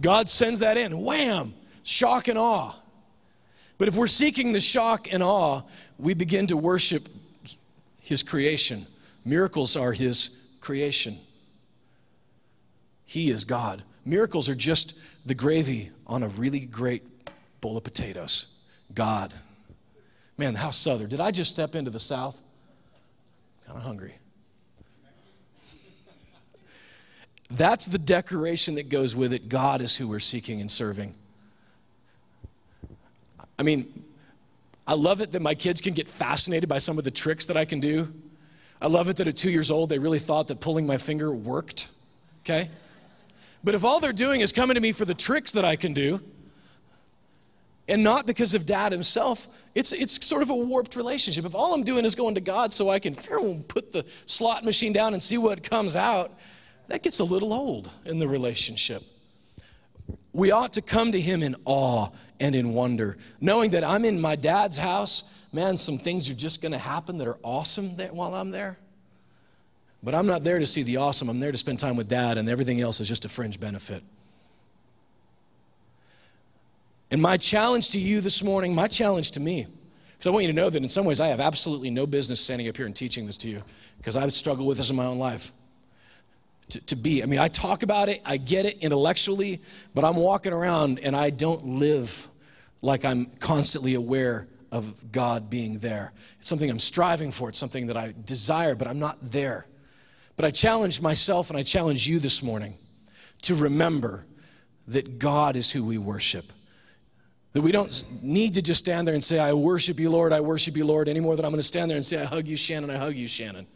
god 0.00 0.28
sends 0.28 0.60
that 0.60 0.76
in 0.76 1.02
wham 1.02 1.54
shock 1.82 2.28
and 2.28 2.38
awe 2.38 2.74
but 3.78 3.88
if 3.88 3.96
we're 3.96 4.06
seeking 4.06 4.52
the 4.52 4.60
shock 4.60 5.12
and 5.12 5.22
awe 5.22 5.62
we 5.98 6.12
begin 6.12 6.46
to 6.46 6.56
worship 6.56 7.08
his 8.00 8.22
creation 8.22 8.86
Miracles 9.24 9.76
are 9.76 9.92
His 9.92 10.36
creation. 10.60 11.18
He 13.04 13.30
is 13.30 13.44
God. 13.44 13.82
Miracles 14.04 14.48
are 14.48 14.54
just 14.54 14.98
the 15.26 15.34
gravy 15.34 15.90
on 16.06 16.22
a 16.22 16.28
really 16.28 16.60
great 16.60 17.02
bowl 17.60 17.76
of 17.76 17.84
potatoes. 17.84 18.54
God. 18.94 19.34
Man, 20.40 20.54
how 20.54 20.70
southern. 20.70 21.10
Did 21.10 21.20
I 21.20 21.32
just 21.32 21.50
step 21.50 21.74
into 21.74 21.90
the 21.90 22.00
South? 22.00 22.40
Kind 23.66 23.76
of 23.76 23.84
hungry. 23.84 24.14
That's 27.50 27.84
the 27.84 27.98
decoration 27.98 28.76
that 28.76 28.88
goes 28.88 29.14
with 29.14 29.34
it. 29.34 29.50
God 29.50 29.82
is 29.82 29.94
who 29.94 30.08
we're 30.08 30.18
seeking 30.18 30.62
and 30.62 30.70
serving. 30.70 31.12
I 33.58 33.62
mean, 33.62 34.02
I 34.86 34.94
love 34.94 35.20
it 35.20 35.32
that 35.32 35.42
my 35.42 35.54
kids 35.54 35.82
can 35.82 35.92
get 35.92 36.08
fascinated 36.08 36.70
by 36.70 36.78
some 36.78 36.96
of 36.96 37.04
the 37.04 37.10
tricks 37.10 37.44
that 37.44 37.58
I 37.58 37.66
can 37.66 37.78
do. 37.78 38.10
I 38.80 38.86
love 38.86 39.10
it 39.10 39.16
that 39.16 39.28
at 39.28 39.36
two 39.36 39.50
years 39.50 39.70
old, 39.70 39.90
they 39.90 39.98
really 39.98 40.18
thought 40.18 40.48
that 40.48 40.58
pulling 40.58 40.86
my 40.86 40.96
finger 40.96 41.34
worked, 41.34 41.88
okay? 42.46 42.70
But 43.62 43.74
if 43.74 43.84
all 43.84 44.00
they're 44.00 44.14
doing 44.14 44.40
is 44.40 44.52
coming 44.52 44.76
to 44.76 44.80
me 44.80 44.92
for 44.92 45.04
the 45.04 45.12
tricks 45.12 45.50
that 45.50 45.66
I 45.66 45.76
can 45.76 45.92
do, 45.92 46.22
and 47.90 48.02
not 48.02 48.26
because 48.26 48.54
of 48.54 48.64
dad 48.64 48.92
himself, 48.92 49.48
it's, 49.74 49.92
it's 49.92 50.24
sort 50.24 50.42
of 50.42 50.50
a 50.50 50.54
warped 50.54 50.96
relationship. 50.96 51.44
If 51.44 51.54
all 51.54 51.74
I'm 51.74 51.84
doing 51.84 52.04
is 52.04 52.14
going 52.14 52.36
to 52.36 52.40
God 52.40 52.72
so 52.72 52.88
I 52.88 52.98
can 52.98 53.14
put 53.14 53.92
the 53.92 54.06
slot 54.26 54.64
machine 54.64 54.92
down 54.92 55.12
and 55.12 55.22
see 55.22 55.36
what 55.36 55.62
comes 55.62 55.96
out, 55.96 56.32
that 56.88 57.02
gets 57.02 57.18
a 57.18 57.24
little 57.24 57.52
old 57.52 57.90
in 58.04 58.18
the 58.18 58.28
relationship. 58.28 59.02
We 60.32 60.50
ought 60.50 60.72
to 60.74 60.82
come 60.82 61.12
to 61.12 61.20
Him 61.20 61.42
in 61.42 61.56
awe 61.64 62.08
and 62.38 62.54
in 62.54 62.72
wonder, 62.72 63.18
knowing 63.40 63.70
that 63.72 63.84
I'm 63.84 64.04
in 64.04 64.20
my 64.20 64.36
dad's 64.36 64.78
house 64.78 65.24
man, 65.52 65.76
some 65.76 65.98
things 65.98 66.30
are 66.30 66.34
just 66.34 66.62
going 66.62 66.72
to 66.72 66.78
happen 66.78 67.18
that 67.18 67.26
are 67.26 67.38
awesome 67.42 67.90
while 67.90 68.34
I'm 68.34 68.50
there. 68.50 68.78
But 70.02 70.14
I'm 70.14 70.26
not 70.26 70.44
there 70.44 70.58
to 70.58 70.66
see 70.66 70.82
the 70.82 70.98
awesome. 70.98 71.28
I'm 71.28 71.40
there 71.40 71.52
to 71.52 71.58
spend 71.58 71.78
time 71.78 71.96
with 71.96 72.08
dad, 72.08 72.38
and 72.38 72.48
everything 72.48 72.80
else 72.80 73.00
is 73.00 73.08
just 73.08 73.24
a 73.24 73.28
fringe 73.28 73.60
benefit. 73.60 74.02
And 77.10 77.20
my 77.20 77.36
challenge 77.36 77.90
to 77.90 78.00
you 78.00 78.20
this 78.20 78.42
morning, 78.42 78.74
my 78.74 78.86
challenge 78.86 79.32
to 79.32 79.40
me, 79.40 79.66
because 80.12 80.26
I 80.26 80.30
want 80.30 80.44
you 80.44 80.52
to 80.52 80.56
know 80.56 80.70
that 80.70 80.82
in 80.82 80.88
some 80.88 81.04
ways 81.04 81.20
I 81.20 81.28
have 81.28 81.40
absolutely 81.40 81.90
no 81.90 82.06
business 82.06 82.40
standing 82.40 82.68
up 82.68 82.76
here 82.76 82.86
and 82.86 82.94
teaching 82.94 83.26
this 83.26 83.38
to 83.38 83.48
you, 83.48 83.62
because 83.98 84.16
I've 84.16 84.32
struggled 84.32 84.68
with 84.68 84.78
this 84.78 84.90
in 84.90 84.96
my 84.96 85.06
own 85.06 85.18
life. 85.18 85.52
To, 86.70 86.86
to 86.86 86.96
be, 86.96 87.22
I 87.22 87.26
mean, 87.26 87.40
I 87.40 87.48
talk 87.48 87.82
about 87.82 88.08
it, 88.08 88.22
I 88.24 88.36
get 88.36 88.64
it 88.64 88.78
intellectually, 88.78 89.60
but 89.92 90.04
I'm 90.04 90.14
walking 90.14 90.52
around 90.52 91.00
and 91.00 91.16
I 91.16 91.30
don't 91.30 91.64
live 91.66 92.28
like 92.80 93.04
I'm 93.04 93.26
constantly 93.40 93.94
aware 93.94 94.46
of 94.70 95.10
God 95.10 95.50
being 95.50 95.78
there. 95.80 96.12
It's 96.38 96.48
something 96.48 96.70
I'm 96.70 96.78
striving 96.78 97.32
for, 97.32 97.48
it's 97.48 97.58
something 97.58 97.88
that 97.88 97.96
I 97.96 98.14
desire, 98.24 98.76
but 98.76 98.86
I'm 98.86 99.00
not 99.00 99.32
there. 99.32 99.66
But 100.36 100.44
I 100.44 100.50
challenge 100.50 101.02
myself 101.02 101.50
and 101.50 101.58
I 101.58 101.64
challenge 101.64 102.06
you 102.06 102.20
this 102.20 102.40
morning 102.40 102.74
to 103.42 103.56
remember 103.56 104.24
that 104.86 105.18
God 105.18 105.56
is 105.56 105.72
who 105.72 105.84
we 105.84 105.98
worship. 105.98 106.52
That 107.52 107.62
we 107.62 107.72
don't 107.72 108.04
need 108.22 108.54
to 108.54 108.62
just 108.62 108.78
stand 108.78 109.08
there 109.08 109.14
and 109.14 109.24
say, 109.24 109.40
I 109.40 109.52
worship 109.52 109.98
you, 109.98 110.08
Lord, 110.08 110.32
I 110.32 110.40
worship 110.40 110.76
you, 110.76 110.84
Lord, 110.84 111.08
any 111.08 111.18
more 111.18 111.34
than 111.34 111.44
I'm 111.44 111.50
going 111.50 111.60
to 111.60 111.66
stand 111.66 111.90
there 111.90 111.96
and 111.96 112.06
say, 112.06 112.20
I 112.20 112.24
hug 112.24 112.46
you, 112.46 112.56
Shannon, 112.56 112.90
I 112.90 112.96
hug 112.96 113.14
you, 113.14 113.26
Shannon. 113.26 113.66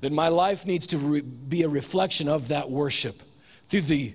That 0.00 0.12
my 0.12 0.28
life 0.28 0.66
needs 0.66 0.86
to 0.88 0.98
re- 0.98 1.20
be 1.22 1.62
a 1.62 1.68
reflection 1.68 2.28
of 2.28 2.48
that 2.48 2.70
worship 2.70 3.20
through 3.68 3.82
the 3.82 4.14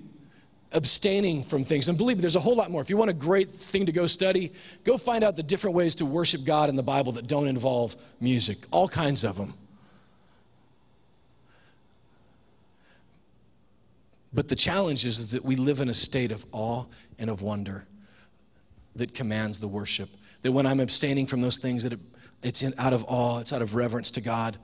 abstaining 0.72 1.44
from 1.44 1.64
things. 1.64 1.90
And 1.90 1.98
believe 1.98 2.18
me, 2.18 2.22
there's 2.22 2.36
a 2.36 2.40
whole 2.40 2.56
lot 2.56 2.70
more. 2.70 2.82
If 2.82 2.90
you 2.90 2.98
want 2.98 3.10
a 3.10 3.16
great 3.16 3.52
thing 3.52 3.88
to 3.88 3.92
go 3.92 4.06
study, 4.08 4.54
go 4.84 4.98
find 4.98 5.24
out 5.24 5.36
the 5.36 5.44
different 5.44 5.76
ways 5.76 5.96
to 5.96 6.06
worship 6.06 6.44
God 6.44 6.70
in 6.70 6.76
the 6.76 6.84
Bible 6.84 7.14
that 7.14 7.28
don't 7.28 7.48
involve 7.48 7.96
music, 8.20 8.60
all 8.72 8.88
kinds 8.88 9.24
of 9.24 9.38
them. 9.38 9.56
But 14.34 14.48
the 14.48 14.56
challenge 14.56 15.06
is 15.06 15.32
that 15.32 15.44
we 15.44 15.56
live 15.56 15.80
in 15.80 15.90
a 15.90 15.94
state 15.94 16.32
of 16.32 16.46
awe 16.52 16.86
and 17.20 17.30
of 17.30 17.42
wonder 17.42 17.86
that 18.96 19.14
commands 19.14 19.60
the 19.60 19.68
worship. 19.68 20.10
That 20.42 20.52
when 20.52 20.66
I'm 20.66 20.80
abstaining 20.80 21.28
from 21.28 21.42
those 21.42 21.58
things, 21.58 21.84
that 21.84 21.94
it, 21.94 22.00
it's 22.42 22.62
in, 22.62 22.74
out 22.78 22.94
of 22.94 23.06
awe, 23.08 23.40
it's 23.40 23.54
out 23.54 23.62
of 23.62 23.76
reverence 23.76 24.12
to 24.12 24.22
God. 24.22 24.58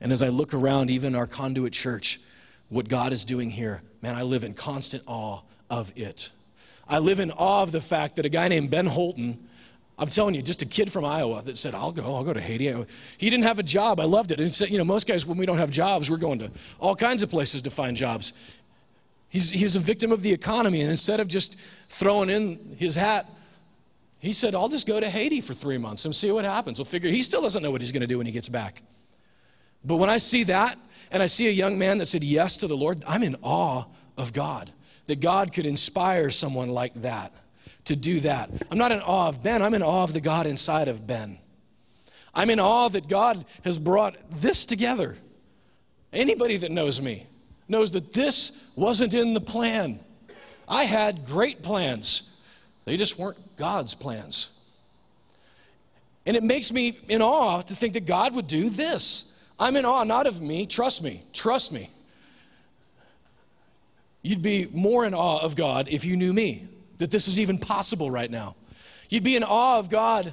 And 0.00 0.12
as 0.12 0.22
I 0.22 0.28
look 0.28 0.54
around, 0.54 0.90
even 0.90 1.14
our 1.14 1.26
conduit 1.26 1.72
church, 1.72 2.20
what 2.68 2.88
God 2.88 3.12
is 3.12 3.24
doing 3.24 3.50
here, 3.50 3.82
man, 4.02 4.14
I 4.14 4.22
live 4.22 4.44
in 4.44 4.54
constant 4.54 5.02
awe 5.06 5.40
of 5.70 5.92
it. 5.96 6.30
I 6.86 6.98
live 6.98 7.20
in 7.20 7.30
awe 7.30 7.62
of 7.62 7.72
the 7.72 7.80
fact 7.80 8.16
that 8.16 8.26
a 8.26 8.28
guy 8.28 8.48
named 8.48 8.70
Ben 8.70 8.86
Holton, 8.86 9.48
I'm 9.98 10.08
telling 10.08 10.34
you, 10.34 10.42
just 10.42 10.60
a 10.62 10.66
kid 10.66 10.92
from 10.92 11.04
Iowa 11.04 11.42
that 11.42 11.56
said, 11.56 11.74
I'll 11.74 11.92
go, 11.92 12.14
I'll 12.14 12.24
go 12.24 12.32
to 12.32 12.40
Haiti. 12.40 12.72
He 13.16 13.30
didn't 13.30 13.44
have 13.44 13.58
a 13.58 13.62
job. 13.62 14.00
I 14.00 14.04
loved 14.04 14.32
it. 14.32 14.40
And 14.40 14.52
said, 14.52 14.70
you 14.70 14.78
know, 14.78 14.84
most 14.84 15.06
guys, 15.06 15.24
when 15.24 15.38
we 15.38 15.46
don't 15.46 15.58
have 15.58 15.70
jobs, 15.70 16.10
we're 16.10 16.16
going 16.16 16.40
to 16.40 16.50
all 16.80 16.96
kinds 16.96 17.22
of 17.22 17.30
places 17.30 17.62
to 17.62 17.70
find 17.70 17.96
jobs. 17.96 18.32
He's, 19.28 19.50
he's 19.50 19.76
a 19.76 19.80
victim 19.80 20.12
of 20.12 20.22
the 20.22 20.32
economy. 20.32 20.80
And 20.80 20.90
instead 20.90 21.20
of 21.20 21.28
just 21.28 21.58
throwing 21.88 22.28
in 22.28 22.76
his 22.78 22.96
hat, 22.96 23.26
he 24.24 24.32
said, 24.32 24.54
I'll 24.54 24.68
just 24.68 24.86
go 24.86 25.00
to 25.00 25.08
Haiti 25.08 25.40
for 25.40 25.54
three 25.54 25.78
months 25.78 26.04
and 26.04 26.14
see 26.14 26.30
what 26.30 26.44
happens. 26.44 26.78
We'll 26.78 26.84
figure, 26.84 27.10
he 27.10 27.22
still 27.22 27.42
doesn't 27.42 27.62
know 27.62 27.70
what 27.70 27.80
he's 27.80 27.92
going 27.92 28.02
to 28.02 28.06
do 28.06 28.18
when 28.18 28.26
he 28.26 28.32
gets 28.32 28.48
back. 28.48 28.82
But 29.84 29.96
when 29.96 30.08
I 30.10 30.16
see 30.16 30.44
that, 30.44 30.78
and 31.10 31.22
I 31.22 31.26
see 31.26 31.46
a 31.46 31.50
young 31.52 31.78
man 31.78 31.98
that 31.98 32.06
said 32.06 32.24
yes 32.24 32.56
to 32.58 32.66
the 32.66 32.76
Lord, 32.76 33.04
I'm 33.06 33.22
in 33.22 33.36
awe 33.42 33.84
of 34.16 34.32
God. 34.32 34.72
That 35.06 35.20
God 35.20 35.52
could 35.52 35.66
inspire 35.66 36.30
someone 36.30 36.70
like 36.70 36.94
that 37.02 37.32
to 37.84 37.94
do 37.94 38.20
that. 38.20 38.50
I'm 38.70 38.78
not 38.78 38.92
in 38.92 39.00
awe 39.00 39.28
of 39.28 39.42
Ben, 39.42 39.62
I'm 39.62 39.74
in 39.74 39.82
awe 39.82 40.04
of 40.04 40.14
the 40.14 40.20
God 40.20 40.46
inside 40.46 40.88
of 40.88 41.06
Ben. 41.06 41.38
I'm 42.34 42.50
in 42.50 42.58
awe 42.58 42.88
that 42.88 43.08
God 43.08 43.44
has 43.64 43.78
brought 43.78 44.16
this 44.30 44.66
together. 44.66 45.16
Anybody 46.12 46.56
that 46.58 46.70
knows 46.70 47.00
me 47.00 47.26
knows 47.68 47.92
that 47.92 48.12
this 48.12 48.70
wasn't 48.76 49.14
in 49.14 49.34
the 49.34 49.40
plan. 49.40 50.00
I 50.66 50.84
had 50.84 51.26
great 51.26 51.62
plans, 51.62 52.33
they 52.84 52.96
just 52.96 53.18
weren't 53.18 53.56
God's 53.56 53.94
plans. 53.94 54.50
And 56.26 56.36
it 56.36 56.42
makes 56.42 56.72
me 56.72 56.98
in 57.08 57.22
awe 57.22 57.62
to 57.62 57.74
think 57.74 57.94
that 57.94 58.06
God 58.06 58.34
would 58.34 58.46
do 58.46 58.68
this. 58.68 59.30
I'm 59.58 59.76
in 59.76 59.84
awe 59.84 60.04
not 60.04 60.26
of 60.26 60.40
me, 60.40 60.66
trust 60.66 61.02
me, 61.02 61.22
trust 61.32 61.70
me. 61.70 61.90
You'd 64.22 64.42
be 64.42 64.66
more 64.72 65.04
in 65.04 65.14
awe 65.14 65.40
of 65.40 65.54
God 65.54 65.88
if 65.88 66.04
you 66.04 66.16
knew 66.16 66.32
me, 66.32 66.66
that 66.98 67.10
this 67.10 67.28
is 67.28 67.38
even 67.38 67.58
possible 67.58 68.10
right 68.10 68.30
now. 68.30 68.56
You'd 69.10 69.22
be 69.22 69.36
in 69.36 69.44
awe 69.44 69.78
of 69.78 69.90
God 69.90 70.32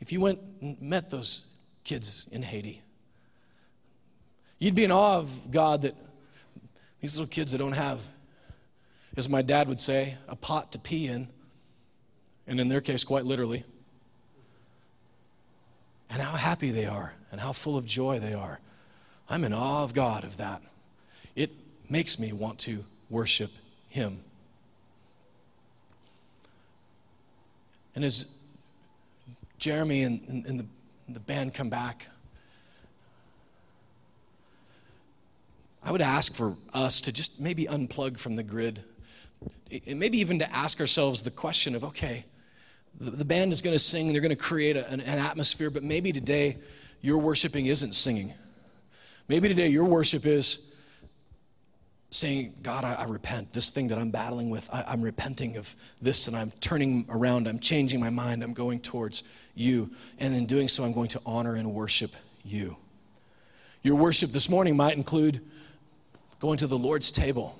if 0.00 0.10
you 0.10 0.20
went 0.20 0.38
and 0.62 0.80
met 0.80 1.10
those 1.10 1.44
kids 1.84 2.26
in 2.32 2.42
Haiti. 2.42 2.82
You'd 4.58 4.74
be 4.74 4.84
in 4.84 4.90
awe 4.90 5.18
of 5.18 5.50
God 5.50 5.82
that 5.82 5.94
these 7.00 7.18
little 7.18 7.30
kids 7.30 7.52
that 7.52 7.58
don't 7.58 7.72
have, 7.72 8.00
as 9.18 9.28
my 9.28 9.42
dad 9.42 9.68
would 9.68 9.80
say, 9.80 10.14
a 10.28 10.36
pot 10.36 10.72
to 10.72 10.78
pee 10.78 11.08
in, 11.08 11.28
and 12.46 12.58
in 12.58 12.68
their 12.68 12.80
case, 12.80 13.04
quite 13.04 13.24
literally 13.26 13.64
and 16.10 16.22
how 16.22 16.36
happy 16.36 16.70
they 16.70 16.86
are 16.86 17.12
and 17.30 17.40
how 17.40 17.52
full 17.52 17.76
of 17.76 17.84
joy 17.84 18.18
they 18.18 18.32
are. 18.32 18.60
I'm 19.28 19.44
in 19.44 19.52
awe 19.52 19.84
of 19.84 19.92
God 19.92 20.24
of 20.24 20.38
that. 20.38 20.62
It 21.36 21.50
makes 21.88 22.18
me 22.18 22.32
want 22.32 22.58
to 22.60 22.84
worship 23.10 23.50
Him. 23.88 24.20
And 27.94 28.04
as 28.04 28.26
Jeremy 29.58 30.02
and, 30.02 30.44
and, 30.46 30.60
the, 30.60 30.66
the 31.08 31.20
band 31.20 31.52
come 31.52 31.68
back, 31.68 32.06
I 35.82 35.90
would 35.90 36.00
ask 36.00 36.32
for 36.32 36.56
us 36.72 37.00
to 37.02 37.12
just 37.12 37.40
maybe 37.40 37.64
unplug 37.64 38.18
from 38.18 38.36
the 38.36 38.42
grid. 38.42 38.82
And 39.86 40.00
maybe 40.00 40.18
even 40.18 40.38
to 40.38 40.50
ask 40.54 40.80
ourselves 40.80 41.22
the 41.22 41.30
question 41.30 41.74
of 41.74 41.84
okay, 41.84 42.24
the, 42.98 43.10
the 43.10 43.24
band 43.24 43.52
is 43.52 43.62
going 43.62 43.74
to 43.74 43.78
sing, 43.78 44.12
they're 44.12 44.22
going 44.22 44.30
to 44.30 44.36
create 44.36 44.76
a, 44.76 44.88
an, 44.90 45.00
an 45.00 45.18
atmosphere, 45.18 45.70
but 45.70 45.82
maybe 45.82 46.12
today 46.12 46.56
your 47.00 47.18
worshiping 47.18 47.66
isn't 47.66 47.94
singing. 47.94 48.34
Maybe 49.28 49.48
today 49.48 49.68
your 49.68 49.84
worship 49.84 50.26
is 50.26 50.58
saying, 52.10 52.54
God, 52.62 52.84
I, 52.84 52.94
I, 52.94 53.04
repent. 53.04 53.52
This 53.52 53.70
thing 53.70 53.88
that 53.88 53.98
I'm 53.98 54.10
battling 54.10 54.48
with, 54.48 54.68
I, 54.72 54.84
I'm 54.88 55.02
repenting 55.02 55.58
of 55.58 55.76
this 56.00 56.26
and 56.26 56.36
I'm 56.36 56.50
turning 56.60 57.06
around. 57.10 57.46
I'm 57.46 57.58
changing 57.58 58.00
my 58.00 58.08
mind. 58.08 58.42
I'm 58.42 58.54
going 58.54 58.80
towards 58.80 59.22
you. 59.54 59.90
And 60.18 60.34
in 60.34 60.46
doing 60.46 60.68
so, 60.68 60.84
I'm 60.84 60.94
going 60.94 61.08
to 61.08 61.20
honor 61.26 61.54
and 61.54 61.74
worship 61.74 62.12
you. 62.44 62.76
Your 63.82 63.96
worship 63.96 64.32
this 64.32 64.48
morning 64.48 64.76
might 64.76 64.96
include 64.96 65.42
going 66.40 66.56
to 66.58 66.66
the 66.66 66.78
Lord's 66.78 67.12
table 67.12 67.58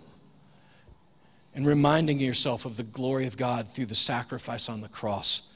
and 1.59 1.67
reminding 1.67 2.21
yourself 2.21 2.65
of 2.67 2.77
the 2.77 2.85
glory 2.85 3.27
of 3.27 3.37
God 3.37 3.67
through 3.67 3.87
the 3.87 3.95
sacrifice 3.97 4.69
on 4.69 4.81
the 4.81 4.89
cross, 4.89 5.53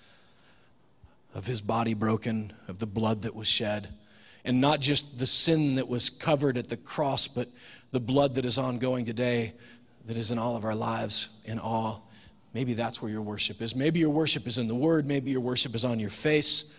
of 1.32 1.46
his 1.46 1.60
body 1.60 1.94
broken, 1.94 2.52
of 2.66 2.80
the 2.80 2.88
blood 2.88 3.22
that 3.22 3.36
was 3.36 3.46
shed, 3.46 3.88
and 4.44 4.60
not 4.60 4.80
just 4.80 5.20
the 5.20 5.26
sin 5.26 5.76
that 5.76 5.86
was 5.86 6.10
covered 6.10 6.58
at 6.58 6.68
the 6.68 6.76
cross, 6.76 7.28
but 7.28 7.46
the 7.92 8.00
blood 8.00 8.34
that 8.34 8.44
is 8.44 8.58
ongoing 8.58 9.04
today, 9.04 9.52
that 10.06 10.16
is 10.16 10.32
in 10.32 10.40
all 10.40 10.56
of 10.56 10.64
our 10.64 10.74
lives, 10.74 11.28
in 11.44 11.60
awe. 11.60 12.00
Maybe 12.52 12.74
that's 12.74 13.00
where 13.00 13.10
your 13.12 13.22
worship 13.22 13.62
is. 13.62 13.76
Maybe 13.76 14.00
your 14.00 14.10
worship 14.10 14.48
is 14.48 14.58
in 14.58 14.66
the 14.66 14.74
Word, 14.74 15.06
maybe 15.06 15.30
your 15.30 15.40
worship 15.40 15.72
is 15.72 15.84
on 15.84 16.00
your 16.00 16.10
face. 16.10 16.76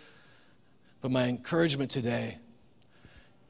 But 1.00 1.12
my 1.12 1.28
encouragement 1.28 1.90
today 1.90 2.36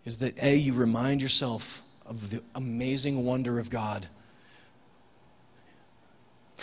is 0.05 0.19
that 0.19 0.41
A, 0.41 0.55
you 0.55 0.73
remind 0.73 1.21
yourself 1.21 1.83
of 2.07 2.31
the 2.31 2.45
amazing 2.55 3.25
wonder 3.25 3.59
of 3.59 3.71
God 3.71 4.07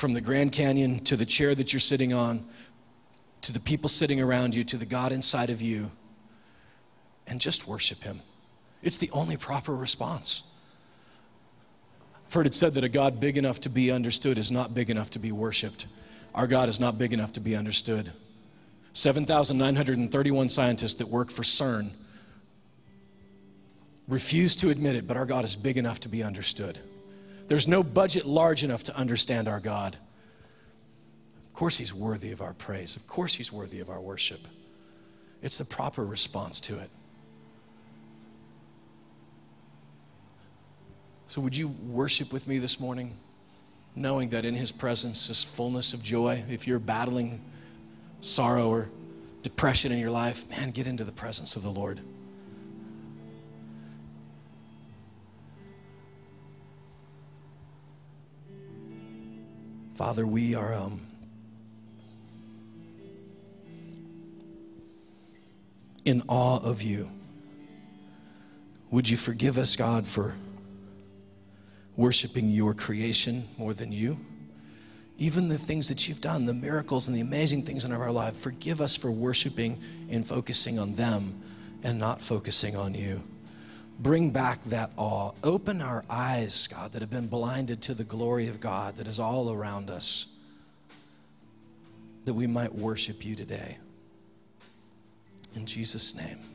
from 0.01 0.13
the 0.13 0.19
Grand 0.19 0.51
Canyon 0.51 0.99
to 1.01 1.15
the 1.15 1.27
chair 1.27 1.53
that 1.53 1.71
you're 1.71 1.79
sitting 1.79 2.11
on, 2.11 2.43
to 3.41 3.53
the 3.53 3.59
people 3.59 3.87
sitting 3.87 4.19
around 4.19 4.55
you, 4.55 4.63
to 4.63 4.75
the 4.75 4.85
God 4.85 5.11
inside 5.11 5.51
of 5.51 5.61
you, 5.61 5.91
and 7.27 7.39
just 7.39 7.67
worship 7.67 8.01
Him. 8.01 8.19
It's 8.81 8.97
the 8.97 9.11
only 9.11 9.37
proper 9.37 9.75
response. 9.75 10.51
I've 12.25 12.33
heard 12.33 12.47
it 12.47 12.55
said 12.55 12.73
that 12.73 12.83
a 12.83 12.89
God 12.89 13.19
big 13.19 13.37
enough 13.37 13.59
to 13.59 13.69
be 13.69 13.91
understood 13.91 14.39
is 14.39 14.51
not 14.51 14.73
big 14.73 14.89
enough 14.89 15.11
to 15.11 15.19
be 15.19 15.31
worshiped. 15.31 15.85
Our 16.33 16.47
God 16.47 16.67
is 16.67 16.79
not 16.79 16.97
big 16.97 17.13
enough 17.13 17.33
to 17.33 17.39
be 17.39 17.55
understood. 17.55 18.11
7,931 18.93 20.49
scientists 20.49 20.95
that 20.95 21.09
work 21.09 21.29
for 21.29 21.43
CERN 21.43 21.91
refuse 24.07 24.55
to 24.55 24.71
admit 24.71 24.95
it, 24.95 25.05
but 25.05 25.15
our 25.15 25.27
God 25.27 25.45
is 25.45 25.55
big 25.55 25.77
enough 25.77 25.99
to 25.99 26.09
be 26.09 26.23
understood. 26.23 26.79
There's 27.51 27.67
no 27.67 27.83
budget 27.83 28.23
large 28.23 28.63
enough 28.63 28.83
to 28.83 28.95
understand 28.95 29.49
our 29.49 29.59
God. 29.59 29.97
Of 31.47 31.53
course, 31.53 31.77
He's 31.77 31.93
worthy 31.93 32.31
of 32.31 32.41
our 32.41 32.53
praise. 32.53 32.95
Of 32.95 33.07
course, 33.07 33.35
He's 33.35 33.51
worthy 33.51 33.81
of 33.81 33.89
our 33.89 33.99
worship. 33.99 34.47
It's 35.41 35.57
the 35.57 35.65
proper 35.65 36.05
response 36.05 36.61
to 36.61 36.79
it. 36.79 36.89
So, 41.27 41.41
would 41.41 41.57
you 41.57 41.67
worship 41.67 42.31
with 42.31 42.47
me 42.47 42.57
this 42.57 42.79
morning, 42.79 43.17
knowing 43.97 44.29
that 44.29 44.45
in 44.45 44.55
His 44.55 44.71
presence 44.71 45.29
is 45.29 45.43
fullness 45.43 45.93
of 45.93 46.01
joy? 46.01 46.45
If 46.49 46.69
you're 46.69 46.79
battling 46.79 47.41
sorrow 48.21 48.69
or 48.69 48.89
depression 49.43 49.91
in 49.91 49.99
your 49.99 50.11
life, 50.11 50.49
man, 50.51 50.71
get 50.71 50.87
into 50.87 51.03
the 51.03 51.11
presence 51.11 51.57
of 51.57 51.63
the 51.63 51.69
Lord. 51.69 51.99
Father, 60.01 60.25
we 60.25 60.55
are 60.55 60.73
um, 60.73 60.99
in 66.05 66.23
awe 66.27 66.57
of 66.57 66.81
you. 66.81 67.07
Would 68.89 69.07
you 69.07 69.15
forgive 69.15 69.59
us, 69.59 69.75
God, 69.75 70.07
for 70.07 70.33
worshiping 71.95 72.49
your 72.49 72.73
creation 72.73 73.47
more 73.59 73.75
than 73.75 73.91
you? 73.91 74.17
Even 75.19 75.49
the 75.49 75.59
things 75.59 75.87
that 75.89 76.07
you've 76.07 76.19
done, 76.19 76.45
the 76.45 76.53
miracles 76.55 77.07
and 77.07 77.15
the 77.15 77.21
amazing 77.21 77.61
things 77.61 77.85
in 77.85 77.91
our 77.91 78.11
life, 78.11 78.35
forgive 78.35 78.81
us 78.81 78.95
for 78.95 79.11
worshiping 79.11 79.79
and 80.09 80.25
focusing 80.25 80.79
on 80.79 80.95
them 80.95 81.39
and 81.83 81.99
not 81.99 82.23
focusing 82.23 82.75
on 82.75 82.95
you. 82.95 83.21
Bring 84.01 84.31
back 84.31 84.63
that 84.63 84.89
awe. 84.97 85.33
Open 85.43 85.79
our 85.79 86.03
eyes, 86.09 86.65
God, 86.65 86.93
that 86.93 87.01
have 87.01 87.11
been 87.11 87.27
blinded 87.27 87.83
to 87.83 87.93
the 87.93 88.03
glory 88.03 88.47
of 88.47 88.59
God 88.59 88.97
that 88.97 89.07
is 89.07 89.19
all 89.19 89.51
around 89.51 89.91
us, 89.91 90.25
that 92.25 92.33
we 92.33 92.47
might 92.47 92.73
worship 92.73 93.23
you 93.23 93.35
today. 93.35 93.77
In 95.53 95.67
Jesus' 95.67 96.15
name. 96.15 96.50